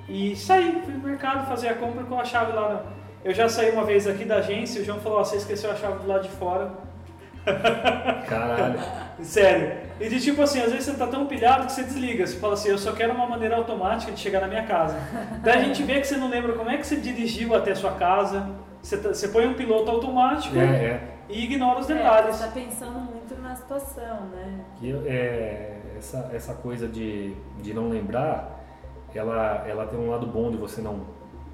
e 0.09 0.35
saí, 0.35 0.81
fui 0.83 0.93
no 0.93 0.99
mercado 0.99 1.47
fazer 1.47 1.69
a 1.69 1.75
compra 1.75 2.03
com 2.03 2.19
a 2.19 2.25
chave 2.25 2.51
lá. 2.51 2.73
Na... 2.73 2.81
Eu 3.23 3.33
já 3.33 3.47
saí 3.47 3.71
uma 3.71 3.85
vez 3.85 4.05
aqui 4.05 4.25
da 4.25 4.35
agência 4.35 4.79
e 4.79 4.81
o 4.81 4.85
João 4.85 4.99
falou, 4.99 5.19
ó, 5.19 5.23
você 5.23 5.37
esqueceu 5.37 5.71
a 5.71 5.75
chave 5.75 5.99
do 5.99 6.07
lado 6.07 6.23
de 6.23 6.29
fora. 6.31 6.71
Caralho. 8.27 8.79
Sério. 9.21 9.85
E 9.99 10.09
de 10.09 10.19
tipo 10.19 10.41
assim, 10.41 10.59
às 10.61 10.71
vezes 10.71 10.85
você 10.85 10.93
tá 10.97 11.07
tão 11.07 11.25
pilhado 11.25 11.65
que 11.67 11.71
você 11.71 11.83
desliga. 11.83 12.25
Você 12.27 12.37
fala 12.37 12.53
assim, 12.53 12.69
eu 12.69 12.77
só 12.77 12.91
quero 12.91 13.13
uma 13.13 13.27
maneira 13.27 13.55
automática 13.55 14.11
de 14.11 14.19
chegar 14.19 14.41
na 14.41 14.47
minha 14.47 14.63
casa. 14.63 14.97
Daí 15.41 15.59
a 15.59 15.63
gente 15.63 15.81
vê 15.83 15.99
que 16.01 16.07
você 16.07 16.17
não 16.17 16.29
lembra 16.29 16.53
como 16.53 16.69
é 16.69 16.77
que 16.77 16.85
você 16.85 16.97
dirigiu 16.97 17.55
até 17.55 17.71
a 17.71 17.75
sua 17.75 17.91
casa. 17.93 18.49
Você, 18.81 18.97
tá- 18.97 19.09
você 19.09 19.27
põe 19.29 19.47
um 19.47 19.53
piloto 19.53 19.89
automático 19.89 20.57
É, 20.59 20.61
é. 20.65 21.03
e 21.29 21.45
ignora 21.45 21.79
os 21.79 21.89
É, 21.89 21.93
detalhes. 21.95 22.35
você 22.35 22.45
tá 22.45 22.51
pensando 22.51 22.99
muito 22.99 23.41
na 23.41 23.55
situação, 23.55 24.25
né? 24.33 24.59
E 24.81 24.89
eu- 24.89 25.03
é, 25.07 25.77
essa, 25.97 26.29
essa 26.33 26.53
coisa 26.53 26.87
de, 26.87 27.33
de 27.61 27.73
não 27.73 27.87
lembrar, 27.89 28.59
ela, 29.13 29.63
ela 29.65 29.87
tem 29.87 29.97
um 29.97 30.09
lado 30.11 30.27
bom 30.27 30.51
de 30.51 30.57
você 30.57 30.81
não, 30.81 31.05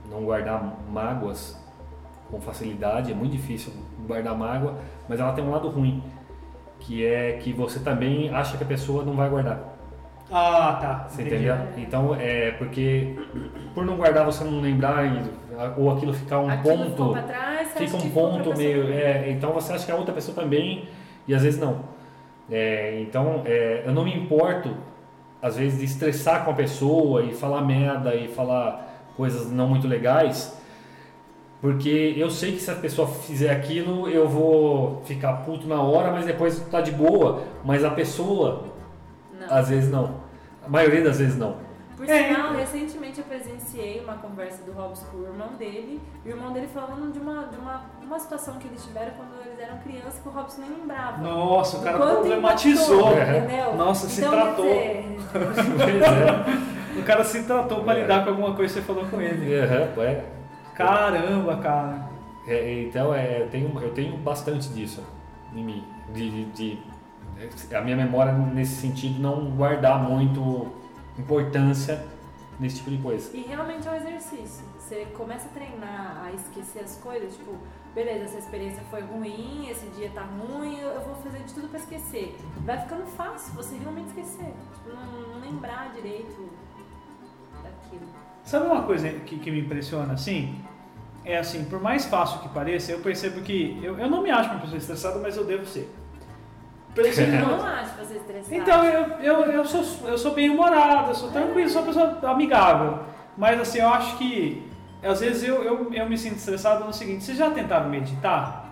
não 0.09 0.23
guardar 0.23 0.63
mágoas 0.89 1.60
com 2.31 2.39
facilidade, 2.41 3.11
é 3.11 3.15
muito 3.15 3.33
difícil 3.33 3.73
guardar 4.07 4.35
mágoa, 4.37 4.77
mas 5.07 5.19
ela 5.19 5.33
tem 5.33 5.43
um 5.43 5.51
lado 5.51 5.67
ruim, 5.69 6.01
que 6.79 7.05
é 7.05 7.33
que 7.33 7.51
você 7.53 7.79
também 7.81 8.29
acha 8.33 8.57
que 8.57 8.63
a 8.63 8.67
pessoa 8.67 9.03
não 9.03 9.13
vai 9.13 9.29
guardar. 9.29 9.59
Ah, 10.33 10.77
tá. 10.81 11.05
Você 11.09 11.23
Entendi. 11.23 11.45
entendeu? 11.49 11.57
Então 11.77 12.15
é 12.15 12.51
porque 12.51 13.15
por 13.75 13.85
não 13.85 13.97
guardar 13.97 14.23
você 14.25 14.45
não 14.45 14.61
lembrar 14.61 15.05
e- 15.05 15.29
ou 15.77 15.91
aquilo 15.91 16.13
ficar 16.13 16.39
um 16.39 16.49
Aquilo 16.49 16.77
ficou 16.85 16.95
ponto 17.07 17.11
pra 17.13 17.21
trás, 17.23 17.67
você 17.67 17.85
fica 17.85 17.97
um 17.97 18.09
ponto 18.09 18.57
meio. 18.57 18.91
é, 18.93 19.29
então 19.29 19.51
você 19.51 19.73
acha 19.73 19.85
que 19.85 19.91
a 19.91 19.95
outra 19.95 20.13
pessoa 20.13 20.33
também, 20.33 20.87
e 21.27 21.35
às 21.35 21.43
vezes 21.43 21.59
não. 21.59 21.81
É, 22.49 23.01
então 23.01 23.41
é, 23.45 23.83
eu 23.85 23.91
não 23.93 24.05
me 24.05 24.15
importo, 24.15 24.73
às 25.41 25.57
vezes, 25.57 25.79
de 25.79 25.85
estressar 25.85 26.45
com 26.45 26.51
a 26.51 26.53
pessoa 26.53 27.23
e 27.23 27.33
falar 27.33 27.61
merda 27.61 28.15
e 28.15 28.27
falar 28.29 28.87
coisas 29.17 29.51
não 29.51 29.67
muito 29.67 29.85
legais, 29.87 30.57
porque 31.61 32.15
eu 32.17 32.29
sei 32.29 32.53
que 32.53 32.59
se 32.59 32.71
a 32.71 32.75
pessoa 32.75 33.07
fizer 33.07 33.51
aquilo 33.51 34.09
eu 34.09 34.27
vou 34.27 35.01
ficar 35.05 35.33
puto 35.45 35.67
na 35.67 35.81
hora, 35.81 36.11
mas 36.11 36.25
depois 36.25 36.59
tá 36.71 36.81
de 36.81 36.91
boa. 36.91 37.43
Mas 37.63 37.83
a 37.85 37.91
pessoa, 37.91 38.63
Não. 39.39 39.47
às 39.55 39.69
vezes 39.69 39.89
não. 39.91 40.15
A 40.65 40.69
maioria 40.69 41.03
das 41.03 41.19
vezes 41.19 41.37
não. 41.37 41.55
Por 41.95 42.09
É. 42.09 42.29
sinal, 42.29 42.53
recentemente 42.55 43.19
eu 43.19 43.25
presenciei 43.25 44.01
uma 44.03 44.15
conversa 44.15 44.63
do 44.63 44.71
Robson 44.71 45.05
com 45.11 45.17
o 45.17 45.23
irmão 45.27 45.49
dele, 45.59 46.01
e 46.25 46.29
o 46.29 46.31
irmão 46.31 46.51
dele 46.51 46.67
falando 46.73 47.13
de 47.13 47.19
uma, 47.19 47.43
de 47.43 47.57
uma, 47.57 47.83
uma 48.01 48.17
situação 48.19 48.55
que 48.55 48.67
eles 48.67 48.83
tiveram 48.83 49.11
quando 49.11 49.39
eles 49.45 49.59
eram 49.59 49.77
crianças 49.79 50.19
que 50.19 50.27
o 50.27 50.31
Robson 50.31 50.61
nem 50.61 50.79
lembrava. 50.79 51.21
Nossa, 51.21 51.77
o 51.77 51.81
cara 51.83 51.99
problematizou. 51.99 53.01
impactou, 53.11 53.19
É. 53.21 53.37
entendeu? 53.37 53.75
Nossa, 53.75 54.07
se 54.09 54.19
então, 54.21 54.31
tratou. 54.31 54.65
Quer 54.65 55.03
dizer, 55.61 56.01
é. 56.97 56.99
O 56.99 57.03
cara 57.03 57.23
se 57.23 57.43
tratou 57.43 57.83
pra 57.83 57.95
É. 57.95 58.01
lidar 58.01 58.23
com 58.23 58.31
alguma 58.31 58.55
coisa 58.55 58.73
que 58.73 58.79
você 58.79 58.85
falou 58.85 59.05
com 59.05 59.21
ele. 59.21 59.53
Aham, 59.59 60.01
é. 60.01 60.23
Caramba, 60.85 61.57
cara. 61.57 62.09
É, 62.47 62.83
então 62.83 63.13
é, 63.13 63.41
eu, 63.43 63.49
tenho, 63.49 63.79
eu 63.79 63.93
tenho 63.93 64.17
bastante 64.17 64.69
disso 64.69 65.03
em 65.53 65.63
mim. 65.63 65.83
De, 66.13 66.29
de- 66.45 66.45
de- 66.45 67.75
a 67.75 67.81
minha 67.81 67.95
memória 67.95 68.31
nesse 68.33 68.75
sentido 68.81 69.19
não 69.19 69.49
guardar 69.51 69.99
muito 70.01 70.71
importância 71.17 72.05
nesse 72.59 72.77
tipo 72.77 72.91
de 72.91 72.97
coisa. 72.97 73.35
E 73.35 73.41
realmente 73.41 73.87
é 73.87 73.91
um 73.91 73.95
exercício. 73.95 74.63
Você 74.77 75.05
começa 75.17 75.47
a 75.47 75.51
treinar 75.51 76.23
a 76.25 76.31
esquecer 76.33 76.83
as 76.83 76.97
coisas, 76.97 77.35
tipo, 77.35 77.55
beleza, 77.95 78.25
essa 78.25 78.37
experiência 78.39 78.83
foi 78.91 79.01
ruim, 79.01 79.67
esse 79.69 79.87
dia 79.95 80.09
tá 80.13 80.21
ruim, 80.23 80.77
eu 80.79 81.01
vou 81.01 81.15
fazer 81.15 81.39
de 81.43 81.53
tudo 81.53 81.67
pra 81.69 81.79
esquecer. 81.79 82.37
Vai 82.65 82.77
ficando 82.79 83.05
fácil 83.07 83.53
você 83.55 83.75
realmente 83.77 84.07
esquecer. 84.09 84.53
Tipo, 84.75 84.95
não, 84.95 85.33
não 85.35 85.39
lembrar 85.41 85.91
direito 85.95 86.49
daquilo. 87.63 88.07
Sabe 88.43 88.65
uma 88.67 88.83
coisa 88.83 89.09
que, 89.09 89.39
que 89.39 89.49
me 89.51 89.61
impressiona 89.61 90.13
assim? 90.13 90.61
É 91.23 91.37
assim, 91.37 91.65
por 91.65 91.79
mais 91.79 92.05
fácil 92.05 92.39
que 92.39 92.49
pareça, 92.49 92.91
eu 92.91 92.99
percebo 92.99 93.41
que. 93.41 93.79
Eu, 93.83 93.97
eu 93.97 94.09
não 94.09 94.21
me 94.21 94.31
acho 94.31 94.49
uma 94.49 94.59
pessoa 94.59 94.77
estressada, 94.77 95.19
mas 95.19 95.37
eu 95.37 95.43
devo 95.43 95.65
ser. 95.65 95.89
Eu 96.95 97.03
não 97.57 97.65
acho 97.65 97.95
você 97.95 98.15
estressado. 98.15 98.55
Então, 98.55 98.83
eu, 98.85 99.05
eu, 99.19 99.51
eu, 99.51 99.65
sou, 99.65 100.09
eu 100.09 100.17
sou 100.17 100.33
bem 100.33 100.49
humorado, 100.49 101.11
eu 101.11 101.15
sou 101.15 101.31
tranquilo, 101.31 101.69
sou 101.69 101.83
uma 101.83 101.87
pessoa 101.87 102.31
amigável. 102.31 102.99
Mas 103.37 103.59
assim, 103.59 103.79
eu 103.79 103.89
acho 103.89 104.17
que 104.17 104.69
às 105.03 105.19
vezes 105.19 105.43
eu, 105.43 105.63
eu, 105.63 105.93
eu 105.93 106.09
me 106.09 106.17
sinto 106.17 106.37
estressado 106.37 106.85
no 106.85 106.93
seguinte, 106.93 107.23
vocês 107.23 107.37
já 107.37 107.49
tentaram 107.49 107.89
meditar? 107.89 108.70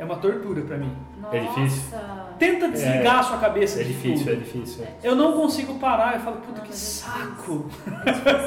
É 0.00 0.04
uma 0.04 0.16
tortura 0.16 0.62
pra 0.62 0.78
mim. 0.78 0.96
Nossa. 1.20 1.36
É 1.36 1.40
difícil. 1.40 1.98
Tenta 2.38 2.68
desligar 2.70 3.18
a 3.18 3.22
sua 3.22 3.36
cabeça 3.36 3.82
É 3.82 3.84
de 3.84 3.92
difícil, 3.92 4.32
é 4.32 4.34
tudo. 4.36 4.44
difícil. 4.44 4.86
Eu 5.02 5.14
não 5.14 5.34
consigo 5.34 5.78
parar, 5.78 6.14
eu 6.14 6.20
falo, 6.20 6.36
puta 6.38 6.52
Não, 6.58 6.64
que 6.64 6.72
é 6.72 6.74
saco. 6.74 7.66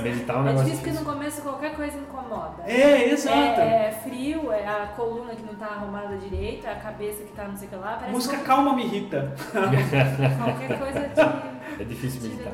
Meditar 0.01 0.37
é 0.37 0.39
É 0.39 0.43
negócio 0.45 0.65
difícil 0.71 0.83
que 0.83 0.99
no 0.99 1.05
começo 1.05 1.41
qualquer 1.43 1.75
coisa 1.75 1.95
incomoda. 1.95 2.63
É, 2.65 3.07
exato. 3.11 3.37
É, 3.61 3.87
é 3.89 3.99
frio, 4.03 4.51
é 4.51 4.67
a 4.67 4.87
coluna 4.95 5.35
que 5.35 5.43
não 5.43 5.53
tá 5.53 5.67
arrumada 5.67 6.17
direito, 6.17 6.65
é 6.65 6.71
a 6.71 6.75
cabeça 6.75 7.21
que 7.23 7.31
tá 7.33 7.47
não 7.47 7.55
sei 7.55 7.67
o 7.67 7.69
que 7.69 7.75
lá. 7.77 8.01
Música 8.09 8.37
que 8.37 8.43
calma 8.43 8.73
me 8.75 8.85
irrita. 8.85 9.31
qualquer 9.51 10.79
coisa 10.79 11.01
te 11.09 11.81
É 11.81 11.85
difícil 11.85 12.21
meditar. 12.23 12.53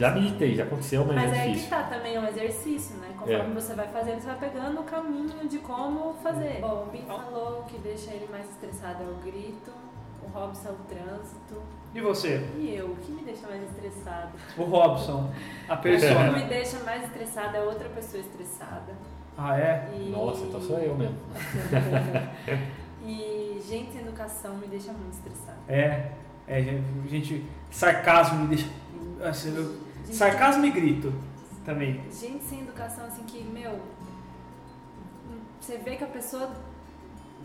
Já 0.00 0.12
meditei, 0.12 0.54
já 0.54 0.64
aconteceu, 0.64 1.04
mas, 1.04 1.14
Mas 1.14 1.32
é 1.34 1.36
é 1.36 1.42
que 1.42 1.48
difícil. 1.48 1.68
tá 1.68 1.82
também, 1.82 2.14
é 2.16 2.20
um 2.20 2.26
exercício, 2.26 2.96
né? 2.96 3.08
Conforme 3.18 3.50
É. 3.52 3.54
você 3.54 3.74
vai 3.74 3.86
fazendo, 3.88 4.18
você 4.18 4.28
vai 4.28 4.38
pegando 4.38 4.80
o 4.80 4.84
caminho 4.84 5.46
de 5.46 5.58
como 5.58 6.14
fazer. 6.22 6.58
Bom, 6.62 6.86
o 6.88 6.90
Bin 6.90 7.02
falou 7.02 7.64
que 7.64 7.76
deixa 7.76 8.10
ele 8.10 8.26
mais 8.30 8.48
estressado 8.48 9.02
é 9.02 9.06
o 9.06 9.16
grito, 9.16 9.70
o 10.24 10.28
Robson 10.32 10.68
é 10.68 10.72
o 10.72 10.76
trânsito. 10.88 11.62
E 11.94 12.00
você? 12.00 12.42
E 12.56 12.74
eu, 12.74 12.86
o 12.86 12.96
que 12.96 13.12
me 13.12 13.22
deixa 13.22 13.46
mais 13.46 13.62
estressado? 13.62 14.30
O 14.56 14.62
Robson, 14.62 15.30
a 15.68 15.74
O 15.74 15.78
que 15.80 15.88
me 15.90 16.48
deixa 16.48 16.78
mais 16.78 17.04
estressada 17.04 17.58
é 17.58 17.62
outra 17.62 17.90
pessoa 17.90 18.22
estressada. 18.22 18.94
Ah, 19.36 19.58
é? 19.58 19.90
E... 19.94 20.08
Nossa, 20.08 20.44
então 20.46 20.62
sou 20.62 20.78
eu 20.78 20.94
mesmo. 20.94 21.16
e 23.04 23.60
gente 23.68 23.92
sem 23.92 24.00
educação 24.00 24.56
me 24.56 24.66
deixa 24.66 24.92
muito 24.92 25.12
estressada. 25.12 25.58
É. 25.68 26.12
É, 26.48 26.62
gente, 27.06 27.44
sarcasmo 27.70 28.40
me 28.40 28.48
deixa. 28.48 28.68
assim, 29.22 29.54
eu- 29.54 29.89
Gente- 30.10 30.16
sarcasmo 30.16 30.64
e 30.66 30.70
grito 30.70 31.12
também. 31.64 32.00
Gente 32.10 32.44
sem 32.44 32.60
educação, 32.60 33.04
assim, 33.06 33.22
que, 33.24 33.42
meu, 33.44 33.80
você 35.60 35.78
vê 35.78 35.96
que 35.96 36.04
a 36.04 36.08
pessoa 36.08 36.50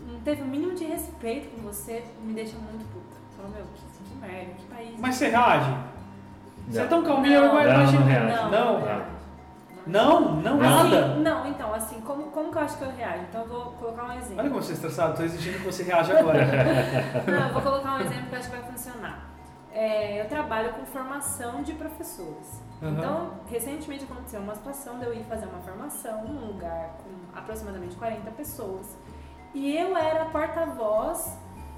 não 0.06 0.20
teve 0.20 0.42
o 0.42 0.46
mínimo 0.46 0.74
de 0.74 0.84
respeito 0.84 1.48
com 1.54 1.62
você, 1.62 2.04
me 2.22 2.32
deixa 2.32 2.56
muito 2.58 2.84
puta. 2.92 3.16
Fala, 3.36 3.48
meu, 3.50 3.64
que, 3.74 3.82
que 4.10 4.14
merda, 4.20 4.52
que 4.58 4.64
país. 4.66 4.94
Mas 4.98 5.14
você 5.14 5.28
reage? 5.28 5.74
Você 6.68 6.78
é 6.78 6.82
Não. 6.82 6.88
tão 6.88 7.04
calminho, 7.04 7.34
eu 7.34 7.42
Não, 7.54 7.62
imagino. 7.62 8.04
não. 8.04 8.50
Não, 8.50 8.80
Não? 8.80 9.16
Não, 9.86 10.56
não 10.56 10.80
Assim, 10.80 10.90
nada. 10.90 11.14
não, 11.14 11.46
então, 11.46 11.72
assim, 11.72 12.00
como, 12.00 12.24
como 12.24 12.50
que 12.50 12.58
eu 12.58 12.62
acho 12.62 12.76
que 12.76 12.82
eu 12.84 12.90
reajo? 12.90 13.22
Então 13.28 13.42
eu 13.42 13.48
vou 13.48 13.64
colocar 13.72 14.04
um 14.06 14.12
exemplo. 14.14 14.38
Olha 14.40 14.48
como 14.50 14.60
você 14.60 14.72
é 14.72 14.74
estressado, 14.74 15.16
tô 15.16 15.22
exigindo 15.22 15.58
que 15.58 15.64
você 15.64 15.84
reaja 15.84 16.18
agora. 16.18 16.40
Não, 17.24 17.46
eu 17.46 17.52
vou 17.52 17.62
colocar 17.62 17.94
um 17.94 18.00
exemplo 18.00 18.26
que 18.28 18.34
eu 18.34 18.38
acho 18.40 18.50
que 18.50 18.56
vai 18.56 18.68
funcionar. 18.72 19.30
É, 19.78 20.22
eu 20.22 20.28
trabalho 20.28 20.72
com 20.72 20.86
formação 20.86 21.62
de 21.62 21.74
professores. 21.74 22.62
Uhum. 22.80 22.92
Então, 22.92 23.30
recentemente 23.46 24.04
aconteceu 24.04 24.40
uma 24.40 24.54
situação 24.54 24.98
de 24.98 25.04
eu 25.04 25.12
ir 25.14 25.24
fazer 25.24 25.46
uma 25.46 25.60
formação 25.60 26.24
num 26.24 26.46
lugar 26.46 26.96
com 27.02 27.38
aproximadamente 27.38 27.94
40 27.96 28.30
pessoas. 28.30 28.96
E 29.54 29.76
eu 29.76 29.94
era 29.96 30.22
a 30.22 30.26
porta-voz 30.26 31.36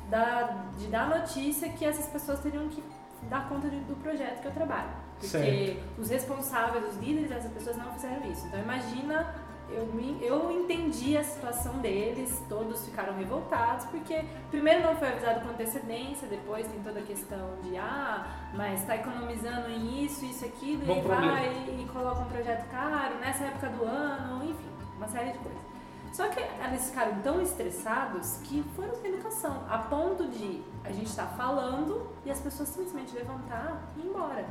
da, 0.08 0.42
de 0.76 0.86
dar 0.86 1.08
notícia 1.08 1.68
que 1.70 1.84
essas 1.84 2.06
pessoas 2.06 2.38
teriam 2.40 2.68
que 2.68 2.82
dar 3.28 3.48
conta 3.48 3.68
de- 3.68 3.80
do 3.80 3.96
projeto 3.96 4.40
que 4.42 4.46
eu 4.46 4.52
trabalho. 4.52 4.90
Porque 5.14 5.26
Certo. 5.26 6.00
os 6.00 6.08
responsáveis, 6.08 6.84
os 6.88 6.96
líderes 6.98 7.30
dessas 7.30 7.50
pessoas 7.52 7.76
não 7.76 7.92
fizeram 7.92 8.22
isso. 8.30 8.46
Então, 8.46 8.60
imagina 8.60 9.34
eu, 9.70 9.86
me, 9.86 10.18
eu 10.22 10.50
entendi 10.50 11.16
a 11.16 11.24
situação 11.24 11.78
deles, 11.78 12.42
todos 12.48 12.84
ficaram 12.84 13.16
revoltados, 13.16 13.84
porque 13.86 14.24
primeiro 14.50 14.82
não 14.82 14.96
foi 14.96 15.08
avisado 15.08 15.40
com 15.40 15.50
antecedência, 15.50 16.26
depois 16.28 16.66
tem 16.66 16.80
toda 16.82 17.00
a 17.00 17.02
questão 17.02 17.56
de, 17.62 17.76
ah, 17.76 18.26
mas 18.54 18.80
está 18.80 18.96
economizando 18.96 19.68
em 19.70 20.04
isso, 20.04 20.24
isso, 20.24 20.44
aquilo, 20.44 20.84
Bom 20.84 20.98
e 20.98 21.02
problema. 21.02 21.32
vai 21.32 21.48
e 21.78 21.88
coloca 21.92 22.20
um 22.20 22.26
projeto 22.26 22.68
caro 22.70 23.16
nessa 23.18 23.44
época 23.44 23.68
do 23.68 23.84
ano, 23.84 24.44
enfim, 24.44 24.70
uma 24.96 25.08
série 25.08 25.32
de 25.32 25.38
coisas. 25.38 25.68
Só 26.12 26.26
que 26.28 26.40
eles 26.40 26.88
ficaram 26.88 27.20
tão 27.20 27.40
estressados 27.40 28.38
que 28.44 28.64
foram 28.74 28.94
sem 28.94 29.12
educação, 29.12 29.64
a 29.68 29.78
ponto 29.78 30.26
de 30.28 30.62
a 30.82 30.90
gente 30.90 31.06
estar 31.06 31.26
falando 31.36 32.08
e 32.24 32.30
as 32.30 32.40
pessoas 32.40 32.70
simplesmente 32.70 33.14
levantar 33.14 33.92
e 33.96 34.00
ir 34.00 34.06
embora. 34.06 34.46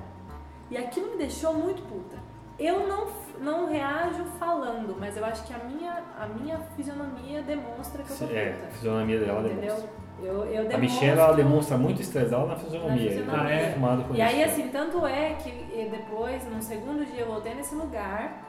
E 0.70 0.78
aquilo 0.78 1.11
me 1.11 1.18
deixou 1.18 1.53
muito 1.53 1.82
puta. 1.84 2.18
Eu 2.59 2.87
não, 2.87 3.07
não 3.39 3.67
reajo 3.67 4.25
falando, 4.39 4.95
mas 4.99 5.15
eu 5.15 5.23
acho 5.23 5.43
que 5.45 5.53
a 5.53 5.59
minha, 5.59 6.03
a 6.19 6.25
minha 6.27 6.57
fisionomia 6.75 7.41
demonstra 7.43 8.03
que 8.03 8.11
eu 8.11 8.17
tô 8.17 8.25
puta. 8.25 8.37
É, 8.39 8.65
a 8.67 8.71
fisionomia 8.71 9.19
dela 9.19 9.39
entendeu? 9.41 9.75
demonstra. 9.75 10.07
Eu, 10.19 10.45
eu 10.45 10.75
A. 10.75 10.77
Michelle 10.79 11.19
ela 11.19 11.33
demonstra 11.35 11.77
muito 11.77 12.01
estresse 12.01 12.31
dela 12.31 12.47
na 12.47 12.55
fisionomia. 12.55 13.03
Na 13.03 13.09
fisionomia. 13.09 13.41
Ah, 13.43 13.51
é? 13.51 13.61
acostumado 13.61 14.03
com 14.03 14.15
E 14.15 14.17
isso. 14.17 14.23
aí, 14.25 14.43
assim, 14.43 14.67
tanto 14.69 15.05
é 15.05 15.33
que 15.35 15.89
depois, 15.91 16.43
no 16.51 16.59
segundo 16.61 17.05
dia, 17.05 17.21
eu 17.21 17.27
voltei 17.27 17.53
nesse 17.53 17.75
lugar. 17.75 18.43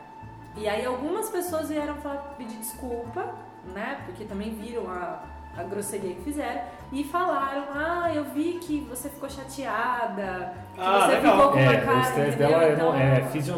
E 0.57 0.67
aí, 0.67 0.87
algumas 0.87 1.29
pessoas 1.29 1.69
vieram 1.69 1.95
falar, 1.97 2.35
pedir 2.39 2.57
desculpa, 2.57 3.35
né? 3.75 4.01
Porque 4.07 4.25
também 4.25 4.51
viram 4.55 4.89
a, 4.91 5.23
a 5.57 5.63
grosseria 5.65 6.15
que 6.15 6.23
fizeram. 6.23 6.61
E 6.93 7.05
falaram: 7.05 7.65
Ah, 7.75 8.11
eu 8.15 8.25
vi 8.25 8.55
que 8.61 8.81
você 8.89 9.09
ficou 9.09 9.29
chateada. 9.29 10.55
Que 10.75 10.81
Ah, 10.81 11.01
você 11.07 11.15
legal. 11.17 11.37
ficou 11.37 11.53
com 11.53 11.59
uma 11.59 11.73
É, 11.73 11.81
cara. 11.81 11.97
o 11.97 12.01
estresse 12.01 12.29
entendeu? 12.29 12.49
dela 12.49 12.65
é, 12.65 12.73
Então, 12.73 12.95
é. 12.95 13.21
Fisio... 13.31 13.55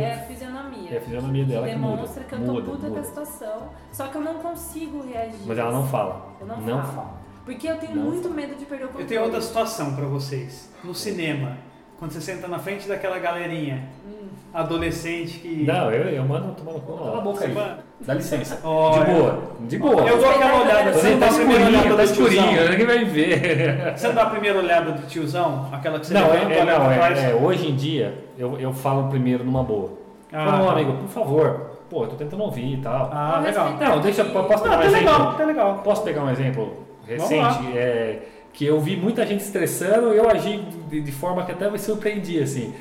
é 0.00 0.14
a 0.14 0.18
fisionomia. 0.18 0.90
É 0.90 0.96
a 0.96 1.00
fisionomia 1.00 1.44
dela 1.44 1.68
que 1.68 1.76
muda. 1.76 1.92
Demonstra 1.96 2.24
que 2.24 2.34
eu 2.34 2.38
tô 2.38 2.52
Muda, 2.52 2.70
puta 2.70 2.78
com 2.82 2.88
muda. 2.88 3.00
a 3.00 3.04
situação. 3.04 3.68
Só 3.92 4.06
que 4.08 4.16
eu 4.16 4.20
não 4.22 4.34
consigo 4.34 5.02
reagir. 5.06 5.38
Mas 5.46 5.58
ela 5.58 5.72
não 5.72 5.86
fala. 5.86 6.32
Eu 6.40 6.46
não, 6.46 6.60
Não 6.60 6.82
falo. 6.82 6.92
fala. 6.94 7.24
Porque 7.44 7.68
eu 7.68 7.76
tenho 7.76 7.94
Não 7.96 8.04
muito 8.04 8.30
medo 8.30 8.54
de 8.54 8.64
perder 8.64 8.84
o 8.84 8.88
controle. 8.88 9.04
Eu 9.04 9.08
tenho 9.08 9.22
outra 9.22 9.40
situação 9.40 9.94
pra 9.94 10.06
vocês. 10.06 10.70
No 10.82 10.94
cinema, 10.94 11.58
quando 11.98 12.12
você 12.12 12.20
senta 12.20 12.48
na 12.48 12.58
frente 12.58 12.88
daquela 12.88 13.18
galerinha 13.18 13.86
Hum. 14.06 14.23
Adolescente 14.54 15.38
que. 15.40 15.64
Não, 15.66 15.90
eu, 15.90 16.08
eu 16.10 16.24
mando 16.24 16.52
tomar 16.54 16.72
no 16.72 16.80
cu. 16.80 16.96
Cala 16.96 17.18
a 17.18 17.20
boca 17.20 17.44
aí. 17.44 17.54
Dá 18.00 18.14
licença. 18.14 18.60
Olha. 18.64 19.04
De 19.04 19.10
boa. 19.12 19.42
De 19.60 19.78
boa. 19.78 20.02
Eu 20.08 20.18
dou 20.18 20.30
aquela 20.30 20.62
olhada, 20.62 20.92
você 20.92 21.10
não 21.10 21.18
tá 21.18 21.26
dá 21.26 21.32
a 21.32 21.34
primeira 21.34 21.60
escurinho, 21.62 21.80
olhada 21.82 21.96
tá 21.96 21.96
do 21.96 22.10
escurinho. 22.10 22.48
tiozão. 22.48 22.70
Ninguém 22.70 22.86
vai 22.86 23.04
ver. 23.04 23.92
Você 23.96 24.08
não 24.08 24.14
dá 24.14 24.22
a 24.22 24.30
primeira 24.30 24.58
olhada 24.58 24.92
do 24.92 25.06
tiozão? 25.06 25.68
Aquela 25.72 25.98
que 25.98 26.06
você 26.06 26.14
Não, 26.14 26.30
levanta, 26.30 26.52
é, 26.52 26.58
é, 26.58 26.60
olha 26.62 26.78
não 26.78 26.84
pra 26.86 26.94
é, 26.94 26.98
trás? 26.98 27.18
é, 27.24 27.34
hoje 27.34 27.68
em 27.70 27.74
dia 27.76 28.14
eu, 28.38 28.58
eu 28.60 28.72
falo 28.72 29.08
primeiro 29.08 29.42
numa 29.44 29.62
boa. 29.62 29.92
Ah, 30.32 30.46
Fala, 30.46 30.72
amigo, 30.72 30.92
por 30.94 31.08
favor. 31.08 31.70
Pô, 31.90 32.04
eu 32.04 32.08
tô 32.08 32.16
tentando 32.16 32.42
ouvir 32.42 32.74
e 32.74 32.76
tal. 32.78 33.10
Ah, 33.12 33.40
legal. 33.44 33.76
Não, 33.80 34.00
deixa, 34.00 34.24
posso 34.24 34.62
pegar 34.62 34.76
um 34.76 34.80
tá 34.80 34.86
exemplo? 34.86 35.00
legal, 35.12 35.34
tá 35.34 35.44
legal. 35.44 35.80
Posso 35.84 36.02
pegar 36.02 36.24
um 36.24 36.30
exemplo 36.30 36.72
Vamos 37.06 37.30
lá. 37.30 37.50
recente? 37.52 37.78
É, 37.78 38.22
que 38.52 38.64
eu 38.66 38.80
vi 38.80 38.96
muita 38.96 39.26
gente 39.26 39.40
estressando 39.40 40.12
e 40.14 40.16
eu 40.16 40.28
agi 40.28 40.64
de, 40.88 41.00
de 41.00 41.12
forma 41.12 41.44
que 41.44 41.52
até 41.52 41.70
me 41.70 41.78
surpreendi, 41.78 42.40
assim. 42.40 42.72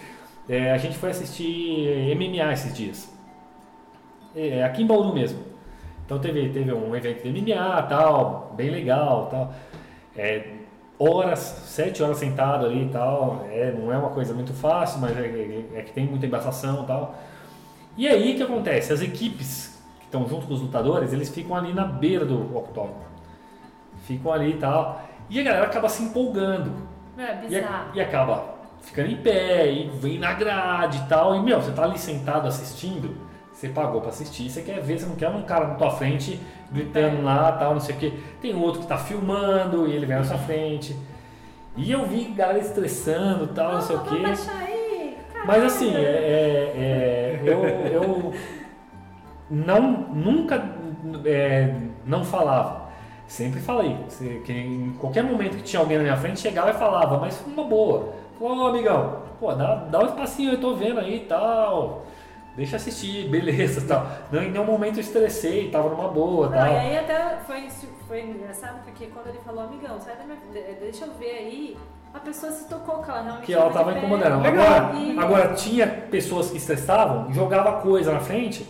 É, 0.48 0.72
a 0.72 0.78
gente 0.78 0.98
foi 0.98 1.10
assistir 1.12 2.16
MMA 2.16 2.52
esses 2.54 2.74
dias. 2.76 3.12
É, 4.36 4.64
aqui 4.64 4.84
em 4.84 4.88
Bauru 4.88 5.14
mesmo. 5.14 5.40
Então 6.06 6.20
teve, 6.20 6.50
teve 6.50 6.74
um 6.74 6.96
evento 6.96 7.24
de 7.24 7.30
MMA 7.42 7.84
tal, 7.84 8.54
bem 8.56 8.70
legal 8.70 9.28
tal. 9.28 9.54
É, 10.16 10.48
horas, 11.00 11.40
sete 11.40 12.04
horas 12.04 12.18
sentado 12.18 12.66
ali 12.66 12.86
e 12.86 12.90
tal. 12.90 13.46
É, 13.50 13.72
não 13.72 13.92
é 13.92 13.98
uma 13.98 14.10
coisa 14.10 14.34
muito 14.34 14.54
fácil, 14.54 15.00
mas 15.00 15.18
é, 15.18 15.22
é- 15.22 15.80
é 15.80 15.82
que 15.82 15.94
tem 15.94 16.06
muita 16.06 16.26
embaçação 16.26 16.84
e 16.84 16.88
tal. 16.88 17.16
E 17.96 18.08
aí 18.08 18.34
o 18.34 18.36
que 18.38 18.44
acontece? 18.44 18.92
As 18.92 19.02
equipes 19.02 19.80
que 20.00 20.06
estão 20.06 20.28
junto 20.28 20.48
com 20.48 20.54
os 20.54 20.62
lutadores, 20.62 21.14
eles 21.14 21.30
ficam 21.30 21.56
ali 21.56 21.74
na 21.74 21.86
beira 21.86 22.26
do 22.26 22.56
octógono. 22.58 23.04
Ficam 24.06 24.34
ali 24.34 24.52
e 24.52 24.58
tal. 24.58 25.02
E 25.30 25.40
a 25.40 25.44
galera 25.44 25.66
acaba 25.68 25.88
se 25.88 26.04
empolgando. 26.04 26.72
É 27.18 27.22
E, 27.22 27.26
a- 27.26 27.34
bizarro. 27.36 27.90
e 27.94 28.02
acaba 28.02 28.53
ficando 28.84 29.10
em 29.10 29.18
pé, 29.18 29.72
e 29.72 29.90
vem 29.90 30.20
na 30.20 30.34
grade 30.34 31.00
e 31.00 31.08
tal. 31.08 31.36
E, 31.36 31.42
meu, 31.42 31.62
você 31.62 31.72
tá 31.72 31.84
ali 31.84 31.98
sentado 31.98 32.48
assistindo, 32.48 33.16
você 33.52 33.70
pagou 33.70 34.02
pra 34.02 34.10
assistir, 34.10 34.50
você 34.50 34.62
quer 34.62 34.80
ver, 34.82 35.00
você 35.00 35.06
não 35.06 35.16
quer 35.16 35.30
um 35.30 35.42
cara 35.44 35.68
na 35.68 35.76
tua 35.76 35.92
frente 35.92 36.40
gritando 36.72 37.24
lá 37.24 37.52
tal, 37.54 37.74
não 37.74 37.82
sei 37.82 37.96
o 37.96 37.98
quê. 37.98 38.14
Tem 38.42 38.56
outro 38.56 38.82
que 38.82 38.88
tá 38.88 38.98
filmando 38.98 39.88
e 39.88 39.94
ele 39.94 40.06
vem 40.06 40.18
na 40.18 40.24
sua 40.24 40.38
frente. 40.38 40.96
E 41.76 41.92
eu 41.92 42.06
vi 42.06 42.26
galera 42.26 42.60
estressando 42.60 43.48
tal, 43.48 43.74
não 43.74 43.82
sei 43.82 43.96
o 43.96 44.00
aí. 44.50 45.18
Mas 45.46 45.64
assim, 45.64 45.94
é, 45.96 46.00
é- 46.00 46.74
é- 46.76 47.42
eu, 47.44 47.66
eu 47.92 48.34
não, 49.50 49.82
nunca 50.14 50.64
é, 51.26 51.76
não 52.06 52.24
falava. 52.24 52.84
Sempre 53.28 53.60
falei. 53.60 53.98
Que 54.46 54.52
em 54.52 54.94
qualquer 55.00 55.24
momento 55.24 55.58
que 55.58 55.64
tinha 55.64 55.80
alguém 55.80 55.98
na 55.98 56.04
minha 56.04 56.18
frente, 56.18 56.40
chegava 56.40 56.70
e 56.72 56.74
falava, 56.74 57.18
mas 57.18 57.44
uma 57.48 57.64
boa. 57.64 58.14
Falou, 58.40 58.58
ô 58.66 58.68
amigão, 58.68 59.18
pô, 59.40 59.54
dá, 59.54 59.76
dá 59.76 60.00
um 60.00 60.06
espacinho, 60.06 60.54
eu 60.54 60.60
tô 60.62 60.76
vendo 60.76 61.00
aí 61.00 61.18
e 61.18 61.26
tal. 61.26 62.04
Deixa 62.56 62.76
assistir, 62.76 63.28
beleza 63.32 63.86
tal. 63.88 64.06
Não, 64.32 64.42
em 64.44 64.52
nenhum 64.52 64.66
momento 64.66 64.98
eu 64.98 65.02
estressei, 65.02 65.70
tava 65.72 65.90
numa 65.90 66.08
boa 66.10 66.50
Não, 66.50 66.58
tal. 66.58 66.68
e 66.68 66.76
aí 66.78 66.98
até 67.00 67.38
foi, 67.48 67.68
foi 68.08 68.22
engraçado 68.22 68.84
porque 68.84 69.08
quando 69.08 69.28
ele 69.28 69.40
falou, 69.46 69.64
amigão, 69.64 70.00
sai 70.00 70.16
da 70.18 70.24
minha 70.24 70.38
de- 70.52 70.76
deixa 70.80 71.06
eu 71.06 71.14
ver 71.14 71.32
aí, 71.32 71.78
a 72.14 72.20
pessoa 72.20 72.52
se 72.52 72.68
tocou 72.70 73.02
que 73.02 73.10
ela 73.10 73.22
realmente 73.22 73.46
que 73.46 73.54
ela 73.54 73.72
tava 73.72 73.86
tava 73.86 73.98
incomodando. 73.98 74.46
Agora, 74.46 74.92
E- 74.96 75.18
agora 75.18 75.54
tinha 75.56 75.88
pessoas 75.88 76.52
que 76.52 76.58
estressavam, 76.58 77.32
jogava 77.34 77.82
coisa 77.82 78.12
na 78.14 78.20
frente, 78.20 78.68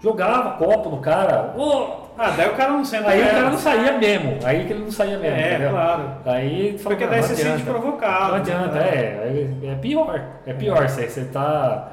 jogava 0.00 0.56
copo 0.58 0.90
no 0.90 0.98
cara, 1.00 1.54
ô, 1.56 2.03
Ah, 2.16 2.30
daí 2.30 2.48
o 2.48 2.54
cara 2.54 2.72
não 2.72 2.84
senta 2.84 3.08
aí 3.10 3.22
o 3.22 3.26
cara 3.26 3.50
não 3.50 3.58
saía 3.58 3.98
mesmo, 3.98 4.38
aí 4.44 4.64
que 4.66 4.72
ele 4.72 4.84
não 4.84 4.90
saía 4.90 5.18
mesmo, 5.18 5.36
É, 5.36 5.50
entendeu? 5.50 5.70
claro. 5.70 6.10
Aí 6.24 6.78
fala, 6.78 6.90
Porque 6.90 7.04
não, 7.04 7.10
daí 7.12 7.22
você 7.22 7.34
se 7.34 7.42
sente 7.42 7.62
provocado. 7.64 8.28
Não 8.28 8.34
adianta, 8.36 8.78
é, 8.78 9.50
é, 9.64 9.66
é 9.70 9.74
pior, 9.74 10.24
é 10.46 10.52
pior, 10.52 10.88
você, 10.88 11.08
você 11.08 11.24
tá... 11.24 11.90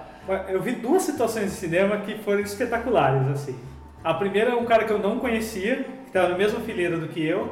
Eu 0.48 0.62
vi 0.62 0.74
duas 0.74 1.02
situações 1.02 1.46
de 1.46 1.52
cinema 1.52 1.98
que 1.98 2.20
foram 2.20 2.40
espetaculares, 2.42 3.28
assim. 3.30 3.56
A 4.04 4.14
primeira 4.14 4.52
é 4.52 4.56
um 4.56 4.66
cara 4.66 4.84
que 4.84 4.92
eu 4.92 5.00
não 5.00 5.18
conhecia, 5.18 5.78
que 5.78 6.08
estava 6.08 6.30
na 6.30 6.38
mesma 6.38 6.60
fileira 6.60 6.98
do 6.98 7.08
que 7.08 7.26
eu, 7.26 7.52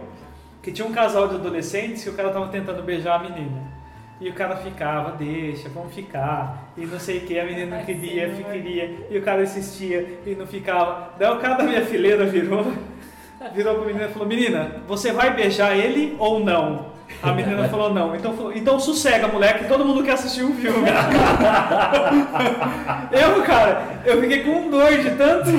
que 0.61 0.71
tinha 0.71 0.87
um 0.87 0.91
casal 0.91 1.27
de 1.27 1.35
adolescentes 1.35 2.03
que 2.03 2.09
o 2.09 2.13
cara 2.13 2.29
tava 2.29 2.47
tentando 2.49 2.83
beijar 2.83 3.15
a 3.15 3.19
menina. 3.23 3.68
E 4.21 4.29
o 4.29 4.33
cara 4.33 4.57
ficava, 4.57 5.15
deixa, 5.17 5.69
vamos 5.69 5.93
ficar, 5.93 6.73
e 6.75 6.85
não 6.85 6.99
sei 6.99 7.19
o 7.19 7.21
que, 7.21 7.39
a 7.39 7.45
menina 7.45 7.77
não 7.77 7.85
queria, 7.85 8.29
queria, 8.29 9.07
e 9.09 9.17
o 9.17 9.21
cara 9.21 9.43
insistia 9.43 10.19
e 10.25 10.35
não 10.35 10.45
ficava. 10.45 11.13
Daí 11.17 11.31
o 11.31 11.37
cara 11.37 11.55
da 11.55 11.63
minha 11.63 11.85
fileira 11.85 12.25
virou, 12.25 12.73
virou 13.53 13.75
pra 13.75 13.85
menina 13.85 14.05
e 14.05 14.09
falou, 14.09 14.27
menina, 14.27 14.81
você 14.85 15.13
vai 15.13 15.33
beijar 15.33 15.77
ele 15.77 16.17
ou 16.19 16.41
não? 16.41 16.98
A 17.21 17.31
menina 17.33 17.67
falou 17.67 17.93
não. 17.93 18.15
Então, 18.15 18.33
falou, 18.33 18.53
então 18.55 18.79
sossega, 18.79 19.27
moleque, 19.27 19.65
todo 19.67 19.83
mundo 19.85 20.03
quer 20.03 20.13
assistir 20.13 20.43
um 20.43 20.53
filme. 20.53 20.87
eu, 23.11 23.43
cara, 23.43 23.83
eu 24.05 24.21
fiquei 24.21 24.43
com 24.43 24.69
dor 24.69 24.91
de 24.97 25.11
tanto 25.11 25.49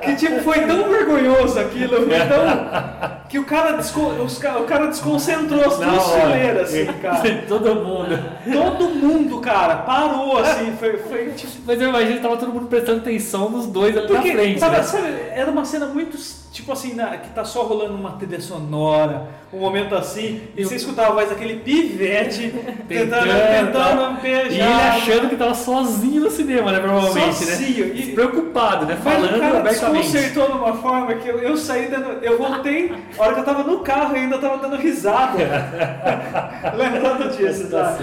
que 0.00 0.16
tipo, 0.16 0.40
foi 0.40 0.60
tão 0.60 0.88
vergonhoso 0.88 1.58
aquilo, 1.58 1.96
foi 2.06 2.18
tão. 2.20 3.14
Que 3.28 3.38
o 3.38 3.44
cara, 3.44 3.72
desco- 3.72 4.00
os 4.22 4.38
o 4.38 4.64
cara 4.64 4.86
desconcentrou 4.86 5.60
as 5.66 5.76
duas 5.78 6.08
olha, 6.08 6.20
fileiras, 6.22 6.68
assim, 6.68 6.86
cara. 7.02 7.22
Todo 7.48 7.74
mundo. 7.74 8.18
Todo 8.52 8.88
mundo, 8.90 9.40
cara, 9.40 9.76
parou 9.76 10.38
assim, 10.38 10.72
foi, 10.78 10.96
foi 10.98 11.26
tipo. 11.32 11.52
Mas 11.66 11.80
eu 11.80 11.88
imagino 11.88 12.16
que 12.16 12.22
tava 12.22 12.36
todo 12.36 12.52
mundo 12.52 12.66
prestando 12.66 12.98
atenção 12.98 13.50
nos 13.50 13.66
dois 13.66 13.96
ali 13.96 14.06
Porque, 14.06 14.28
na 14.28 14.34
frente, 14.34 14.60
sabe, 14.60 14.76
né? 14.76 14.82
sabe, 14.82 15.08
era 15.32 15.50
uma 15.50 15.64
cena 15.64 15.86
muito, 15.86 16.16
tipo 16.54 16.70
assim, 16.72 16.94
na- 16.94 17.16
que 17.16 17.30
tá 17.30 17.44
só 17.44 17.64
rolando 17.64 17.94
uma 17.94 18.12
trilha 18.12 18.40
sonora, 18.40 19.26
um 19.52 19.58
momento 19.58 19.94
assim, 19.96 20.42
e 20.56 20.64
você 20.64 20.76
escutava 20.76 21.08
a 21.10 21.12
voz 21.14 21.28
daquele 21.28 21.56
pivete 21.56 22.54
tentando, 22.88 23.24
tentando 23.26 24.24
E 24.24 24.28
ele 24.28 24.48
beijar. 24.48 24.94
achando 24.96 25.28
que 25.28 25.36
tava 25.36 25.54
sozinho 25.54 26.22
no 26.22 26.30
cinema, 26.30 26.70
né, 26.70 26.78
provavelmente, 26.78 27.34
Sozinho, 27.44 27.86
né? 27.86 27.94
e- 27.96 28.12
Preocupado, 28.14 28.86
né? 28.86 28.96
Mas 29.04 29.24
o 29.24 29.38
cara 29.40 29.60
desconcertou 29.62 30.46
de 30.46 30.52
uma 30.52 30.74
forma 30.74 31.12
que 31.16 31.28
eu, 31.28 31.38
eu 31.40 31.56
saí 31.56 31.88
dando. 31.88 32.24
Eu 32.24 32.38
voltei, 32.38 32.94
a 33.18 33.22
hora 33.22 33.34
que 33.34 33.40
eu 33.40 33.44
tava 33.44 33.64
no 33.64 33.80
carro 33.80 34.14
ainda 34.14 34.38
tava 34.38 34.58
dando 34.58 34.76
risada. 34.76 35.36
Lembrando 36.76 37.36
disso, 37.36 37.68
tá? 37.68 37.96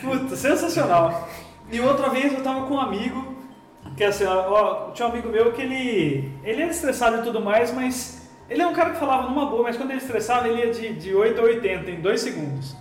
Puta, 0.00 0.36
sensacional. 0.36 1.28
E 1.70 1.80
outra 1.80 2.08
vez 2.10 2.32
eu 2.32 2.42
tava 2.42 2.62
com 2.66 2.74
um 2.74 2.80
amigo, 2.80 3.34
que 3.96 4.04
assim, 4.04 4.24
ó, 4.24 4.90
tinha 4.90 5.06
um 5.06 5.10
amigo 5.10 5.28
meu 5.28 5.52
que 5.52 5.62
ele. 5.62 6.32
Ele 6.42 6.62
era 6.62 6.70
estressado 6.70 7.18
e 7.18 7.22
tudo 7.22 7.40
mais, 7.40 7.72
mas. 7.72 8.30
Ele 8.48 8.60
é 8.60 8.66
um 8.66 8.74
cara 8.74 8.90
que 8.90 8.98
falava 8.98 9.28
numa 9.28 9.46
boa, 9.46 9.62
mas 9.62 9.76
quando 9.76 9.90
ele 9.90 10.00
estressava, 10.00 10.46
ele 10.46 10.60
ia 10.60 10.70
de, 10.72 10.92
de 10.94 11.14
8 11.14 11.40
a 11.40 11.44
80 11.44 11.90
em 11.90 12.00
2 12.00 12.20
segundos. 12.20 12.76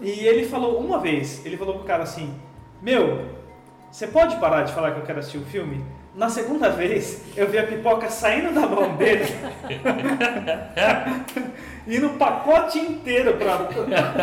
E 0.00 0.10
ele 0.10 0.46
falou 0.46 0.78
uma 0.78 0.98
vez, 0.98 1.44
ele 1.46 1.56
falou 1.56 1.74
pro 1.74 1.84
cara 1.84 2.02
assim, 2.02 2.34
meu, 2.82 3.24
você 3.90 4.06
pode 4.06 4.36
parar 4.36 4.62
de 4.62 4.72
falar 4.72 4.92
que 4.92 5.00
eu 5.00 5.04
quero 5.04 5.20
assistir 5.20 5.38
o 5.38 5.44
filme? 5.44 5.84
Na 6.16 6.30
segunda 6.30 6.70
vez, 6.70 7.20
eu 7.36 7.46
vi 7.46 7.58
a 7.58 7.64
pipoca 7.64 8.08
saindo 8.08 8.54
da 8.54 8.66
mão 8.66 8.96
dele 8.96 9.26
e 11.86 11.98
no 11.98 12.14
pacote 12.14 12.78
inteiro 12.78 13.34
pra. 13.34 13.68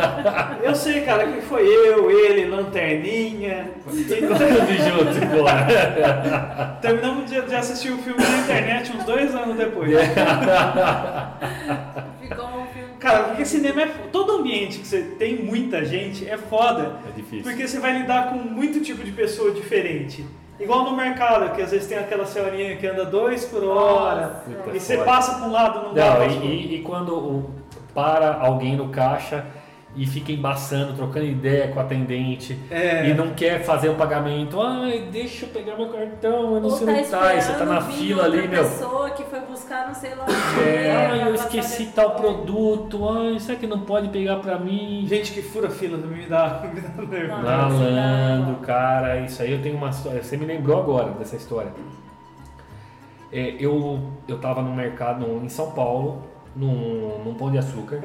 Eu 0.63 0.73
sei, 0.73 1.01
cara, 1.01 1.27
que 1.27 1.41
foi 1.41 1.67
eu, 1.67 2.09
ele, 2.09 2.45
lanterninha. 2.45 3.69
E 3.91 4.03
Tudo 4.05 4.33
junto, 4.33 5.23
embora. 5.23 6.77
terminamos 6.81 7.29
de, 7.29 7.39
de 7.39 7.55
assistir 7.55 7.91
o 7.91 7.99
filme 7.99 8.23
na 8.23 8.39
internet 8.39 8.91
uns 8.97 9.03
dois 9.03 9.35
anos 9.35 9.55
depois. 9.55 9.91
Ficou 12.21 12.47
um 12.47 12.65
filme. 12.73 12.89
Cara, 12.99 13.25
porque 13.25 13.45
cinema 13.45 13.83
é. 13.83 13.91
Todo 14.11 14.37
ambiente 14.37 14.79
que 14.79 14.87
você 14.87 15.03
tem 15.19 15.43
muita 15.43 15.85
gente 15.85 16.27
é 16.27 16.37
foda. 16.37 16.95
É 17.07 17.11
difícil. 17.15 17.43
Porque 17.43 17.67
você 17.67 17.77
vai 17.79 17.99
lidar 17.99 18.29
com 18.29 18.37
muito 18.37 18.79
tipo 18.79 19.03
de 19.03 19.11
pessoa 19.11 19.51
diferente. 19.51 20.25
Igual 20.59 20.83
no 20.85 20.95
mercado, 20.95 21.53
que 21.55 21.61
às 21.61 21.71
vezes 21.71 21.87
tem 21.87 21.97
aquela 21.97 22.25
senhorinha 22.25 22.75
que 22.77 22.85
anda 22.87 23.05
dois 23.05 23.43
por 23.45 23.63
hora. 23.63 24.43
Puta, 24.45 24.75
e 24.77 24.79
você 24.79 24.97
passa 24.99 25.35
pra 25.37 25.47
um 25.47 25.51
lado, 25.51 25.81
não 25.87 25.93
dá 25.93 26.09
Não, 26.11 26.15
pra 26.17 26.25
e, 26.27 26.37
e- 26.45 26.75
e 26.75 26.81
quando 26.83 27.49
para 27.93 28.37
alguém 28.39 28.75
no 28.75 28.89
caixa 28.89 29.45
e 29.95 30.07
fica 30.07 30.31
embaçando, 30.31 30.93
trocando 30.93 31.25
ideia 31.25 31.67
com 31.67 31.77
o 31.77 31.81
atendente 31.81 32.57
É. 32.71 33.07
e 33.09 33.13
não 33.13 33.33
quer 33.35 33.63
fazer 33.63 33.89
o 33.89 33.95
pagamento, 33.95 34.59
ai, 34.59 35.07
deixa 35.11 35.45
eu 35.45 35.49
pegar 35.49 35.75
meu 35.75 35.87
cartão, 35.89 36.55
eu 36.55 36.61
não 36.61 36.69
Ou 36.69 36.71
sei 36.71 36.87
tá 36.87 36.93
onde 36.93 37.09
tá, 37.09 37.35
e 37.35 37.41
você 37.41 37.53
tá 37.53 37.65
na 37.65 37.81
fila 37.81 38.23
ali, 38.23 38.47
meu. 38.47 38.63
pessoa 38.63 39.09
que 39.11 39.23
foi 39.23 39.39
buscar 39.41 39.87
não 39.87 39.93
sei 39.93 40.15
lá 40.15 40.25
É, 40.67 40.95
ai, 40.95 41.27
eu 41.27 41.35
esqueci 41.35 41.91
tal 41.95 42.15
produto, 42.15 43.07
ai, 43.07 43.39
será 43.39 43.59
que 43.59 43.67
não 43.67 43.81
pode 43.81 44.09
pegar 44.09 44.37
pra 44.37 44.57
mim? 44.57 45.05
Gente 45.07 45.31
que 45.31 45.41
fura 45.43 45.69
fila 45.69 45.97
me 45.97 46.25
dá, 46.25 46.63
me 46.73 46.81
dá 46.81 47.01
nervo. 47.03 47.41
Malandro, 47.43 48.55
cara, 48.63 49.19
isso 49.19 49.41
aí 49.43 49.51
eu 49.51 49.61
tenho 49.61 49.77
uma 49.77 49.89
história. 49.89 50.23
Você 50.23 50.35
me 50.37 50.45
lembrou 50.45 50.79
agora 50.79 51.11
dessa 51.11 51.35
história. 51.35 51.71
É, 53.31 53.55
eu, 53.59 53.99
eu 54.27 54.39
tava 54.39 54.61
no 54.61 54.73
mercado 54.73 55.25
em 55.43 55.49
São 55.49 55.71
Paulo, 55.71 56.23
num, 56.55 57.19
num 57.23 57.33
pão 57.35 57.51
de 57.51 57.57
açúcar. 57.57 58.01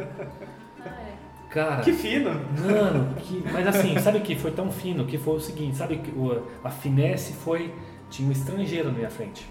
Cara, 1.58 1.82
Que 1.82 1.92
fino. 1.92 2.30
mano, 2.30 3.14
que- 3.16 3.42
mas 3.52 3.66
assim, 3.66 3.98
sabe 3.98 4.20
que 4.20 4.36
foi 4.36 4.50
tão 4.52 4.70
fino 4.70 5.04
que 5.04 5.18
foi 5.18 5.36
o 5.36 5.40
seguinte: 5.40 5.76
sabe 5.76 5.96
que 5.98 6.10
o- 6.10 6.42
a 6.62 6.70
finesse 6.70 7.32
foi. 7.32 7.74
Tinha 8.10 8.28
um 8.28 8.32
estrangeiro 8.32 8.90
na 8.90 8.96
minha 8.96 9.10
frente. 9.10 9.46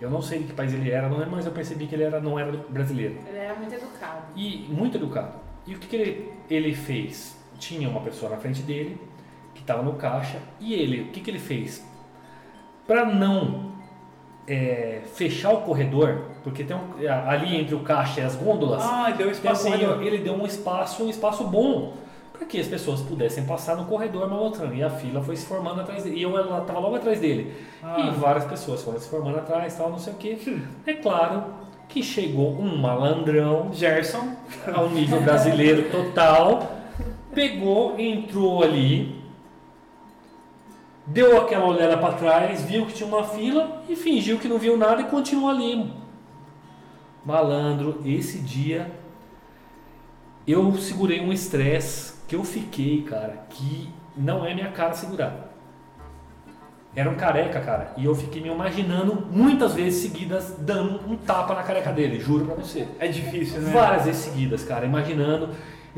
Eu 0.00 0.10
não 0.10 0.20
sei 0.20 0.38
de 0.40 0.44
que 0.46 0.52
país 0.54 0.72
ele 0.74 0.90
era, 0.90 1.08
não 1.08 1.22
é, 1.22 1.26
mas 1.26 1.46
eu 1.46 1.52
percebi 1.52 1.86
que 1.86 1.94
ele 1.94 2.02
era, 2.04 2.20
não 2.20 2.38
era 2.38 2.52
brasileiro. 2.68 3.16
Ele 3.28 3.38
era 3.38 3.54
muito 3.54 3.74
educado. 3.74 4.22
E 4.34 4.66
muito 4.68 4.96
educado. 4.96 5.34
E 5.66 5.74
o 5.74 5.78
que, 5.78 5.86
que 5.86 5.96
ele, 5.96 6.32
ele 6.50 6.74
fez? 6.74 7.36
Tinha 7.58 7.88
uma 7.88 8.00
pessoa 8.00 8.30
na 8.30 8.36
frente 8.38 8.60
dele 8.62 8.98
que 9.54 9.60
estava 9.60 9.82
no 9.82 9.94
caixa 9.94 10.38
e 10.60 10.74
ele, 10.74 11.02
o 11.02 11.06
que, 11.08 11.20
que 11.20 11.30
ele 11.30 11.38
fez? 11.38 11.86
Para 12.86 13.04
não 13.06 13.65
é, 14.46 15.00
fechar 15.14 15.52
o 15.52 15.62
corredor, 15.62 16.22
porque 16.42 16.62
tem 16.62 16.76
um, 16.76 17.08
ali 17.28 17.56
entre 17.56 17.74
o 17.74 17.80
caixa 17.80 18.20
e 18.20 18.24
as 18.24 18.36
gôndolas, 18.36 18.82
Ah, 18.82 19.10
deu 19.16 19.28
um 19.28 19.32
tem 19.32 19.88
um 19.88 20.02
ele 20.02 20.18
deu 20.18 20.34
um 20.34 20.46
espaço, 20.46 21.04
um 21.04 21.10
espaço 21.10 21.44
bom 21.44 21.94
para 22.32 22.46
que 22.46 22.60
as 22.60 22.66
pessoas 22.66 23.00
pudessem 23.00 23.44
passar 23.44 23.76
no 23.76 23.86
corredor 23.86 24.28
malotando. 24.28 24.74
E 24.74 24.82
a 24.82 24.90
fila 24.90 25.22
foi 25.22 25.36
se 25.36 25.46
formando 25.46 25.80
atrás 25.80 26.04
dele. 26.04 26.16
E 26.16 26.22
eu 26.22 26.36
ela 26.36 26.60
estava 26.60 26.78
logo 26.78 26.96
atrás 26.96 27.18
dele. 27.18 27.52
Ah. 27.82 27.98
E 28.00 28.10
várias 28.10 28.44
pessoas 28.44 28.82
foram 28.82 29.00
se 29.00 29.08
formando 29.08 29.38
atrás, 29.38 29.74
tal, 29.74 29.90
não 29.90 29.98
sei 29.98 30.12
o 30.12 30.16
que. 30.16 30.62
É 30.86 30.92
claro 30.92 31.44
que 31.88 32.02
chegou 32.02 32.52
um 32.52 32.76
malandrão 32.76 33.70
Gerson. 33.72 34.36
ao 34.74 34.90
nível 34.90 35.20
brasileiro 35.22 35.90
total, 35.90 36.72
pegou, 37.34 37.98
entrou 37.98 38.62
ali, 38.62 39.22
deu 41.06 41.40
aquela 41.40 41.66
olhada 41.66 41.96
para 41.96 42.14
trás, 42.14 42.62
viu 42.62 42.86
que 42.86 42.92
tinha 42.92 43.08
uma 43.08 43.24
fila 43.24 43.82
e 43.88 43.94
fingiu 43.94 44.38
que 44.38 44.48
não 44.48 44.58
viu 44.58 44.76
nada 44.76 45.02
e 45.02 45.04
continuou 45.04 45.50
ali. 45.50 45.92
Malandro, 47.24 48.00
esse 48.04 48.38
dia 48.38 48.90
eu 50.46 50.74
segurei 50.76 51.20
um 51.20 51.32
estresse 51.32 52.14
que 52.28 52.36
eu 52.36 52.44
fiquei, 52.44 53.02
cara, 53.02 53.46
que 53.50 53.88
não 54.16 54.44
é 54.44 54.54
minha 54.54 54.70
cara 54.70 54.94
segurar. 54.94 55.52
Era 56.94 57.10
um 57.10 57.14
careca, 57.14 57.60
cara, 57.60 57.92
e 57.96 58.06
eu 58.06 58.14
fiquei 58.14 58.40
me 58.40 58.48
imaginando 58.48 59.26
muitas 59.30 59.74
vezes 59.74 60.00
seguidas 60.02 60.56
dando 60.58 61.00
um 61.06 61.14
tapa 61.14 61.54
na 61.54 61.62
careca 61.62 61.92
dele, 61.92 62.18
juro 62.18 62.46
pra 62.46 62.54
você. 62.54 62.88
É 62.98 63.06
difícil, 63.06 63.60
né? 63.60 63.70
Várias 63.70 64.06
vezes 64.06 64.22
seguidas, 64.22 64.64
cara, 64.64 64.86
imaginando. 64.86 65.50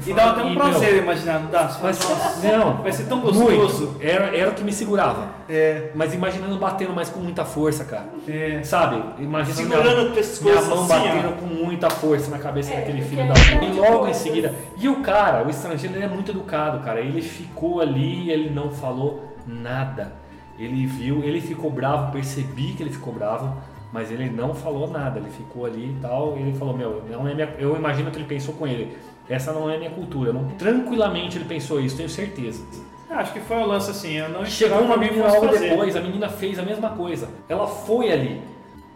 E 0.06 0.12
dá 0.12 0.30
até 0.30 0.44
um 0.44 0.54
prazer 0.54 0.92
meu, 0.94 1.02
imaginar, 1.02 1.40
não 1.40 1.50
dá? 1.50 1.76
Mas, 1.82 1.98
"Nossa, 1.98 2.46
não, 2.56 2.76
vai 2.76 2.92
ser 2.92 3.04
tão 3.06 3.20
gostoso. 3.20 3.86
muito. 3.86 3.96
Era, 4.00 4.36
era 4.36 4.50
o 4.50 4.54
que 4.54 4.62
me 4.62 4.72
segurava. 4.72 5.26
É, 5.48 5.90
Mas 5.94 6.14
imaginando 6.14 6.56
batendo 6.56 6.92
mais 6.92 7.08
com 7.08 7.18
muita 7.18 7.44
força, 7.44 7.84
cara. 7.84 8.08
é. 8.28 8.62
Sabe? 8.62 9.02
Imaginando 9.22 9.56
Segurando 9.70 9.96
minha, 9.98 10.10
o 10.10 10.14
pescoço 10.14 10.44
minha 10.44 10.62
mão 10.62 10.84
assim, 10.84 10.88
batendo 10.88 11.28
ó. 11.28 11.32
com 11.32 11.46
muita 11.46 11.90
força 11.90 12.30
na 12.30 12.38
cabeça 12.38 12.72
É, 12.72 12.76
daquele 12.76 13.02
filho 13.02 13.22
é 13.22 13.26
da 13.26 13.34
puta. 13.34 13.64
E 13.64 13.72
logo 13.72 14.06
em 14.06 14.14
seguida. 14.14 14.54
E 14.76 14.88
o 14.88 15.00
cara, 15.00 15.44
o 15.44 15.50
estrangeiro, 15.50 15.96
ele 15.96 16.04
é 16.04 16.08
muito 16.08 16.30
educado, 16.30 16.78
cara. 16.84 17.00
Ele 17.00 17.20
ficou 17.20 17.80
ali, 17.80 18.30
ele 18.30 18.50
não 18.50 18.70
falou 18.70 19.36
nada. 19.46 20.12
Ele 20.58 20.86
viu, 20.86 21.24
ele 21.24 21.40
ficou 21.40 21.70
bravo, 21.70 22.12
percebi 22.12 22.72
que 22.72 22.82
ele 22.82 22.90
ficou 22.90 23.12
bravo, 23.12 23.56
mas 23.92 24.10
ele 24.10 24.28
não 24.28 24.54
falou 24.54 24.88
nada. 24.90 25.18
Ele 25.18 25.30
ficou 25.30 25.64
ali 25.66 25.96
e 25.96 26.00
tal. 26.00 26.36
E 26.36 26.42
ele 26.42 26.58
falou: 26.58 26.76
Meu, 26.76 27.02
não 27.10 27.26
é 27.26 27.34
minha. 27.34 27.48
Eu 27.58 27.76
imagino 27.76 28.10
que 28.10 28.18
ele 28.18 28.26
pensou 28.26 28.54
com 28.54 28.66
ele. 28.66 28.96
Essa 29.28 29.52
não 29.52 29.68
é 29.70 29.76
minha 29.78 29.90
cultura. 29.90 30.32
Não, 30.32 30.48
tranquilamente 30.50 31.36
ele 31.36 31.44
pensou 31.44 31.80
isso, 31.80 31.96
tenho 31.96 32.08
certeza. 32.08 32.64
Ah, 33.10 33.16
Acho 33.20 33.32
que 33.32 33.40
foi 33.40 33.56
o 33.56 33.66
lance 33.66 33.90
assim, 33.90 34.12
eu 34.14 34.28
não 34.28 34.44
Chegou 34.44 34.80
uma 34.80 34.96
menina 34.96 35.26
logo 35.28 35.46
fazer. 35.48 35.70
depois, 35.70 35.96
a 35.96 36.00
menina 36.00 36.28
fez 36.28 36.58
a 36.58 36.62
mesma 36.62 36.90
coisa. 36.90 37.28
Ela 37.48 37.66
foi 37.66 38.10
ali. 38.12 38.42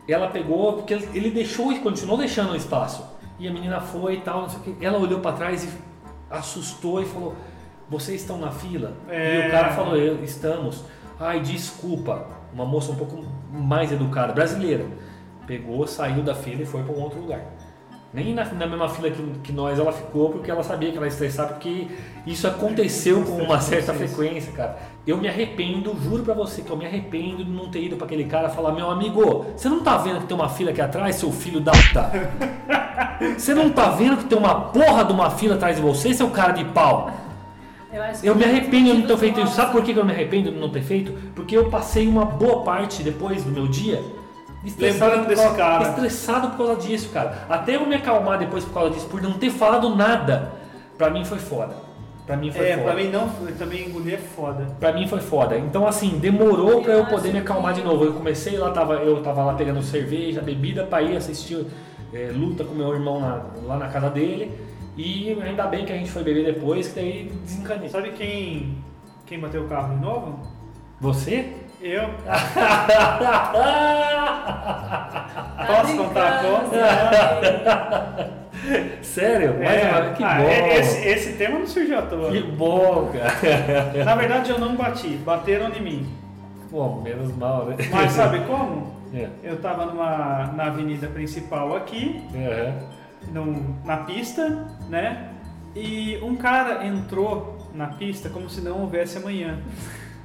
Ela 0.09 0.28
pegou, 0.28 0.74
porque 0.74 0.95
ele- 1.14 1.30
deixou 1.30 1.72
e 1.72 1.78
continuou 1.78 2.18
deixando 2.18 2.53
o 2.53 2.57
espaço. 2.57 3.05
E 3.39 3.49
a 3.49 3.53
menina 3.53 3.80
foi 3.80 4.14
e 4.14 4.20
tal, 4.20 4.43
não 4.43 4.49
sei 4.49 4.59
o 4.59 4.62
que. 4.76 4.85
Ela 4.85 4.99
olhou 4.99 5.20
pra 5.20 5.33
trás 5.33 5.64
e 5.64 5.68
assustou 6.30 7.01
e 7.03 7.07
falou: 7.07 7.35
Vocês 7.89 8.20
estão 8.20 8.39
na 8.39 8.51
fila? 8.51 8.93
É. 9.09 9.45
E 9.45 9.49
o 9.49 9.51
cara 9.51 9.70
falou: 9.70 9.97
"Eu- 9.97 10.22
Estamos. 10.24 10.85
Ai, 11.20 11.41
desculpa. 11.41 12.26
Uma 12.53 12.64
moça 12.66 12.93
um 12.93 12.97
pouco 12.97 13.24
mais 13.53 13.91
educada, 13.93 14.33
brasileira. 14.33 14.85
Pegou, 15.47 15.87
saiu 15.87 16.22
da 16.22 16.35
fila 16.35 16.62
e 16.62 16.66
foi 16.66 16.83
para 16.83 16.95
um 16.95 17.01
outro 17.01 17.20
lugar. 17.20 17.41
Nem 18.14 18.34
na, 18.34 18.44
na 18.44 18.66
mesma 18.66 18.90
fila 18.90 19.10
que, 19.10 19.22
que 19.42 19.52
nós 19.52 19.78
ela 19.78 19.90
ficou, 19.90 20.28
porque 20.28 20.50
ela 20.50 20.62
sabia 20.62 20.90
que 20.90 20.98
ela 20.98 21.06
ia 21.06 21.10
estressar, 21.10 21.48
porque 21.48 21.86
isso 22.26 22.46
aconteceu 22.46 23.22
com 23.22 23.42
uma 23.42 23.58
certa 23.58 23.94
frequência, 23.94 24.52
cara. 24.52 24.78
Eu 25.06 25.16
me 25.16 25.26
arrependo, 25.26 25.96
juro 25.98 26.22
pra 26.22 26.34
você 26.34 26.60
que 26.60 26.70
eu 26.70 26.76
me 26.76 26.84
arrependo 26.84 27.42
de 27.42 27.50
não 27.50 27.70
ter 27.70 27.84
ido 27.84 27.96
pra 27.96 28.04
aquele 28.04 28.24
cara 28.24 28.50
falar: 28.50 28.72
Meu 28.72 28.90
amigo, 28.90 29.46
você 29.56 29.66
não 29.68 29.80
tá 29.80 29.96
vendo 29.96 30.20
que 30.20 30.26
tem 30.26 30.36
uma 30.36 30.50
fila 30.50 30.72
aqui 30.72 30.80
atrás, 30.82 31.16
seu 31.16 31.32
filho 31.32 31.60
da 31.60 31.72
puta? 31.72 32.10
Você 33.38 33.54
não 33.54 33.70
tá 33.70 33.88
vendo 33.90 34.16
que 34.16 34.24
tem 34.24 34.36
uma 34.36 34.72
porra 34.72 35.04
de 35.04 35.12
uma 35.12 35.30
fila 35.30 35.54
atrás 35.54 35.76
de 35.76 35.82
você, 35.82 36.12
seu 36.12 36.28
cara 36.28 36.52
de 36.52 36.64
pau? 36.66 37.10
Eu, 37.92 38.02
acho 38.02 38.20
que 38.20 38.26
Eu 38.26 38.34
me 38.34 38.44
arrependo 38.44 38.92
de 38.92 38.98
não 38.98 39.06
ter 39.06 39.16
feito 39.16 39.40
isso. 39.40 39.54
Sabe 39.54 39.72
por 39.72 39.82
que 39.82 39.96
eu 39.96 40.04
me 40.04 40.12
arrependo 40.12 40.50
de 40.50 40.58
não 40.58 40.68
ter 40.68 40.82
feito? 40.82 41.12
Porque 41.34 41.56
eu 41.56 41.70
passei 41.70 42.06
uma 42.08 42.24
boa 42.24 42.62
parte 42.62 43.02
depois 43.02 43.44
do 43.44 43.50
meu 43.50 43.68
dia 43.68 44.02
Lembrando 44.78 45.20
por 45.20 45.28
desse 45.28 45.42
causa- 45.42 45.56
cara. 45.56 45.88
estressado 45.88 46.48
por 46.50 46.56
causa 46.58 46.76
disso, 46.76 47.08
cara. 47.10 47.46
Até 47.48 47.76
eu 47.76 47.86
me 47.86 47.94
acalmar 47.96 48.38
depois 48.38 48.64
por 48.64 48.74
causa 48.74 48.90
disso, 48.90 49.06
por 49.08 49.20
não 49.20 49.32
ter 49.34 49.50
falado 49.50 49.94
nada, 49.96 50.52
pra 50.96 51.10
mim 51.10 51.24
foi 51.24 51.38
foda. 51.38 51.74
Pra 52.24 52.36
mim 52.36 52.52
foi 52.52 52.68
É, 52.68 52.74
foda. 52.76 52.84
pra 52.84 52.94
mim 52.94 53.08
não, 53.10 53.28
eu 53.48 53.56
também 53.58 53.88
engolir 53.88 54.14
é 54.14 54.18
foda. 54.18 54.64
Pra 54.78 54.92
mim 54.92 55.08
foi 55.08 55.18
foda. 55.20 55.58
Então, 55.58 55.86
assim, 55.86 56.18
demorou 56.20 56.80
pra 56.80 56.92
eu 56.92 56.98
Eu 57.00 57.06
poder 57.06 57.32
me 57.32 57.40
acalmar 57.40 57.74
que- 57.74 57.80
de 57.80 57.86
novo. 57.86 58.04
Eu 58.04 58.12
comecei 58.12 58.56
lá, 58.56 58.70
tava, 58.70 58.94
eu 58.94 59.20
tava 59.22 59.42
lá 59.44 59.54
pegando 59.54 59.82
cerveja, 59.82 60.40
bebida 60.40 60.84
pra 60.84 61.02
ir 61.02 61.16
assistir 61.16 61.66
é, 62.14 62.30
luta 62.32 62.62
com 62.62 62.74
meu 62.74 62.92
irmão 62.94 63.20
na- 63.20 63.42
lá 63.66 63.76
na 63.78 63.88
casa 63.88 64.10
dele. 64.10 64.52
E 64.96 65.36
ainda 65.42 65.64
bem 65.66 65.84
que 65.86 65.92
a 65.92 65.96
gente 65.96 66.10
foi 66.10 66.22
beber 66.22 66.44
depois, 66.44 66.88
que 66.88 66.94
daí 66.94 67.32
desencanei. 67.42 67.88
Sabe 67.88 68.10
quem, 68.12 68.76
quem 69.26 69.40
bateu 69.40 69.62
o 69.64 69.66
carro 69.68 69.94
de 69.94 70.00
novo? 70.00 70.38
Você? 71.00 71.48
Eu. 71.83 72.09
Tá 75.62 75.66
Posso 75.66 75.97
contar 75.97 76.26
a 76.26 76.39
brincando, 76.43 76.61
conta? 76.64 76.76
sabe? 78.62 79.05
Sério? 79.05 79.55
Mais 79.59 79.83
É, 79.83 79.89
uma 79.91 80.01
vez, 80.03 80.16
que 80.16 80.24
ah, 80.24 80.35
bom. 80.39 80.49
é- 80.49 80.78
esse, 80.78 81.09
esse 81.09 81.33
tema 81.35 81.59
não 81.59 81.66
surgiu 81.66 81.99
à 81.99 82.03
toa. 82.03 82.30
Que 82.30 82.43
bom, 82.43 83.11
cara. 83.12 83.93
Na 84.05 84.14
verdade 84.14 84.51
eu 84.51 84.59
não 84.59 84.74
bati, 84.76 85.09
bateram 85.24 85.70
em 85.74 85.80
mim. 85.83 86.07
Bom, 86.70 87.01
menos 87.03 87.35
mal, 87.37 87.66
né? 87.66 87.76
Mas 87.91 88.12
sabe 88.12 88.41
como? 88.41 89.01
É. 89.14 89.28
Eu 89.43 89.59
tava 89.61 89.85
numa, 89.85 90.53
na 90.57 90.68
avenida 90.68 91.07
principal 91.07 91.76
aqui, 91.76 92.22
Aham. 92.35 92.72
num- 93.30 93.74
na 93.85 93.99
pista, 93.99 94.66
né? 94.89 95.28
E 95.76 96.18
um 96.22 96.35
cara 96.35 96.87
entrou 96.87 97.59
na 97.74 97.89
pista 97.89 98.30
como 98.30 98.49
se 98.49 98.62
não 98.62 98.80
houvesse 98.80 99.18
amanhã. 99.18 99.59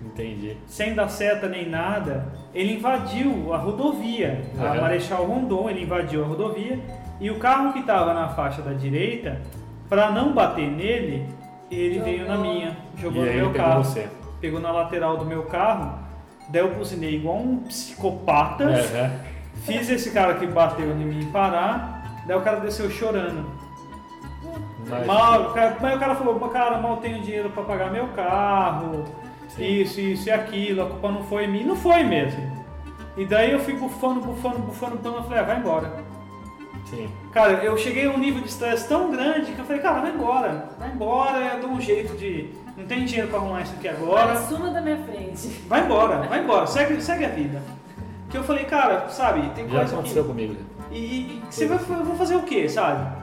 Entendi. 0.01 0.57
Sem 0.67 0.93
dar 0.93 1.07
seta 1.09 1.47
nem 1.47 1.67
nada, 1.69 2.31
ele 2.53 2.73
invadiu 2.75 3.53
a 3.53 3.57
rodovia. 3.57 4.41
A. 4.59 4.81
Marechal 4.81 5.25
Rondon, 5.25 5.69
ele 5.69 5.83
invadiu 5.83 6.23
a 6.23 6.27
rodovia. 6.27 6.79
E 7.19 7.31
o 7.31 7.39
carro 7.39 7.73
que 7.73 7.79
estava 7.79 8.13
na 8.13 8.29
faixa 8.29 8.61
da 8.61 8.73
direita, 8.73 9.41
para 9.89 10.11
não 10.11 10.33
bater 10.33 10.69
nele, 10.69 11.27
ele 11.71 11.95
Jogou. 11.95 12.05
veio 12.05 12.27
na 12.27 12.37
minha, 12.37 12.77
jogou 12.97 13.23
e 13.23 13.25
no 13.25 13.31
aí 13.31 13.37
meu 13.37 13.53
carro. 13.53 13.83
você. 13.83 14.07
Pegou 14.39 14.59
na 14.59 14.71
lateral 14.71 15.17
do 15.17 15.25
meu 15.25 15.43
carro 15.43 16.07
Daí 16.49 16.61
eu 16.61 16.73
buzinei 16.73 17.15
igual 17.15 17.37
um 17.37 17.57
psicopata. 17.63 18.63
Aham. 18.63 19.11
Fiz 19.65 19.89
esse 19.89 20.11
cara 20.11 20.35
que 20.35 20.47
bateu 20.47 20.91
em 20.91 21.05
mim 21.05 21.29
parar. 21.31 22.21
Daí 22.25 22.37
o 22.37 22.41
cara 22.41 22.59
desceu 22.59 22.89
chorando. 22.89 23.45
Mas- 24.87 25.05
Mal, 25.05 25.41
o 25.49 25.53
cara, 25.53 25.77
mas 25.81 25.95
o 25.95 25.99
cara 25.99 26.15
falou, 26.15 26.39
cara, 26.49 26.77
mal 26.77 26.97
tenho 26.97 27.21
dinheiro 27.21 27.49
pra 27.49 27.63
pagar 27.63 27.91
meu 27.91 28.07
carro. 28.09 29.03
Isso, 29.59 29.99
isso 29.99 30.27
e 30.29 30.31
aquilo, 30.31 30.83
a 30.83 30.85
culpa 30.87 31.11
não 31.11 31.23
foi 31.23 31.47
minha. 31.47 31.65
Não 31.65 31.75
foi 31.75 32.03
mesmo. 32.03 32.57
E 33.15 33.25
daí 33.25 33.51
eu 33.51 33.59
fui 33.59 33.73
bufando, 33.73 34.21
bufando, 34.21 34.59
bufando, 34.59 34.97
bufando, 34.97 35.17
eu 35.17 35.23
falei, 35.23 35.39
ah, 35.39 35.43
vai 35.43 35.57
embora. 35.59 35.91
Sim. 36.89 37.09
Cara, 37.33 37.53
eu 37.63 37.75
cheguei 37.77 38.05
a 38.05 38.11
um 38.11 38.17
nível 38.17 38.41
de 38.41 38.47
estresse 38.47 38.87
tão 38.87 39.11
grande 39.11 39.51
que 39.51 39.59
eu 39.59 39.65
falei, 39.65 39.81
cara, 39.81 39.99
vai 40.01 40.11
embora, 40.11 40.69
vai 40.79 40.89
embora, 40.89 41.37
eu 41.55 41.61
dou 41.61 41.71
um 41.71 41.81
jeito 41.81 42.15
de. 42.15 42.49
Não 42.77 42.85
tem 42.85 43.03
dinheiro 43.05 43.27
pra 43.29 43.39
arrumar 43.39 43.61
isso 43.61 43.73
aqui 43.73 43.87
agora. 43.87 44.35
Suma 44.43 44.69
da 44.69 44.79
minha 44.79 44.97
frente. 45.03 45.47
Vai 45.67 45.83
embora, 45.83 46.17
vai 46.27 46.39
embora, 46.39 46.67
segue, 46.67 47.01
segue 47.01 47.25
a 47.25 47.29
vida. 47.29 47.61
Que 48.29 48.37
eu 48.37 48.43
falei, 48.43 48.65
cara, 48.65 49.09
sabe, 49.09 49.49
tem 49.55 49.67
Já 49.67 49.77
coisa 49.79 49.93
aconteceu 49.95 50.23
que. 50.23 50.29
comigo. 50.29 50.55
E, 50.91 50.97
e, 50.97 50.99
e 50.99 51.43
você 51.49 51.65
vai, 51.65 51.77
eu 51.77 52.05
vou 52.05 52.15
fazer 52.15 52.35
o 52.35 52.43
quê, 52.43 52.69
sabe? 52.69 53.17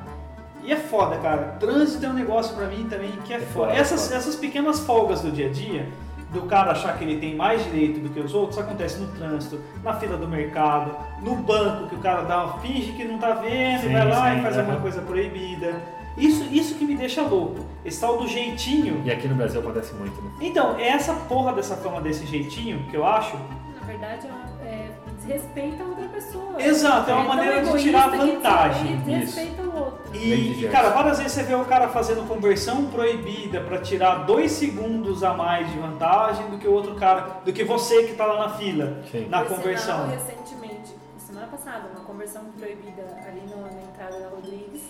E 0.64 0.72
é 0.72 0.76
foda, 0.76 1.16
cara. 1.18 1.56
Trânsito 1.60 2.04
é 2.04 2.08
um 2.08 2.14
negócio 2.14 2.54
pra 2.56 2.66
mim 2.66 2.86
também 2.90 3.12
que 3.24 3.32
é, 3.32 3.38
foda. 3.38 3.66
foda, 3.68 3.72
é 3.72 3.78
Essas, 3.80 4.04
foda. 4.06 4.16
essas 4.16 4.34
pequenas 4.34 4.80
folgas 4.80 5.20
do 5.20 5.30
dia 5.30 5.46
a 5.46 5.50
dia, 5.52 5.88
do 6.34 6.42
cara 6.42 6.72
achar 6.72 6.98
que 6.98 7.04
ele 7.04 7.18
tem 7.18 7.34
mais 7.34 7.64
direito 7.64 8.00
do 8.00 8.10
que 8.10 8.20
os 8.20 8.34
outros, 8.34 8.58
acontece 8.58 8.98
no 9.00 9.06
trânsito, 9.12 9.60
na 9.82 9.94
fila 9.94 10.16
do 10.16 10.26
mercado, 10.28 10.94
no 11.22 11.36
banco, 11.36 11.88
que 11.88 11.94
o 11.94 11.98
cara 11.98 12.22
dá, 12.22 12.58
finge 12.60 12.92
que 12.92 13.04
não 13.04 13.18
tá 13.18 13.32
vendo, 13.34 13.82
Sim, 13.82 13.92
vai 13.92 14.08
lá 14.08 14.32
sim, 14.32 14.38
e 14.38 14.42
faz 14.42 14.58
alguma 14.58 14.74
aham. 14.74 14.82
coisa 14.82 15.00
proibida. 15.00 15.80
Isso, 16.16 16.44
isso 16.52 16.74
que 16.76 16.84
me 16.84 16.94
deixa 16.94 17.22
louco. 17.22 17.64
Esse 17.84 18.00
tal 18.00 18.18
do 18.18 18.28
jeitinho. 18.28 19.02
E 19.04 19.10
aqui 19.10 19.26
no 19.26 19.34
Brasil 19.34 19.60
acontece 19.60 19.94
muito, 19.94 20.20
né? 20.22 20.30
Então, 20.40 20.76
é 20.78 20.88
essa 20.88 21.12
porra 21.14 21.52
dessa 21.52 21.76
fama 21.76 22.00
desse 22.00 22.24
jeitinho 22.26 22.84
que 22.90 22.96
eu 22.96 23.04
acho 23.04 23.36
Na 23.80 23.86
verdade, 23.86 24.28
é, 24.64 24.66
é, 24.66 24.90
desrespeita 25.18 25.82
a 25.82 25.86
outra 25.86 26.08
pessoa. 26.08 26.54
Exato, 26.62 27.10
é 27.10 27.14
uma 27.14 27.24
tão 27.24 27.36
maneira 27.36 27.62
de 27.64 27.82
tirar 27.82 28.10
vantagem, 28.10 28.96
Desrespeita 28.98 29.62
o 29.62 29.73
E, 30.14 30.64
e, 30.64 30.68
cara, 30.68 30.90
várias 30.90 31.18
vezes 31.18 31.32
você 31.32 31.42
vê 31.42 31.54
o 31.54 31.64
cara 31.64 31.88
fazendo 31.88 32.26
conversão 32.28 32.86
proibida 32.86 33.60
pra 33.60 33.78
tirar 33.80 34.24
dois 34.24 34.52
segundos 34.52 35.22
a 35.24 35.34
mais 35.34 35.70
de 35.70 35.78
vantagem 35.78 36.48
do 36.50 36.58
que 36.58 36.68
o 36.68 36.72
outro 36.72 36.94
cara, 36.94 37.40
do 37.44 37.52
que 37.52 37.64
você 37.64 38.04
que 38.04 38.14
tá 38.14 38.24
lá 38.26 38.48
na 38.48 38.54
fila, 38.56 39.02
Sim. 39.10 39.26
na 39.28 39.42
Por 39.44 39.56
conversão. 39.56 40.04
sinal, 40.06 40.16
recentemente, 40.18 40.94
semana 41.18 41.46
passada, 41.48 41.88
uma 41.94 42.04
conversão 42.04 42.44
proibida 42.58 43.02
ali 43.26 43.42
no- 43.42 43.62
na 43.62 43.82
entrada 43.82 44.20
da 44.20 44.28
Rodrigues, 44.28 44.82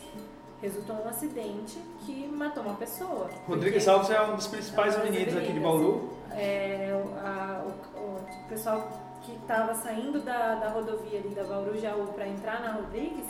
resultou 0.60 0.96
um 1.04 1.08
acidente 1.08 1.78
que 2.04 2.26
matou 2.26 2.62
uma 2.62 2.74
pessoa. 2.74 3.28
Rodrigues 3.46 3.86
Alves 3.88 4.10
é 4.10 4.20
um 4.22 4.36
dos 4.36 4.46
principais 4.46 4.96
avenidas 4.96 5.36
aqui 5.36 5.52
de. 5.52 5.60
Bauru. 5.60 6.10
É, 6.32 6.90
o, 7.04 7.18
a- 7.26 7.62
o- 7.66 8.00
o 8.00 8.48
pessoal 8.48 8.88
que 9.22 9.32
estava 9.32 9.74
saindo 9.74 10.20
da, 10.20 10.56
da 10.56 10.68
rodovia 10.68 11.18
ali 11.18 11.34
da 11.34 11.44
Bauru 11.44 11.78
Jaú 11.78 12.08
para 12.14 12.26
entrar 12.28 12.60
na 12.60 12.72
Rodrigues, 12.72 13.26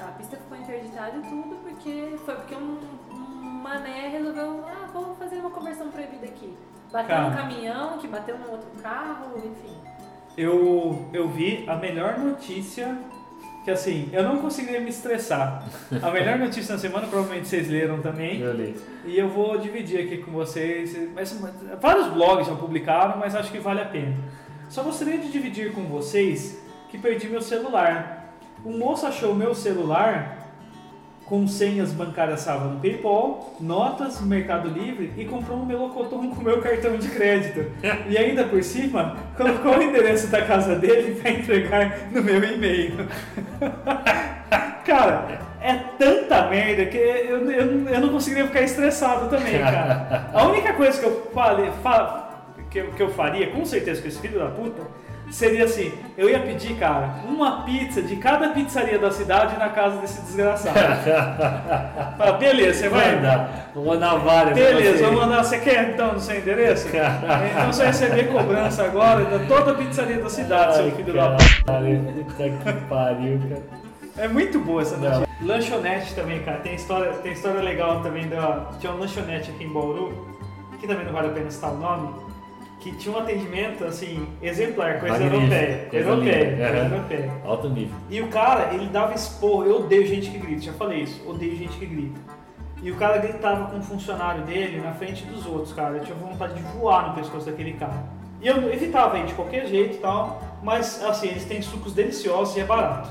a 0.00 0.12
pista 0.12 0.36
ficou 0.36 0.58
interditada 0.58 1.16
e 1.16 1.20
tudo 1.22 1.56
porque 1.62 2.16
foi 2.24 2.34
porque 2.34 2.54
um, 2.54 2.78
um 3.10 3.62
mané 3.62 4.08
resolveu, 4.08 4.64
ah, 4.66 4.88
vamos 4.92 5.18
fazer 5.18 5.36
uma 5.36 5.50
conversão 5.50 5.88
proibida 5.90 6.26
aqui. 6.26 6.56
Bateu 6.92 7.08
Cara. 7.08 7.30
no 7.30 7.36
caminhão, 7.36 7.98
que 7.98 8.08
bateu 8.08 8.38
no 8.38 8.50
outro 8.50 8.68
carro, 8.82 9.38
enfim. 9.38 9.74
Eu, 10.36 11.08
eu 11.12 11.28
vi 11.28 11.64
a 11.66 11.76
melhor 11.76 12.18
notícia, 12.18 12.98
que 13.64 13.70
assim, 13.70 14.10
eu 14.12 14.22
não 14.22 14.38
conseguiria 14.38 14.80
me 14.80 14.90
estressar. 14.90 15.64
A 16.02 16.10
melhor 16.10 16.38
notícia 16.38 16.74
na 16.74 16.80
semana, 16.80 17.06
provavelmente 17.06 17.48
vocês 17.48 17.68
leram 17.68 18.00
também. 18.00 18.40
Eu 18.40 18.52
li. 18.52 18.76
E 19.06 19.18
eu 19.18 19.28
vou 19.28 19.56
dividir 19.58 20.00
aqui 20.00 20.18
com 20.18 20.32
vocês. 20.32 20.96
Mas, 21.14 21.38
vários 21.80 22.08
blogs 22.08 22.46
já 22.46 22.54
publicaram, 22.54 23.18
mas 23.18 23.34
acho 23.34 23.50
que 23.50 23.58
vale 23.58 23.80
a 23.80 23.86
pena. 23.86 24.16
Só 24.68 24.82
gostaria 24.82 25.18
de 25.18 25.30
dividir 25.30 25.72
com 25.72 25.82
vocês 25.84 26.62
que 26.90 26.98
perdi 26.98 27.28
meu 27.28 27.40
celular. 27.40 28.21
Um 28.64 28.78
moço 28.78 29.06
achou 29.06 29.34
meu 29.34 29.54
celular 29.54 30.38
com 31.24 31.46
senhas 31.46 31.92
bancárias 31.92 32.40
salvas 32.40 32.72
no 32.72 32.80
PayPal, 32.80 33.54
notas 33.60 34.20
no 34.20 34.26
Mercado 34.26 34.68
Livre 34.68 35.12
e 35.16 35.24
comprou 35.24 35.58
um 35.58 35.64
melocotão 35.64 36.28
com 36.34 36.42
meu 36.42 36.60
cartão 36.60 36.96
de 36.96 37.08
crédito. 37.08 37.70
E 38.08 38.18
ainda 38.18 38.44
por 38.44 38.62
cima, 38.62 39.16
colocou 39.36 39.78
o 39.78 39.82
endereço 39.82 40.26
da 40.28 40.42
casa 40.42 40.76
dele 40.76 41.14
para 41.20 41.30
entregar 41.30 41.98
no 42.12 42.22
meu 42.22 42.42
e-mail. 42.42 43.08
Cara, 44.84 45.38
é 45.60 45.74
tanta 45.96 46.48
merda 46.48 46.84
que 46.86 46.96
eu, 46.98 47.50
eu, 47.50 47.88
eu 47.88 48.00
não 48.00 48.08
conseguiria 48.10 48.46
ficar 48.48 48.62
estressado 48.62 49.28
também, 49.30 49.60
cara. 49.60 50.28
A 50.34 50.44
única 50.46 50.72
coisa 50.74 50.98
que 51.00 51.06
eu 51.06 51.30
falei, 51.32 51.70
fa- 51.82 52.30
que, 52.68 52.82
que 52.82 53.02
eu 53.02 53.08
faria, 53.10 53.46
com 53.50 53.64
certeza, 53.64 54.02
com 54.02 54.08
esse 54.08 54.18
filho 54.18 54.40
da 54.40 54.46
puta, 54.46 54.82
seria 55.34 55.64
assim: 55.64 55.92
eu 56.16 56.28
ia 56.28 56.40
pedir, 56.40 56.74
cara, 56.76 57.16
uma 57.26 57.62
pizza 57.62 58.02
de 58.02 58.16
cada 58.16 58.50
pizzaria 58.50 58.98
da 58.98 59.10
cidade 59.10 59.58
na 59.58 59.68
casa 59.68 59.96
desse 59.98 60.20
desgraçado. 60.22 60.78
Fala, 62.16 62.32
beleza, 62.32 62.80
você 62.80 62.88
vai. 62.88 63.16
Mandar. 63.16 63.70
Vou 63.74 63.84
mandar 63.86 64.14
várias. 64.16 64.54
Beleza, 64.54 65.06
vou 65.06 65.20
mandar. 65.20 65.42
Você 65.42 65.58
quer 65.58 65.90
então 65.90 66.12
no 66.12 66.20
seu 66.20 66.38
endereço? 66.38 66.88
Então 66.92 67.72
você 67.72 67.82
vai 67.82 67.86
receber 67.88 68.24
cobrança 68.32 68.84
agora 68.84 69.24
da 69.24 69.38
toda 69.46 69.72
a 69.72 69.74
pizzaria 69.74 70.18
da 70.18 70.28
cidade, 70.28 70.74
seu 70.76 70.84
Ai, 70.84 70.90
filho 70.92 71.12
da 71.12 71.30
puta. 71.30 72.72
que 72.72 72.86
pariu, 72.88 73.40
cara. 73.48 73.62
É 74.16 74.28
muito 74.28 74.58
boa 74.58 74.82
essa 74.82 74.96
notícia. 74.96 75.28
Lanchonete 75.40 76.14
também, 76.14 76.40
cara. 76.42 76.58
Tem 76.58 76.74
história, 76.74 77.12
tem 77.14 77.32
história 77.32 77.60
legal 77.60 78.02
também 78.02 78.28
da. 78.28 78.68
Tinha 78.78 78.92
uma 78.92 79.00
lanchonete 79.00 79.50
aqui 79.50 79.64
em 79.64 79.72
Bauru, 79.72 80.36
que 80.78 80.86
também 80.86 81.04
não 81.04 81.12
vale 81.12 81.28
a 81.28 81.30
pena 81.30 81.50
citar 81.50 81.70
o 81.70 81.78
nome, 81.78 82.14
que 82.82 82.92
tinha 82.96 83.14
um 83.14 83.18
atendimento 83.20 83.84
assim, 83.84 84.26
exemplar, 84.42 84.98
coisa 84.98 85.16
Magnífico, 85.18 85.36
europeia. 85.42 85.86
coisa 85.88 86.08
europeia, 86.08 86.44
linda. 86.50 86.56
coisa 86.66 86.78
Aham. 86.82 86.94
europeia. 86.94 87.32
Alto 87.44 87.68
nível. 87.68 87.96
E 88.10 88.20
o 88.20 88.28
cara, 88.28 88.74
ele 88.74 88.86
dava 88.86 89.14
esporro. 89.14 89.64
Eu 89.64 89.76
odeio 89.84 90.04
gente 90.06 90.30
que 90.30 90.38
grita, 90.38 90.62
já 90.62 90.72
falei 90.72 91.02
isso. 91.02 91.22
Odeio 91.28 91.56
gente 91.56 91.78
que 91.78 91.86
grita. 91.86 92.20
E 92.82 92.90
o 92.90 92.96
cara 92.96 93.18
gritava 93.18 93.70
com 93.70 93.76
um 93.76 93.82
funcionário 93.82 94.42
dele 94.42 94.80
na 94.80 94.92
frente 94.92 95.24
dos 95.24 95.46
outros, 95.46 95.72
cara. 95.72 95.98
Eu 95.98 96.00
tinha 96.00 96.16
vontade 96.16 96.54
de 96.54 96.62
voar 96.62 97.08
no 97.10 97.14
pescoço 97.14 97.46
daquele 97.46 97.74
cara. 97.74 98.02
E 98.40 98.48
eu 98.48 98.72
evitava 98.72 99.14
aí 99.16 99.22
de 99.24 99.34
qualquer 99.34 99.66
jeito 99.68 99.94
e 99.94 99.98
tal. 99.98 100.42
Mas, 100.64 101.00
assim, 101.04 101.28
eles 101.28 101.44
têm 101.44 101.62
sucos 101.62 101.92
deliciosos 101.94 102.56
e 102.56 102.60
é 102.60 102.64
barato. 102.64 103.08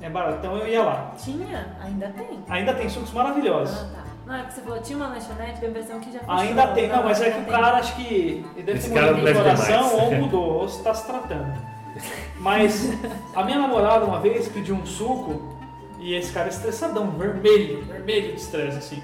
É 0.00 0.08
barato, 0.08 0.38
então 0.38 0.56
eu 0.56 0.66
ia 0.66 0.82
lá. 0.82 1.12
Tinha? 1.18 1.76
Ainda 1.82 2.08
tem. 2.08 2.26
Ainda 2.48 2.72
tem 2.74 2.88
sucos 2.88 3.12
maravilhosos. 3.12 3.78
Ah, 3.78 3.96
tá. 3.96 4.05
Não, 4.26 4.34
é 4.34 4.38
porque 4.38 4.54
você 4.54 4.60
falou, 4.62 4.80
tinha 4.80 4.98
uma 4.98 5.06
lanchonete, 5.06 5.60
deu 5.60 5.68
a 5.68 5.70
impressão 5.70 6.00
que 6.00 6.12
já 6.12 6.18
fechou. 6.18 6.34
Ainda 6.34 6.66
tem, 6.68 6.88
não, 6.88 7.04
mas 7.04 7.20
é 7.22 7.30
que 7.30 7.38
o 7.38 7.44
tem. 7.44 7.52
cara 7.52 7.76
acho 7.76 7.94
que 7.94 8.44
ele 8.56 8.62
deve 8.64 8.78
Esse 8.78 8.88
ter 8.88 8.94
cara 8.94 9.12
morrido 9.12 9.26
de 9.28 9.34
coração 9.34 9.98
ou 9.98 10.14
mudou, 10.16 10.52
ou 10.54 10.66
está 10.66 10.92
se 10.92 11.06
tratando. 11.06 11.52
Mas 12.40 12.90
a 13.34 13.44
minha 13.44 13.58
namorada 13.58 14.04
uma 14.04 14.18
vez 14.20 14.48
pediu 14.48 14.74
um 14.74 14.84
suco 14.84 15.56
e 16.00 16.12
esse 16.14 16.32
cara 16.32 16.48
é 16.48 16.50
estressadão, 16.50 17.10
vermelho, 17.12 17.84
vermelho 17.84 18.32
de 18.32 18.40
estresse 18.40 18.78
assim. 18.78 19.02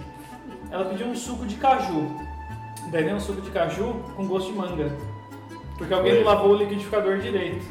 Ela 0.71 0.87
pediu 0.87 1.07
um 1.07 1.15
suco 1.15 1.47
de 1.47 1.55
caju. 1.55 2.11
Daí 2.91 3.05
veio 3.05 3.17
um 3.17 3.21
suco 3.21 3.41
de 3.41 3.51
caju 3.51 4.03
com 4.17 4.27
gosto 4.27 4.53
de 4.53 4.59
manga. 4.59 4.93
Porque 5.79 5.95
alguém 5.95 6.17
não 6.17 6.25
lavou 6.25 6.51
o 6.51 6.57
liquidificador 6.57 7.19
direito. 7.19 7.65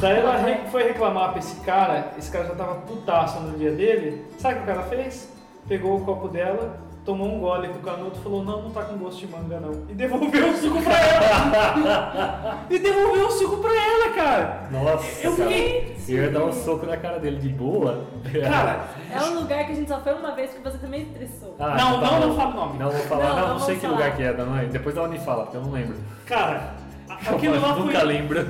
Daí 0.00 0.18
ela 0.18 0.36
foi 0.70 0.82
reclamar 0.82 1.30
pra 1.30 1.38
esse 1.38 1.60
cara, 1.60 2.12
esse 2.18 2.30
cara 2.30 2.46
já 2.46 2.54
tava 2.56 2.74
putaço 2.80 3.40
no 3.40 3.56
dia 3.56 3.70
dele. 3.70 4.26
Sabe 4.38 4.54
o 4.54 4.56
que 4.58 4.62
o 4.64 4.74
cara 4.74 4.82
fez? 4.88 5.37
Pegou 5.68 5.96
o 5.98 6.04
copo 6.04 6.28
dela, 6.28 6.80
tomou 7.04 7.28
um 7.28 7.40
gole 7.40 7.68
com 7.68 7.78
o 7.78 7.82
canudo 7.82 8.16
e 8.18 8.22
falou: 8.22 8.42
Não, 8.44 8.62
não 8.62 8.70
tá 8.70 8.82
com 8.84 8.96
gosto 8.96 9.18
de 9.18 9.26
manga 9.32 9.60
não. 9.60 9.84
E 9.88 9.94
devolveu 9.94 10.48
o 10.50 10.56
suco 10.56 10.82
pra 10.82 10.98
ela. 10.98 12.58
e 12.70 12.78
devolveu 12.78 13.26
o 13.26 13.30
suco 13.30 13.56
pra 13.58 13.70
ela, 13.70 14.14
cara. 14.14 14.68
Nossa, 14.70 15.26
Eu 15.26 15.32
fiquei- 15.32 15.96
Eu 16.08 16.22
ia 16.24 16.30
dar 16.30 16.44
um 16.46 16.52
soco 16.52 16.86
na 16.86 16.96
cara 16.96 17.18
dele 17.18 17.36
de 17.38 17.50
boa. 17.50 18.04
Cara, 18.42 18.80
É 19.14 19.20
um 19.22 19.40
lugar 19.40 19.66
que 19.66 19.72
a 19.72 19.74
gente 19.74 19.88
só 19.88 20.00
foi 20.00 20.14
uma 20.14 20.34
vez 20.34 20.52
que 20.54 20.60
você 20.62 20.78
também 20.78 21.02
estressou. 21.02 21.54
Ah, 21.60 21.76
não, 21.76 22.00
tá 22.00 22.10
não, 22.18 22.28
não 22.28 22.36
fala 22.36 22.50
o 22.50 22.54
nome. 22.56 22.78
Não 22.78 22.90
vou 22.90 23.00
falar, 23.02 23.28
Não, 23.28 23.36
não, 23.40 23.48
não 23.50 23.58
sei 23.60 23.74
que 23.74 23.82
falar. 23.82 23.92
lugar 23.94 24.16
que 24.16 24.22
é, 24.22 24.32
não, 24.32 24.68
depois 24.68 24.96
ela 24.96 25.08
me 25.08 25.18
fala, 25.18 25.42
porque 25.44 25.58
eu 25.58 25.62
não 25.62 25.70
lembro. 25.70 25.96
Cara, 26.24 26.72
aquilo 27.28 27.60
lá 27.60 27.74
Nunca 27.74 27.98
foi, 28.00 28.04
lembro. 28.08 28.46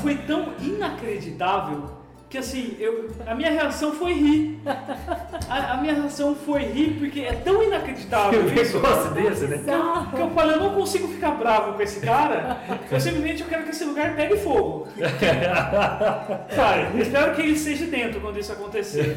foi 0.00 0.14
tão 0.16 0.46
inacreditável 0.58 1.82
que 2.28 2.38
assim, 2.38 2.76
eu, 2.80 3.10
a 3.24 3.34
minha 3.34 3.50
reação 3.50 3.92
foi 3.92 4.12
rir. 4.14 4.60
A, 5.48 5.74
a 5.74 5.76
minha 5.76 5.94
reação 5.94 6.34
foi 6.34 6.64
rir 6.64 6.96
porque 6.98 7.20
é 7.20 7.32
tão 7.34 7.62
inacreditável 7.62 8.42
Um 8.42 8.52
isso. 8.52 8.76
negócio 8.76 9.10
desse, 9.12 9.46
né? 9.46 9.58
Que 9.64 9.70
eu, 9.70 10.06
que 10.16 10.20
eu 10.22 10.30
falei, 10.30 10.56
eu 10.56 10.60
não 10.60 10.74
consigo 10.74 11.06
ficar 11.08 11.32
bravo 11.32 11.74
com 11.74 11.82
esse 11.82 12.00
cara, 12.00 12.58
eu 12.90 13.00
simplesmente 13.00 13.42
eu 13.42 13.48
quero 13.48 13.62
que 13.64 13.70
esse 13.70 13.84
lugar 13.84 14.16
pegue 14.16 14.36
fogo. 14.38 14.88
Cara, 16.54 16.90
eu 16.94 17.00
espero 17.00 17.34
que 17.34 17.42
ele 17.42 17.52
esteja 17.52 17.86
dentro 17.86 18.20
quando 18.20 18.38
isso 18.38 18.52
acontecer. 18.52 19.16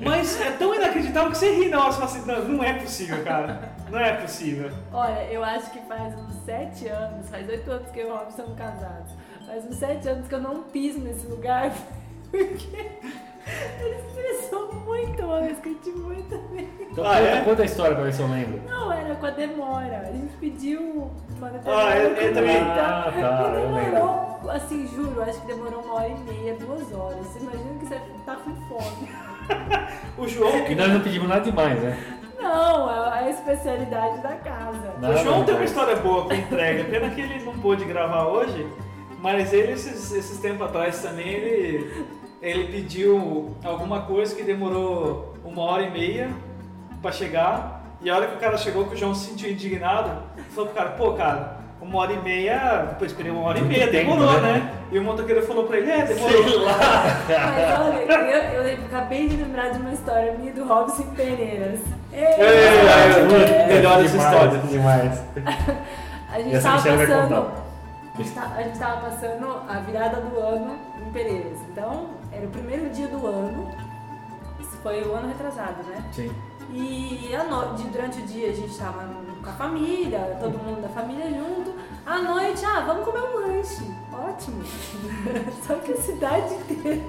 Mas 0.00 0.40
é 0.40 0.50
tão 0.52 0.74
inacreditável 0.74 1.30
que 1.30 1.38
você 1.38 1.54
ri 1.54 1.68
na 1.68 1.80
hora 1.80 1.90
e 1.90 1.92
fala 1.94 2.04
assim, 2.06 2.26
não, 2.26 2.44
não 2.48 2.64
é 2.64 2.72
possível, 2.74 3.22
cara. 3.24 3.70
Não 3.90 3.98
é 3.98 4.12
possível. 4.14 4.70
Olha, 4.92 5.24
eu 5.30 5.42
acho 5.44 5.70
que 5.70 5.80
faz 5.80 6.14
uns 6.16 6.34
sete 6.44 6.88
anos, 6.88 7.28
faz 7.28 7.48
oito 7.48 7.70
anos 7.70 7.90
que 7.90 8.00
eu 8.00 8.08
e 8.08 8.10
o 8.10 8.14
Rob 8.14 8.32
somos 8.32 8.56
casados. 8.56 9.12
Faz 9.50 9.64
uns 9.64 9.76
sete 9.76 10.08
anos 10.08 10.28
que 10.28 10.34
eu 10.34 10.40
não 10.40 10.62
piso 10.62 11.00
nesse 11.00 11.26
lugar. 11.26 11.72
Porque 12.30 12.76
Ele 13.80 13.94
se 13.96 14.06
estressou 14.20 14.72
muito 14.74 15.16
que 15.16 15.22
a 15.22 15.42
gente 15.42 15.92
foi 16.02 16.22
também. 16.28 16.68
Então, 16.80 17.04
Ah, 17.04 17.18
é? 17.18 17.40
conta 17.40 17.62
a 17.62 17.64
história 17.64 17.94
pra 17.96 18.04
ver 18.04 18.12
se 18.12 18.20
eu 18.22 18.28
lembro. 18.28 18.60
Não, 18.68 18.92
era 18.92 19.14
com 19.16 19.26
a 19.26 19.30
demora. 19.30 20.02
A 20.06 20.12
gente 20.12 20.32
pediu 20.36 21.10
uma 21.36 21.48
Ah, 21.48 21.50
determinada 21.50 21.98
eu- 21.98 22.10
eu 22.28 22.34
também. 22.34 22.56
Ah, 22.60 23.12
tá, 23.12 23.12
e 23.16 23.54
eu 23.56 23.60
demorou, 23.90 24.50
assim, 24.50 24.86
juro, 24.86 25.20
acho 25.22 25.40
que 25.40 25.46
demorou 25.48 25.80
uma 25.82 25.94
hora 25.94 26.08
e 26.08 26.18
meia, 26.32 26.54
duas 26.54 26.92
horas. 26.92 27.26
Você 27.26 27.40
imagina 27.40 27.78
que 27.80 27.86
você 27.86 28.00
tá 28.24 28.36
com 28.36 28.54
fome. 28.68 29.08
O 30.16 30.28
João, 30.28 30.56
E 30.68 30.74
nós 30.76 30.92
não 30.92 31.00
pedimos 31.00 31.28
nada 31.28 31.40
demais, 31.40 31.82
né? 31.82 31.98
Não, 32.38 32.88
é 32.88 33.18
a 33.24 33.30
especialidade 33.30 34.22
da 34.22 34.36
casa. 34.36 34.94
Nada 35.00 35.14
o 35.14 35.16
João 35.24 35.44
tem 35.44 35.54
uma 35.56 35.64
história 35.64 35.96
boa 35.96 36.24
com 36.26 36.34
entrega. 36.34 36.84
Pena 36.84 37.10
que 37.10 37.20
ele 37.20 37.42
não 37.44 37.54
pôde 37.58 37.84
gravar 37.84 38.26
hoje, 38.28 38.64
mas 39.20 39.52
ele, 39.52 39.72
esses, 39.72 40.12
esses 40.12 40.38
tempos 40.38 40.66
atrás 40.66 41.02
também, 41.02 41.28
ele, 41.28 42.06
ele 42.40 42.72
pediu 42.72 43.54
alguma 43.62 44.02
coisa 44.02 44.34
que 44.34 44.42
demorou 44.42 45.34
uma 45.44 45.62
hora 45.62 45.82
e 45.82 45.90
meia 45.90 46.30
pra 47.02 47.12
chegar. 47.12 47.82
E 48.00 48.08
a 48.08 48.16
hora 48.16 48.26
que 48.28 48.36
o 48.36 48.40
cara 48.40 48.56
chegou, 48.56 48.86
que 48.86 48.94
o 48.94 48.96
João 48.96 49.14
se 49.14 49.28
sentiu 49.28 49.50
indignado, 49.50 50.22
falou 50.50 50.70
pro 50.70 50.74
cara, 50.74 50.90
pô, 50.92 51.12
cara, 51.12 51.60
uma 51.82 51.98
hora 51.98 52.12
e 52.14 52.22
meia, 52.22 52.94
pô, 52.98 53.04
esperei 53.04 53.30
uma 53.30 53.42
hora 53.42 53.58
e 53.58 53.62
Muito 53.62 53.76
meia, 53.76 53.90
tempo, 53.90 54.10
demorou, 54.12 54.40
né? 54.40 54.52
né? 54.52 54.72
E 54.90 54.98
o 54.98 55.02
motoqueiro 55.02 55.42
falou 55.42 55.64
pra 55.64 55.76
ele, 55.76 55.90
é, 55.90 56.06
demorou. 56.06 56.48
Sei 56.48 56.58
lá. 56.58 56.78
Mas 57.28 57.80
olha, 57.80 58.34
eu, 58.54 58.62
eu 58.62 58.84
acabei 58.86 59.28
de 59.28 59.36
lembrar 59.36 59.68
de 59.68 59.78
uma 59.80 59.92
história 59.92 60.32
minha 60.32 60.52
do 60.52 60.64
Robson 60.64 61.04
Peneiras. 61.14 61.80
Ei, 62.12 62.22
é, 62.22 63.66
melhores 63.66 64.12
demais, 64.12 64.32
histórias. 64.32 64.70
Demais. 64.70 65.22
A 66.32 66.38
gente 66.40 66.54
Essa 66.54 66.70
tava 66.70 66.96
passando. 66.96 67.69
A 68.20 68.22
gente, 68.22 68.34
tá- 68.34 68.52
a 68.54 68.62
gente 68.62 68.78
tava 68.78 69.00
passando 69.08 69.46
a 69.66 69.80
virada 69.80 70.20
do 70.20 70.38
ano 70.38 70.76
em 71.06 71.10
Pereiras. 71.10 71.58
Então, 71.70 72.10
era 72.30 72.46
o 72.46 72.50
primeiro 72.50 72.90
dia 72.90 73.08
do 73.08 73.26
ano. 73.26 73.70
Isso 74.60 74.76
foi 74.82 75.02
o 75.02 75.14
ano 75.14 75.28
retrasado, 75.28 75.82
né? 75.84 76.04
Sim. 76.12 76.30
E 76.72 77.30
de- 77.76 77.88
durante 77.88 78.18
o 78.20 78.22
dia 78.26 78.50
a 78.50 78.52
gente 78.52 78.76
tava 78.78 79.08
com 79.42 79.48
a 79.48 79.52
família, 79.54 80.36
todo 80.38 80.58
mundo 80.58 80.82
da 80.82 80.88
família 80.90 81.26
junto. 81.30 81.74
À 82.06 82.18
noite, 82.18 82.64
ah, 82.64 82.80
vamos 82.86 83.04
comer 83.06 83.22
um 83.22 83.38
lanche. 83.56 83.90
Ótimo. 84.12 84.62
Só 85.66 85.74
que 85.76 85.92
a 85.92 85.96
cidade 85.96 86.54
inteira 86.54 87.02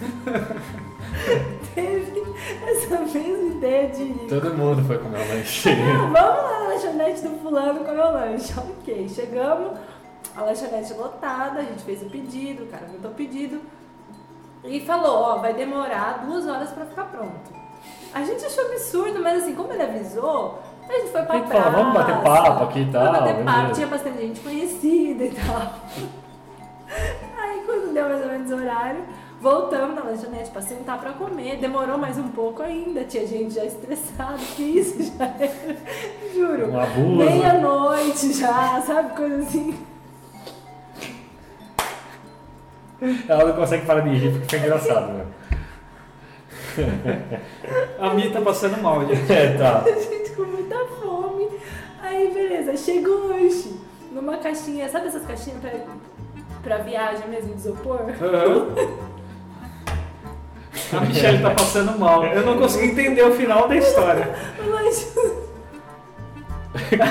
teve 1.74 2.22
essa 2.66 2.98
mesma 3.00 3.54
ideia 3.54 3.88
de 3.90 4.04
Todo 4.28 4.54
mundo 4.54 4.82
foi 4.84 4.98
comer 4.98 5.18
o 5.20 5.28
lanche. 5.34 5.68
ah, 5.70 5.98
vamos 6.06 6.14
lá 6.14 6.60
na 6.62 6.68
lanchonete 6.74 7.22
do 7.22 7.38
fulano 7.42 7.80
comer 7.84 8.00
o 8.00 8.12
lanche. 8.12 8.52
Ok, 8.58 9.08
chegamos, 9.08 9.78
a 10.40 10.44
lanchonete 10.44 10.92
lotada, 10.94 11.60
a 11.60 11.62
gente 11.62 11.82
fez 11.82 12.02
o 12.02 12.06
pedido, 12.06 12.64
o 12.64 12.66
cara 12.66 12.86
mandou 12.92 13.10
o 13.10 13.14
pedido 13.14 13.60
e 14.64 14.80
falou, 14.80 15.16
ó, 15.22 15.36
vai 15.38 15.54
demorar 15.54 16.24
duas 16.26 16.46
horas 16.46 16.70
pra 16.70 16.84
ficar 16.86 17.04
pronto. 17.04 17.50
A 18.12 18.22
gente 18.24 18.44
achou 18.44 18.64
absurdo, 18.66 19.20
mas 19.22 19.42
assim, 19.42 19.54
como 19.54 19.72
ele 19.72 19.82
avisou, 19.82 20.58
a 20.88 20.92
gente 20.92 21.10
foi 21.12 21.22
pra 21.22 21.38
Tem 21.40 21.46
falar, 21.48 21.62
praça. 21.62 21.70
vamos 21.76 21.94
bater 21.94 22.22
papo 22.22 22.64
aqui 22.64 22.80
e 22.80 22.90
tal, 22.92 23.12
bater 23.12 23.44
papo, 23.44 23.72
tinha 23.72 23.86
bastante 23.86 24.18
gente 24.18 24.40
conhecida 24.40 25.24
e 25.24 25.30
tal. 25.30 25.74
Aí 27.38 27.62
quando 27.66 27.92
deu 27.94 28.08
mais 28.08 28.20
ou 28.22 28.28
menos 28.28 28.50
o 28.50 28.56
horário, 28.56 29.04
voltamos 29.40 29.94
na 29.94 30.02
lanchonete 30.02 30.50
pra 30.50 30.60
sentar 30.60 30.98
pra 30.98 31.12
comer. 31.12 31.56
Demorou 31.58 31.96
mais 31.96 32.18
um 32.18 32.28
pouco 32.28 32.62
ainda, 32.62 33.04
tinha 33.04 33.26
gente 33.26 33.54
já 33.54 33.64
estressada, 33.64 34.36
que 34.56 34.62
isso 34.62 35.02
já 35.16 35.24
era, 35.24 35.76
juro, 36.34 36.70
Um 36.72 36.80
abuso. 36.80 37.16
meia-noite 37.16 38.32
já, 38.34 38.82
sabe, 38.82 39.14
coisa 39.16 39.36
assim. 39.42 39.78
Ela 43.28 43.44
não 43.46 43.54
consegue 43.54 43.86
parar 43.86 44.00
de 44.00 44.10
rir 44.10 44.30
porque 44.30 44.56
fica 44.56 44.66
engraçado, 44.66 45.12
né? 45.12 45.26
A 47.98 48.14
Mi 48.14 48.30
tá 48.30 48.40
passando 48.40 48.80
mal, 48.82 49.06
gente. 49.06 49.32
É, 49.32 49.56
tá. 49.56 49.82
A 49.84 49.90
gente 50.00 50.30
com 50.32 50.42
muita 50.42 50.76
fome. 51.00 51.48
Aí, 52.02 52.32
beleza, 52.32 52.76
chegou 52.76 53.24
o 53.24 53.28
lanche. 53.28 53.78
Numa 54.12 54.38
caixinha, 54.38 54.88
sabe 54.88 55.06
essas 55.06 55.24
caixinhas 55.24 55.60
pra, 55.60 55.70
pra 56.62 56.78
viagem 56.78 57.28
mesmo 57.28 57.54
de 57.54 57.60
isopor? 57.60 58.00
A 60.92 61.00
Michelle 61.00 61.42
tá 61.42 61.50
passando 61.50 61.98
mal. 61.98 62.24
Eu 62.24 62.44
não 62.44 62.58
consegui 62.58 62.90
entender 62.90 63.22
o 63.22 63.32
final 63.32 63.68
da 63.68 63.76
história. 63.76 64.28
O 64.60 64.70
lanche. 64.70 65.06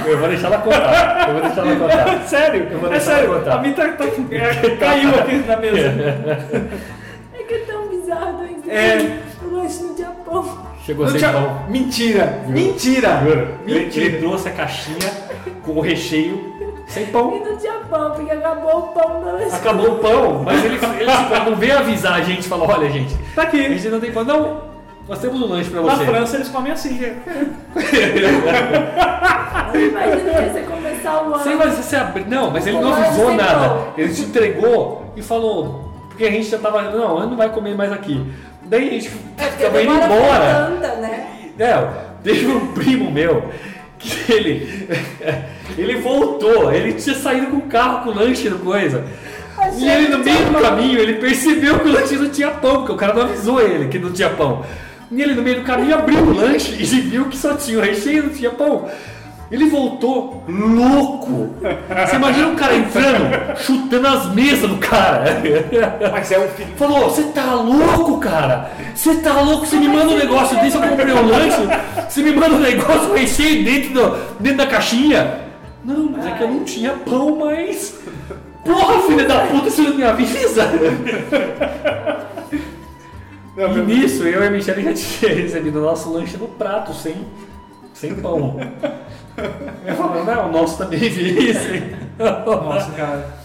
Eu 0.07 0.17
vou 0.19 0.27
deixar 0.29 0.47
ela 0.47 0.57
contar. 0.59 1.25
Eu 1.27 1.33
vou 1.33 1.41
deixar 1.43 1.65
ela 1.67 1.75
contar. 1.75 2.21
sério, 2.27 2.67
Eu 2.71 2.79
vou 2.79 2.93
é 2.93 2.99
sério. 2.99 3.25
ela 3.31 3.39
contar. 3.39 3.55
A 3.55 3.61
Mi 3.61 3.71
tá, 3.73 3.87
tá- 3.89 4.05
é, 4.31 4.75
caiu 4.77 5.09
aqui 5.15 5.35
na 5.47 5.57
mesa. 5.57 5.89
É 7.33 7.43
que 7.43 7.53
é 7.53 7.59
tão 7.59 7.87
bizarro, 7.87 8.37
né? 8.43 8.49
É. 8.67 9.19
O 9.43 9.55
lanche 9.55 9.81
no 9.81 9.97
Japão. 9.97 10.67
Chegou 10.85 11.05
Não 11.05 11.11
sem 11.11 11.19
tinha- 11.19 11.31
pão. 11.33 11.63
Mentira! 11.67 12.39
Juro. 12.45 12.51
Mentira! 12.53 13.19
Juro. 13.23 13.47
Ele, 13.65 13.79
Mentira! 13.79 14.05
ele 14.05 14.17
trouxe 14.19 14.49
a 14.49 14.51
caixinha 14.51 15.09
com 15.63 15.71
o 15.71 15.81
recheio 15.81 16.53
sem 16.87 17.05
pão. 17.07 17.35
E 17.35 17.39
no 17.49 17.59
Japão, 17.59 18.11
porque 18.11 18.31
acabou 18.31 18.77
o 18.79 18.81
pão 18.89 19.23
da 19.23 19.31
lanche. 19.31 19.55
Acabou 19.55 19.91
o 19.93 19.95
pão, 19.99 20.43
mas 20.43 20.63
ele, 20.63 20.75
ele 20.75 21.11
não 21.49 21.55
veio 21.55 21.77
avisar 21.79 22.13
a 22.13 22.21
gente, 22.21 22.47
falou, 22.47 22.67
olha 22.69 22.89
gente, 22.89 23.15
Tá 23.35 23.41
a 23.43 23.45
aqui. 23.45 23.63
gente 23.63 23.87
não 23.89 23.99
tem 23.99 24.11
pão. 24.11 24.23
Não, 24.23 24.61
nós 25.07 25.19
temos 25.19 25.41
um 25.41 25.45
lanche 25.47 25.69
pra 25.71 25.81
Na 25.81 25.95
você. 25.95 26.05
França 26.05 26.35
eles 26.35 26.49
comem 26.49 26.71
assim. 26.71 26.99
Imagina 29.73 30.43
que 30.43 30.49
você 30.49 30.61
começar 30.61 31.23
o 31.23 31.33
ano. 31.33 31.43
Sem 31.43 31.55
mas 31.55 31.73
você 31.75 31.95
abrir. 31.95 32.27
Não, 32.27 32.51
mas 32.51 32.67
ele 32.67 32.77
não 32.77 32.87
O 32.87 32.89
lanche 32.89 33.07
avisou 33.07 33.27
sem 33.27 33.37
nada. 33.37 33.77
Ele 33.97 34.13
te 34.13 34.21
entregou 34.21 35.13
e 35.15 35.21
falou. 35.21 35.93
Porque 36.09 36.25
a 36.25 36.31
gente 36.31 36.49
já 36.49 36.57
tava. 36.57 36.81
Não, 36.83 37.19
ele 37.19 37.27
não 37.27 37.37
vai 37.37 37.49
comer 37.49 37.75
mais 37.75 37.91
aqui. 37.91 38.25
Daí 38.63 38.87
a 38.87 38.91
gente 38.91 39.11
É 39.37 39.45
tava 39.45 39.81
indo 39.81 39.93
embora. 39.93 40.69
né? 40.97 41.27
Não, 41.57 41.93
teve 42.23 42.47
um 42.47 42.67
primo 42.73 43.11
meu 43.11 43.49
que 43.97 44.31
ele. 44.31 44.87
Ele 45.77 45.97
voltou, 46.01 46.73
ele 46.73 46.93
tinha 46.93 47.15
saído 47.15 47.47
com 47.47 47.57
o 47.57 47.61
carro 47.61 48.03
com 48.03 48.19
lanche 48.19 48.49
no 48.49 48.59
coisa. 48.59 49.05
Achei 49.57 49.87
E 49.87 49.89
ele 49.89 50.07
no 50.09 50.17
meio 50.17 50.45
do 50.45 50.59
caminho, 50.59 50.99
ele 50.99 51.13
percebeu 51.13 51.79
que 51.79 51.87
o 51.87 51.91
lanche 51.91 52.15
não 52.15 52.27
tinha 52.29 52.49
pão, 52.49 52.77
porque 52.77 52.91
o 52.91 52.95
cara 52.95 53.13
não 53.13 53.21
avisou 53.21 53.61
ele 53.61 53.87
que 53.87 53.99
não 53.99 54.11
tinha 54.11 54.29
pão. 54.29 54.65
E 55.11 55.21
ele 55.21 55.35
no 55.35 55.41
meio 55.41 55.57
do 55.57 55.65
caminho 55.65 55.95
abriu 55.95 56.19
o 56.19 56.33
lanche 56.33 56.73
e 56.73 56.83
viu 56.83 57.25
que 57.25 57.37
só 57.37 57.53
tinha 57.53 57.77
o 57.77 57.81
recheio 57.81 58.17
e 58.17 58.21
não 58.23 58.33
tinha 58.33 58.49
pão. 58.49 58.89
Ele 59.51 59.67
voltou 59.67 60.43
louco. 60.47 61.55
Você 62.07 62.15
imagina 62.15 62.47
um 62.47 62.55
cara 62.55 62.75
entrando, 62.75 63.57
chutando 63.57 64.07
as 64.07 64.33
mesas 64.33 64.69
do 64.69 64.77
cara. 64.77 65.41
Mas 66.11 66.31
é 66.31 66.39
um 66.39 66.47
filho. 66.49 66.69
Falou, 66.75 67.09
você 67.09 67.23
tá 67.23 67.55
louco, 67.55 68.19
cara? 68.19 68.71
Você 68.93 69.15
tá 69.15 69.41
louco? 69.41 69.65
Você 69.65 69.77
me 69.77 69.87
manda 69.87 70.09
um 70.09 70.17
negócio 70.17 70.59
desse, 70.59 70.77
eu 70.77 70.83
comprei 70.83 71.13
um 71.13 71.27
lanche, 71.27 71.67
você 72.07 72.21
me 72.21 72.31
manda 72.31 72.55
um 72.55 72.59
negócio 72.59 73.13
recheio 73.13 73.63
dentro, 73.63 73.93
do, 73.93 74.17
dentro 74.39 74.57
da 74.59 74.67
caixinha? 74.67 75.39
Não, 75.83 76.11
mas 76.11 76.27
é 76.27 76.31
que 76.31 76.43
eu 76.43 76.47
não 76.47 76.63
tinha 76.63 76.91
pão, 76.91 77.37
mas. 77.37 77.99
Porra, 78.63 79.01
filha 79.07 79.25
da 79.25 79.39
puta, 79.47 79.69
você 79.69 79.81
não 79.81 79.95
me 79.95 80.03
avisa? 80.03 80.69
Não, 83.55 83.77
E 83.77 83.81
nisso, 83.81 84.23
eu 84.23 84.43
e 84.43 84.47
a 84.47 84.51
Michelle 84.51 84.83
já 84.83 84.93
tinha 84.93 85.33
recebido 85.33 85.79
o 85.79 85.81
nosso 85.81 86.11
lanche 86.13 86.37
no 86.37 86.47
prato, 86.47 86.93
sem, 86.93 87.15
sem 87.93 88.15
pão. 88.15 88.57
Eu 89.85 89.95
falei, 89.95 90.23
não, 90.23 90.49
o 90.49 90.51
nosso 90.51 90.77
também 90.77 90.99
hein?" 91.03 91.53
Nossa, 92.17 92.91
cara. 92.91 93.39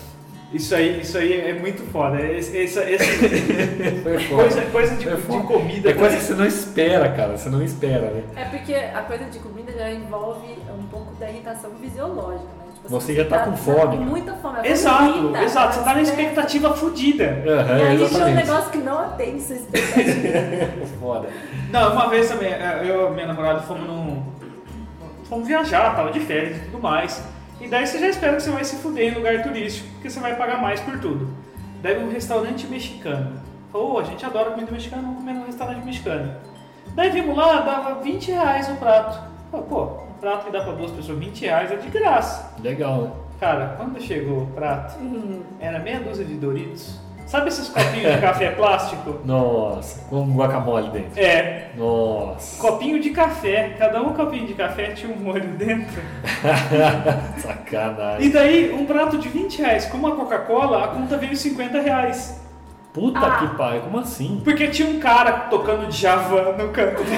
Isso 0.52 0.72
aí, 0.72 1.00
isso 1.00 1.18
aí 1.18 1.32
é 1.50 1.52
muito 1.54 1.82
foda. 1.90 2.20
Esse, 2.20 2.56
esse, 2.56 2.78
esse- 2.88 4.28
foda. 4.28 4.42
coisa, 4.42 4.62
coisa 4.70 4.94
de, 4.96 5.04
de 5.04 5.42
comida. 5.46 5.90
É 5.90 5.94
coisa 5.94 6.16
que 6.16 6.22
você 6.22 6.34
não 6.34 6.46
espera, 6.46 7.08
cara. 7.10 7.36
Você 7.36 7.48
não 7.48 7.60
espera, 7.62 8.10
né? 8.10 8.22
É 8.36 8.44
porque 8.44 8.72
a 8.72 9.00
coisa 9.02 9.24
de 9.24 9.38
comida 9.40 9.72
já 9.72 9.90
envolve 9.90 10.46
um 10.78 10.84
pouco 10.86 11.12
da 11.16 11.28
irritação 11.28 11.70
fisiológica, 11.80 12.44
né? 12.44 12.64
Tipo, 12.74 12.88
Você 12.88 13.14
já 13.14 13.24
tá 13.24 13.40
com 13.40 13.56
fome. 13.56 13.96
com 13.96 14.04
muita 14.04 14.32
fome. 14.34 14.58
Exato, 14.68 15.18
irrita, 15.18 15.42
exato. 15.42 15.74
Você 15.74 15.82
tá 15.84 15.94
na 15.94 16.02
expectativa 16.02 16.74
fodida. 16.74 17.24
Aham, 17.48 17.78
E 17.78 17.82
aí 17.82 17.88
chega 17.88 18.02
um 18.02 18.06
exatamente. 18.06 18.36
negócio 18.46 18.70
que 18.70 18.78
não 18.78 18.98
atende 18.98 19.42
sua 19.42 19.56
expectativa. 19.56 20.68
Foda. 21.00 21.28
Não, 21.72 21.92
uma 21.94 22.08
vez 22.08 22.28
também, 22.28 22.52
é, 22.52 22.82
eu 22.84 23.08
e 23.08 23.14
minha 23.14 23.26
namorada 23.26 23.60
fomos 23.62 23.88
num. 23.88 24.22
Fomos 25.28 25.46
viajar, 25.46 25.94
tava 25.96 26.10
de 26.12 26.20
férias 26.20 26.58
e 26.58 26.60
tudo 26.60 26.80
mais. 26.80 27.22
E 27.60 27.68
daí 27.68 27.86
você 27.86 27.98
já 27.98 28.08
espera 28.08 28.36
que 28.36 28.42
você 28.42 28.50
vai 28.50 28.64
se 28.64 28.76
fuder 28.76 29.12
em 29.12 29.16
lugar 29.16 29.42
turístico, 29.42 29.88
porque 29.94 30.10
você 30.10 30.20
vai 30.20 30.36
pagar 30.36 30.60
mais 30.60 30.80
por 30.80 30.98
tudo. 30.98 31.28
Daí 31.82 31.98
um 32.02 32.10
restaurante 32.10 32.66
mexicano. 32.66 33.40
Falou, 33.70 33.94
"Ô, 33.94 33.98
a 33.98 34.04
gente 34.04 34.24
adora 34.24 34.50
comida 34.50 34.70
mexicana, 34.70 35.02
vamos 35.02 35.18
comer 35.18 35.32
num 35.34 35.46
restaurante 35.46 35.84
mexicano. 35.84 36.34
Daí 36.94 37.10
vimos 37.10 37.36
lá, 37.36 37.60
dava 37.60 38.00
20 38.02 38.30
reais 38.30 38.68
o 38.68 38.76
prato. 38.76 39.18
Falei, 39.50 39.66
pô, 39.66 39.82
um 39.84 40.12
prato 40.20 40.46
que 40.46 40.52
dá 40.52 40.62
pra 40.62 40.72
duas 40.72 40.90
pessoas 40.92 41.18
20 41.18 41.40
reais 41.42 41.72
é 41.72 41.76
de 41.76 41.88
graça. 41.88 42.54
Legal, 42.62 43.02
né? 43.02 43.10
Cara, 43.40 43.74
quando 43.76 44.00
chegou 44.00 44.44
o 44.44 44.46
prato, 44.48 44.96
era 45.58 45.78
meia 45.80 46.00
dúzia 46.00 46.24
de 46.24 46.34
Doritos. 46.34 47.00
Sabe 47.26 47.48
esses 47.48 47.68
copinhos 47.68 48.14
de 48.14 48.20
café 48.20 48.50
plástico? 48.50 49.18
Nossa, 49.24 50.00
com 50.08 50.24
guacamole 50.34 50.88
dentro. 50.90 51.12
É, 51.20 51.70
Nossa. 51.76 52.60
Copinho 52.60 53.00
de 53.00 53.10
café, 53.10 53.74
cada 53.78 54.00
um 54.02 54.12
copinho 54.12 54.46
de 54.46 54.54
café 54.54 54.92
tinha 54.92 55.12
um 55.12 55.18
molho 55.18 55.48
dentro. 55.48 56.00
Sacanagem. 57.40 58.26
E 58.26 58.30
daí, 58.30 58.72
um 58.72 58.84
prato 58.86 59.18
de 59.18 59.28
20 59.28 59.58
reais 59.62 59.86
com 59.86 59.96
uma 59.98 60.12
Coca-Cola, 60.14 60.84
a 60.84 60.88
conta 60.88 61.16
veio 61.16 61.34
50 61.36 61.80
reais. 61.80 62.40
Puta 62.92 63.18
Ah. 63.18 63.38
que 63.38 63.56
pariu, 63.56 63.80
como 63.80 63.98
assim? 63.98 64.40
Porque 64.44 64.68
tinha 64.68 64.88
um 64.88 65.00
cara 65.00 65.32
tocando 65.50 65.88
Djavan 65.88 66.52
no 66.56 66.68
canto. 66.68 67.02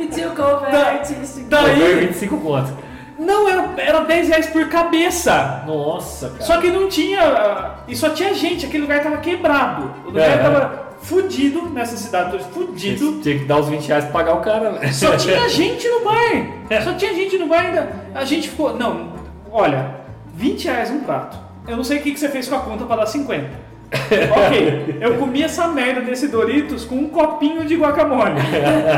E 0.00 0.06
tinha 0.06 0.28
o 0.28 0.34
cover 0.34 0.70
Da- 0.70 0.88
artístico. 0.92 1.48
Daí- 1.48 1.78
Foi 1.80 1.94
25 1.96 2.38
contos. 2.38 2.72
Não, 3.20 3.46
era, 3.48 3.68
era 3.76 4.00
10 4.00 4.28
reais 4.28 4.46
por 4.46 4.66
cabeça. 4.68 5.62
Nossa, 5.66 6.30
cara. 6.30 6.42
Só 6.42 6.56
que 6.58 6.70
não 6.70 6.88
tinha. 6.88 7.74
E 7.86 7.94
só 7.94 8.08
tinha 8.10 8.32
gente, 8.34 8.64
aquele 8.64 8.82
lugar 8.84 9.02
tava 9.02 9.18
quebrado. 9.18 9.92
O 10.04 10.06
lugar 10.08 10.28
É. 10.30 10.38
tava 10.38 10.88
fudido 11.02 11.68
nessa 11.68 11.96
cidade, 11.98 12.38
fudido. 12.52 13.20
Tinha 13.22 13.38
que 13.38 13.44
dar 13.44 13.58
os 13.58 13.68
20 13.68 13.86
reais 13.86 14.04
pra 14.04 14.12
pagar 14.14 14.34
o 14.34 14.40
cara, 14.40 14.70
velho. 14.72 14.94
Só 14.94 15.14
tinha 15.18 15.46
gente 15.50 15.86
no 15.88 16.00
bar. 16.04 16.82
Só 16.82 16.94
tinha 16.94 17.14
gente 17.14 17.36
no 17.36 17.46
bar 17.46 17.60
ainda. 17.66 17.92
A 18.14 18.24
gente 18.24 18.48
ficou. 18.48 18.74
Não, 18.76 19.12
olha, 19.52 19.96
20 20.34 20.64
reais 20.64 20.90
um 20.90 21.00
prato. 21.00 21.38
Eu 21.68 21.76
não 21.76 21.84
sei 21.84 21.98
o 21.98 22.02
que, 22.02 22.12
que 22.12 22.18
você 22.18 22.28
fez 22.30 22.48
com 22.48 22.54
a 22.56 22.60
conta 22.60 22.84
pra 22.86 22.96
dar 22.96 23.06
50. 23.06 23.70
ok, 23.92 24.98
eu 25.00 25.16
comi 25.18 25.42
essa 25.42 25.66
merda 25.68 26.00
desse 26.00 26.28
Doritos 26.28 26.84
com 26.84 26.94
um 26.94 27.08
copinho 27.08 27.64
de 27.66 27.74
guacamole. 27.76 28.34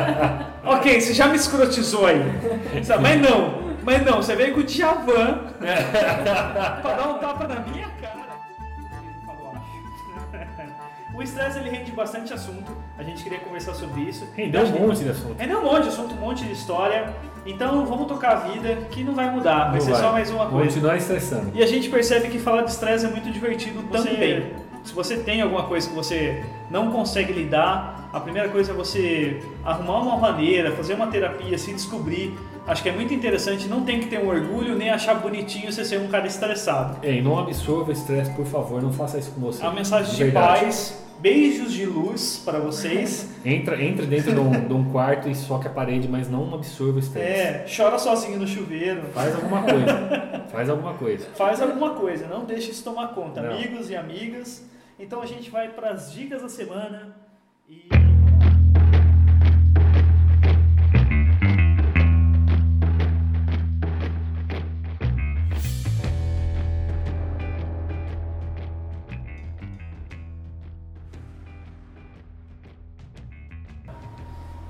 ok, 0.64 1.00
você 1.00 1.12
já 1.14 1.26
me 1.28 1.36
escrotizou 1.36 2.06
aí. 2.06 2.20
Mas 3.00 3.20
não, 3.20 3.71
mas 3.82 4.04
não, 4.04 4.16
você 4.22 4.34
veio 4.36 4.54
com 4.54 4.60
o 4.60 4.64
Djavan 4.64 5.38
pra 6.82 6.94
dar 6.94 7.08
um 7.08 7.18
tapa 7.18 7.46
na 7.48 7.60
minha 7.60 7.88
cara. 8.00 8.32
O 11.14 11.22
estresse 11.22 11.58
ele 11.58 11.68
rende 11.68 11.92
bastante 11.92 12.32
assunto. 12.32 12.72
A 12.96 13.02
gente 13.02 13.22
queria 13.22 13.38
conversar 13.40 13.74
sobre 13.74 14.00
isso. 14.00 14.26
Rendeu 14.34 14.62
um 14.62 14.72
que- 14.72 14.78
monte 14.78 15.00
de 15.04 15.10
assunto. 15.10 15.34
Rendeu 15.38 15.58
um 15.60 15.62
monte 15.64 15.82
de 15.82 15.88
assunto, 15.90 16.14
um 16.14 16.18
monte 16.18 16.42
de 16.44 16.52
história. 16.52 17.12
Então 17.44 17.84
vamos 17.84 18.06
tocar 18.06 18.30
a 18.32 18.34
vida, 18.36 18.76
que 18.90 19.04
não 19.04 19.14
vai 19.14 19.30
mudar, 19.30 19.64
vai 19.64 19.74
Não 19.74 19.80
ser 19.82 19.90
vai. 19.92 20.00
só 20.00 20.12
mais 20.12 20.30
uma 20.30 20.46
coisa. 20.46 20.68
continuar 20.68 20.96
estressando. 20.96 21.50
E 21.54 21.62
a 21.62 21.66
gente 21.66 21.90
percebe 21.90 22.28
que 22.28 22.38
falar 22.38 22.62
de 22.62 22.70
estresse 22.70 23.04
é 23.04 23.08
muito 23.10 23.30
divertido 23.30 23.82
Você- 23.90 24.08
também. 24.08 24.52
Se 24.84 24.94
você 24.94 25.18
tem 25.18 25.42
alguma 25.42 25.64
coisa 25.64 25.86
que 25.86 25.94
você 25.94 26.42
não 26.70 26.90
consegue 26.90 27.30
lidar, 27.32 28.08
a 28.12 28.18
primeira 28.18 28.48
coisa 28.48 28.72
é 28.72 28.74
você 28.74 29.42
arrumar 29.64 29.98
uma 30.00 30.16
maneira, 30.16 30.72
fazer 30.72 30.94
uma 30.94 31.08
terapia, 31.08 31.58
se 31.58 31.72
descobrir. 31.74 32.36
Acho 32.66 32.82
que 32.82 32.88
é 32.88 32.92
muito 32.92 33.12
interessante, 33.12 33.66
não 33.66 33.84
tem 33.84 33.98
que 34.00 34.06
ter 34.06 34.20
um 34.20 34.28
orgulho 34.28 34.76
nem 34.76 34.88
achar 34.90 35.14
bonitinho 35.14 35.70
você 35.72 35.84
ser 35.84 35.98
um 36.00 36.08
cara 36.08 36.26
estressado. 36.26 36.98
Ei, 37.04 37.20
não 37.20 37.38
absorva 37.38 37.90
o 37.90 37.92
estresse, 37.92 38.30
por 38.32 38.46
favor, 38.46 38.80
não 38.80 38.92
faça 38.92 39.18
isso 39.18 39.32
com 39.32 39.40
você. 39.40 39.64
A 39.64 39.70
mensagem 39.72 40.14
de 40.14 40.24
verdade. 40.24 40.60
paz, 40.64 41.04
beijos 41.18 41.72
de 41.72 41.84
luz 41.84 42.40
para 42.44 42.60
vocês. 42.60 43.30
Entra, 43.44 43.82
entra 43.82 44.06
dentro 44.06 44.32
de 44.32 44.38
um, 44.40 44.50
de 44.68 44.72
um 44.72 44.90
quarto 44.92 45.28
e 45.28 45.34
soque 45.34 45.66
a 45.66 45.70
parede, 45.70 46.06
mas 46.06 46.30
não 46.30 46.54
absorva 46.54 46.96
o 46.96 46.98
estresse. 47.00 47.28
É, 47.28 47.66
chora 47.76 47.98
sozinho 47.98 48.38
no 48.38 48.46
chuveiro. 48.46 49.02
Faz 49.12 49.34
alguma 49.34 49.62
coisa. 49.62 50.44
Faz 50.52 50.68
alguma 50.70 50.94
coisa. 50.94 51.26
Faz 51.34 51.60
alguma 51.60 51.90
coisa, 51.94 52.26
não 52.28 52.44
deixe 52.44 52.70
isso 52.70 52.84
tomar 52.84 53.08
conta, 53.08 53.42
Não. 53.42 53.50
amigos 53.54 53.90
e 53.90 53.96
amigas. 53.96 54.64
Então 54.98 55.20
a 55.20 55.26
gente 55.26 55.50
vai 55.50 55.68
para 55.68 55.90
as 55.90 56.12
dicas 56.12 56.42
da 56.42 56.48
semana 56.48 57.16
e 57.68 57.88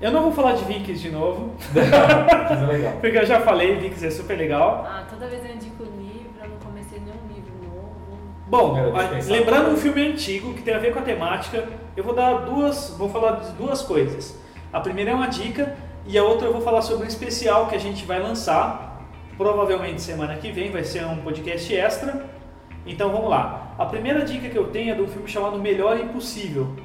Eu 0.03 0.11
não 0.11 0.23
vou 0.23 0.31
falar 0.33 0.51
de 0.53 0.65
Vikings 0.65 1.01
de 1.01 1.09
novo, 1.09 1.53
Mas 1.73 2.61
é 2.61 2.65
legal. 2.65 2.93
porque 2.99 3.17
eu 3.17 3.25
já 3.25 3.39
falei, 3.39 3.75
Vikings 3.75 4.05
é 4.05 4.11
super 4.11 4.37
legal. 4.37 4.85
Ah, 4.85 5.05
toda 5.09 5.27
vez 5.27 5.45
eu 5.45 5.55
indico 5.55 5.83
livro, 5.83 6.29
eu 6.43 6.49
não 6.49 6.57
comecei 6.57 6.99
nenhum 6.99 7.25
livro 7.33 7.53
novo. 7.63 8.17
Bom, 8.47 8.75
a- 8.97 9.31
lembrando 9.31 9.69
um 9.71 9.77
filme 9.77 10.05
antigo 10.05 10.53
que 10.53 10.61
tem 10.61 10.73
a 10.73 10.77
ver 10.79 10.91
com 10.91 10.99
a 10.99 11.03
temática, 11.03 11.69
eu 11.95 12.03
vou 12.03 12.13
dar 12.13 12.33
duas, 12.41 12.93
vou 12.97 13.07
falar 13.09 13.39
de 13.39 13.51
duas 13.53 13.81
coisas. 13.81 14.37
A 14.73 14.81
primeira 14.81 15.11
é 15.11 15.15
uma 15.15 15.27
dica 15.27 15.73
e 16.05 16.17
a 16.17 16.23
outra 16.23 16.47
eu 16.47 16.51
vou 16.51 16.61
falar 16.61 16.81
sobre 16.81 17.05
um 17.05 17.07
especial 17.07 17.67
que 17.67 17.75
a 17.75 17.79
gente 17.79 18.03
vai 18.05 18.19
lançar, 18.21 19.01
provavelmente 19.37 20.01
semana 20.01 20.35
que 20.35 20.51
vem, 20.51 20.69
vai 20.69 20.83
ser 20.83 21.05
um 21.05 21.17
podcast 21.19 21.73
extra. 21.73 22.25
Então 22.85 23.09
vamos 23.09 23.29
lá. 23.29 23.73
A 23.79 23.85
primeira 23.85 24.25
dica 24.25 24.49
que 24.49 24.57
eu 24.57 24.65
tenho 24.69 24.91
é 24.91 24.95
de 24.95 25.01
um 25.01 25.07
filme 25.07 25.29
chamado 25.29 25.57
Melhor 25.57 25.97
Impossível, 25.97 26.75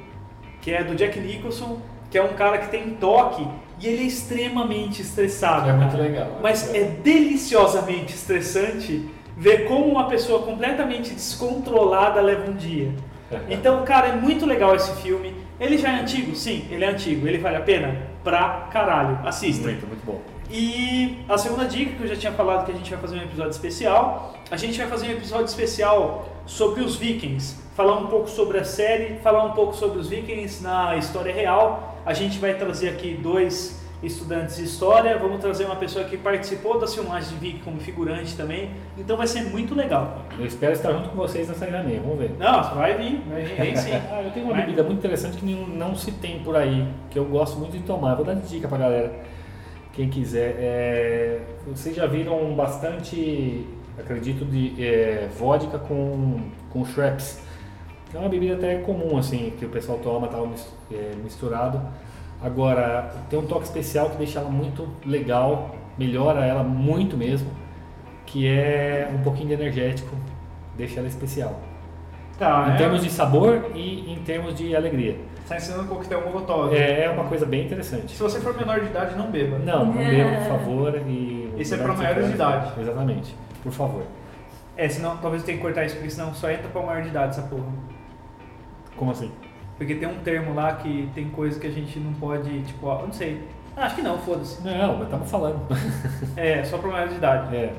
que 0.61 0.71
é 0.71 0.81
do 0.85 0.95
Jack 0.95 1.19
Nicholson, 1.19 1.81
que 2.09 2.17
é 2.17 2.23
um 2.23 2.33
cara 2.33 2.57
que 2.57 2.69
tem 2.69 2.91
toque 2.91 3.45
e 3.79 3.87
ele 3.87 4.03
é 4.03 4.05
extremamente 4.05 5.01
estressado. 5.01 5.69
É 5.69 5.73
muito 5.73 5.91
cara. 5.91 6.03
legal. 6.03 6.39
Mas 6.41 6.73
é 6.73 6.83
deliciosamente 6.83 8.13
estressante 8.13 9.09
ver 9.37 9.67
como 9.67 9.85
uma 9.85 10.07
pessoa 10.07 10.43
completamente 10.43 11.13
descontrolada 11.13 12.21
leva 12.21 12.49
um 12.49 12.55
dia. 12.55 12.91
Então, 13.47 13.85
cara, 13.85 14.07
é 14.07 14.15
muito 14.15 14.43
legal 14.43 14.75
esse 14.75 14.91
filme. 15.03 15.35
Ele 15.59 15.77
já 15.77 15.89
é 15.89 16.01
antigo? 16.01 16.35
Sim, 16.35 16.65
ele 16.71 16.83
é 16.83 16.87
antigo. 16.87 17.27
Ele 17.27 17.37
vale 17.37 17.57
a 17.57 17.61
pena? 17.61 17.95
Pra 18.23 18.67
caralho. 18.71 19.19
Assista. 19.23 19.67
Muito, 19.67 19.85
muito 19.85 20.03
bom. 20.03 20.19
E 20.49 21.19
a 21.29 21.37
segunda 21.37 21.65
dica 21.65 21.95
que 21.95 22.03
eu 22.03 22.07
já 22.07 22.15
tinha 22.15 22.31
falado 22.31 22.65
que 22.65 22.71
a 22.71 22.75
gente 22.75 22.89
vai 22.89 22.99
fazer 22.99 23.17
um 23.17 23.21
episódio 23.21 23.51
especial, 23.51 24.33
a 24.49 24.57
gente 24.57 24.79
vai 24.79 24.87
fazer 24.87 25.09
um 25.09 25.11
episódio 25.11 25.45
especial 25.45 26.27
sobre 26.47 26.81
os 26.81 26.95
Vikings, 26.95 27.55
falar 27.75 27.99
um 27.99 28.07
pouco 28.07 28.27
sobre 28.27 28.57
a 28.57 28.63
série, 28.63 29.19
falar 29.19 29.43
um 29.43 29.51
pouco 29.51 29.75
sobre 29.75 29.99
os 29.99 30.09
Vikings 30.09 30.63
na 30.63 30.97
história 30.97 31.31
real. 31.31 31.88
A 32.05 32.13
gente 32.13 32.39
vai 32.39 32.55
trazer 32.55 32.89
aqui 32.89 33.17
dois 33.21 33.79
estudantes 34.01 34.55
de 34.55 34.63
história, 34.63 35.17
vamos 35.17 35.41
trazer 35.41 35.65
uma 35.65 35.75
pessoa 35.75 36.05
que 36.05 36.17
participou 36.17 36.79
das 36.79 36.93
filmagens 36.93 37.29
de 37.31 37.35
Viking 37.37 37.59
como 37.59 37.79
figurante 37.79 38.35
também. 38.35 38.71
Então 38.97 39.17
vai 39.17 39.27
ser 39.27 39.43
muito 39.43 39.75
legal. 39.75 40.23
Eu 40.37 40.45
espero 40.45 40.73
estar 40.73 40.91
junto 40.93 41.09
com 41.09 41.17
vocês 41.17 41.47
nessa 41.47 41.65
graninha. 41.65 41.99
Vamos 42.01 42.17
ver. 42.17 42.31
Não, 42.39 42.75
vai 42.75 42.97
vir, 42.97 43.21
vai 43.29 43.43
vir, 43.43 43.55
vem 43.55 43.75
sim. 43.75 43.91
Ah, 44.09 44.21
eu 44.23 44.31
tenho 44.31 44.45
uma 44.45 44.53
Vai. 44.53 44.65
bebida 44.65 44.83
muito 44.83 44.99
interessante 44.99 45.37
que 45.37 45.45
não, 45.45 45.67
não 45.67 45.95
se 45.95 46.11
tem 46.13 46.39
por 46.39 46.55
aí, 46.55 46.87
que 47.09 47.19
eu 47.19 47.25
gosto 47.25 47.57
muito 47.59 47.77
de 47.77 47.83
tomar. 47.83 48.15
Vou 48.15 48.23
dar 48.25 48.35
dica 48.35 48.67
pra 48.67 48.77
galera, 48.77 49.11
quem 49.93 50.09
quiser. 50.09 50.55
É, 50.57 51.39
vocês 51.67 51.95
já 51.95 52.05
viram 52.05 52.55
bastante, 52.55 53.67
acredito, 53.97 54.45
de 54.45 54.81
é, 54.81 55.27
vodka 55.37 55.77
com, 55.77 56.39
com 56.69 56.85
É 58.13 58.17
uma 58.17 58.29
bebida 58.29 58.55
até 58.55 58.75
comum, 58.77 59.17
assim, 59.17 59.53
que 59.57 59.65
o 59.65 59.69
pessoal 59.69 59.99
toma, 59.99 60.27
tal, 60.27 60.49
é, 60.91 61.11
misturado. 61.23 61.81
Agora, 62.41 63.13
tem 63.29 63.37
um 63.37 63.45
toque 63.45 63.65
especial 63.65 64.09
que 64.09 64.17
deixa 64.17 64.39
ela 64.39 64.49
muito 64.49 64.87
legal, 65.05 65.75
melhora 65.97 66.45
ela 66.45 66.63
muito 66.63 67.17
mesmo, 67.17 67.51
que 68.25 68.47
é 68.47 69.09
um 69.13 69.21
pouquinho 69.21 69.49
de 69.49 69.53
energético, 69.53 70.15
deixa 70.77 70.99
ela 70.99 71.07
especial. 71.07 71.59
Tá, 72.37 72.69
Em 72.69 72.73
é, 72.75 72.77
termos 72.77 73.03
de 73.03 73.09
sabor 73.09 73.71
e 73.75 74.11
em 74.11 74.15
termos 74.23 74.55
de 74.55 74.73
alegria. 74.73 75.17
tá 75.47 75.57
ensinando 75.57 75.89
coquetel 75.89 76.21
molotov. 76.25 76.73
É, 76.73 77.03
é 77.03 77.09
uma 77.09 77.25
coisa 77.25 77.45
bem 77.45 77.65
interessante. 77.65 78.15
Se 78.15 78.23
você 78.23 78.39
for 78.39 78.55
menor 78.55 78.79
de 78.79 78.85
idade, 78.87 79.15
não 79.17 79.29
beba. 79.29 79.59
Não, 79.59 79.85
não 79.85 79.93
beba, 79.93 80.37
por 80.37 80.47
favor. 80.47 80.95
E 81.05 81.53
Esse 81.59 81.73
é 81.73 81.77
maiores 81.77 82.23
você 82.23 82.29
de 82.29 82.35
idade. 82.35 82.79
Exatamente. 82.79 83.35
Por 83.61 83.73
favor. 83.73 84.03
É, 84.77 84.87
senão 84.87 85.17
talvez 85.17 85.41
eu 85.41 85.45
tenha 85.45 85.57
que 85.57 85.63
cortar 85.63 85.83
isso, 85.83 85.95
porque 85.95 86.09
senão 86.09 86.33
só 86.33 86.49
entra 86.49 86.69
pra 86.69 86.81
maior 86.81 87.01
de 87.01 87.09
idade 87.09 87.31
essa 87.37 87.41
porra. 87.41 87.67
Como 88.99 89.11
assim? 89.11 89.31
Porque 89.77 89.95
tem 89.95 90.09
um 90.09 90.15
termo 90.19 90.53
lá 90.53 90.73
que 90.73 91.09
tem 91.15 91.29
coisa 91.29 91.57
que 91.57 91.65
a 91.65 91.71
gente 91.71 91.97
não 91.99 92.11
pode, 92.13 92.63
tipo, 92.63 92.85
ó, 92.85 92.99
eu 92.99 93.05
não 93.07 93.13
sei. 93.13 93.41
Ah, 93.77 93.85
acho 93.85 93.95
que 93.95 94.01
não, 94.01 94.17
foda-se. 94.17 94.61
Não, 94.61 94.95
mas 94.97 95.03
estamos 95.03 95.31
falando. 95.31 95.61
É, 96.35 96.63
só 96.65 96.77
pra 96.77 96.91
maior 96.91 97.07
de 97.07 97.15
idade. 97.15 97.55
É. 97.55 97.73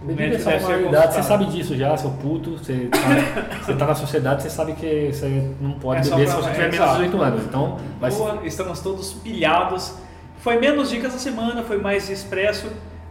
O 0.00 0.04
Bebida 0.04 0.24
é 0.24 0.28
médico 0.30 0.42
só 0.42 0.50
deve 0.50 0.62
ser 0.64 0.68
maioridade, 0.72 1.14
você 1.14 1.22
sabe 1.22 1.44
disso 1.46 1.76
já, 1.76 1.96
seu 1.96 2.10
puto, 2.10 2.58
você 2.58 2.88
tá, 2.90 2.98
você 3.62 3.74
tá 3.76 3.86
na 3.86 3.94
sociedade, 3.94 4.42
você 4.42 4.50
sabe 4.50 4.72
que 4.72 5.12
você 5.12 5.54
não 5.60 5.74
pode 5.74 6.08
É 6.08 6.10
beber 6.10 6.26
se 6.28 6.34
você 6.34 6.48
é, 6.48 6.52
tiver 6.52 6.58
menos 6.62 6.76
de 6.76 6.82
exato. 6.82 6.96
18 7.04 7.22
anos. 7.22 7.44
Então, 7.44 7.78
vai 8.00 8.10
ser- 8.10 8.18
Boa, 8.18 8.40
estamos 8.44 8.80
todos 8.80 9.12
pilhados. 9.12 9.94
Foi 10.38 10.58
menos 10.58 10.90
dicas 10.90 11.12
da 11.12 11.20
semana, 11.20 11.62
foi 11.62 11.78
mais 11.80 12.10
expresso, 12.10 12.66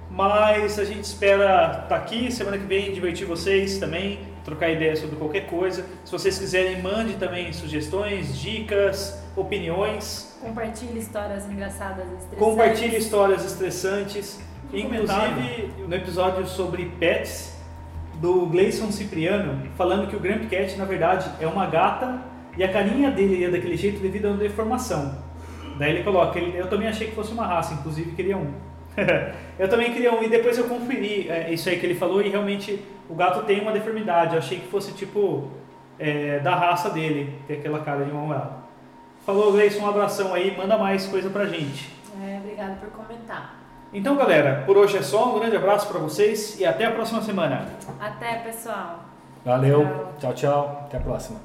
mas 0.09 0.77
a 0.77 0.83
gente 0.83 1.05
espera 1.05 1.79
estar 1.83 1.95
aqui 1.95 2.29
semana 2.29 2.57
que 2.57 2.65
vem, 2.65 2.91
divertir 2.91 3.25
vocês 3.25 3.77
também, 3.77 4.19
trocar 4.43 4.69
ideias 4.69 4.99
sobre 4.99 5.15
qualquer 5.15 5.47
coisa. 5.47 5.85
Se 6.03 6.11
vocês 6.11 6.37
quiserem, 6.37 6.81
mande 6.81 7.15
também 7.15 7.51
sugestões, 7.53 8.37
dicas, 8.37 9.21
opiniões. 9.35 10.37
Compartilhe 10.41 10.99
histórias 10.99 11.49
engraçadas 11.49 12.05
e 12.05 12.15
estressantes. 12.15 12.39
Compartilhe 12.39 12.97
histórias 12.97 13.45
estressantes. 13.45 14.39
Inclusive, 14.73 15.73
no 15.87 15.95
episódio 15.95 16.47
sobre 16.47 16.85
pets, 16.99 17.61
do 18.21 18.45
Gleison 18.45 18.91
Cipriano, 18.91 19.67
falando 19.75 20.07
que 20.07 20.15
o 20.15 20.19
Grand 20.19 20.45
Cat, 20.47 20.77
na 20.77 20.85
verdade, 20.85 21.29
é 21.39 21.47
uma 21.47 21.65
gata 21.65 22.21
e 22.55 22.63
a 22.63 22.71
carinha 22.71 23.09
dele 23.09 23.43
é 23.43 23.49
daquele 23.49 23.75
jeito 23.75 23.99
devido 23.99 24.27
a 24.27 24.29
uma 24.29 24.37
deformação. 24.37 25.17
Daí 25.77 25.91
ele 25.91 26.03
coloca, 26.03 26.37
eu 26.37 26.69
também 26.69 26.87
achei 26.87 27.07
que 27.07 27.15
fosse 27.15 27.31
uma 27.31 27.47
raça, 27.47 27.73
inclusive 27.73 28.11
queria 28.11 28.37
um. 28.37 28.53
eu 29.57 29.69
também 29.69 29.93
queria 29.93 30.13
um 30.13 30.21
e 30.23 30.29
depois 30.29 30.57
eu 30.57 30.65
conferi 30.65 31.29
é, 31.29 31.51
isso 31.51 31.69
aí 31.69 31.79
que 31.79 31.85
ele 31.85 31.95
falou 31.95 32.21
e 32.21 32.29
realmente 32.29 32.83
o 33.09 33.15
gato 33.15 33.43
tem 33.43 33.61
uma 33.61 33.71
deformidade. 33.71 34.33
Eu 34.33 34.39
achei 34.39 34.59
que 34.59 34.67
fosse 34.67 34.93
tipo 34.93 35.49
é, 35.99 36.39
da 36.39 36.55
raça 36.55 36.89
dele, 36.89 37.39
ter 37.47 37.55
aquela 37.55 37.79
cara 37.79 38.03
de 38.03 38.11
mal 38.11 38.61
Falou, 39.25 39.51
Gleison, 39.51 39.83
um 39.83 39.89
abração 39.89 40.33
aí, 40.33 40.55
manda 40.57 40.77
mais 40.77 41.05
coisa 41.05 41.29
pra 41.29 41.45
gente. 41.45 41.93
É, 42.21 42.37
obrigada 42.37 42.75
por 42.75 42.89
comentar. 42.89 43.55
Então, 43.93 44.15
galera, 44.15 44.63
por 44.65 44.77
hoje 44.77 44.97
é 44.97 45.01
só. 45.01 45.35
Um 45.35 45.39
grande 45.39 45.55
abraço 45.55 45.87
para 45.87 45.99
vocês 45.99 46.59
e 46.59 46.65
até 46.65 46.85
a 46.85 46.91
próxima 46.91 47.21
semana. 47.21 47.67
Até, 47.99 48.35
pessoal. 48.39 49.03
Valeu, 49.45 49.83
Tchau. 49.83 50.13
tchau, 50.19 50.33
tchau. 50.33 50.81
Até 50.85 50.97
a 50.97 51.01
próxima. 51.01 51.39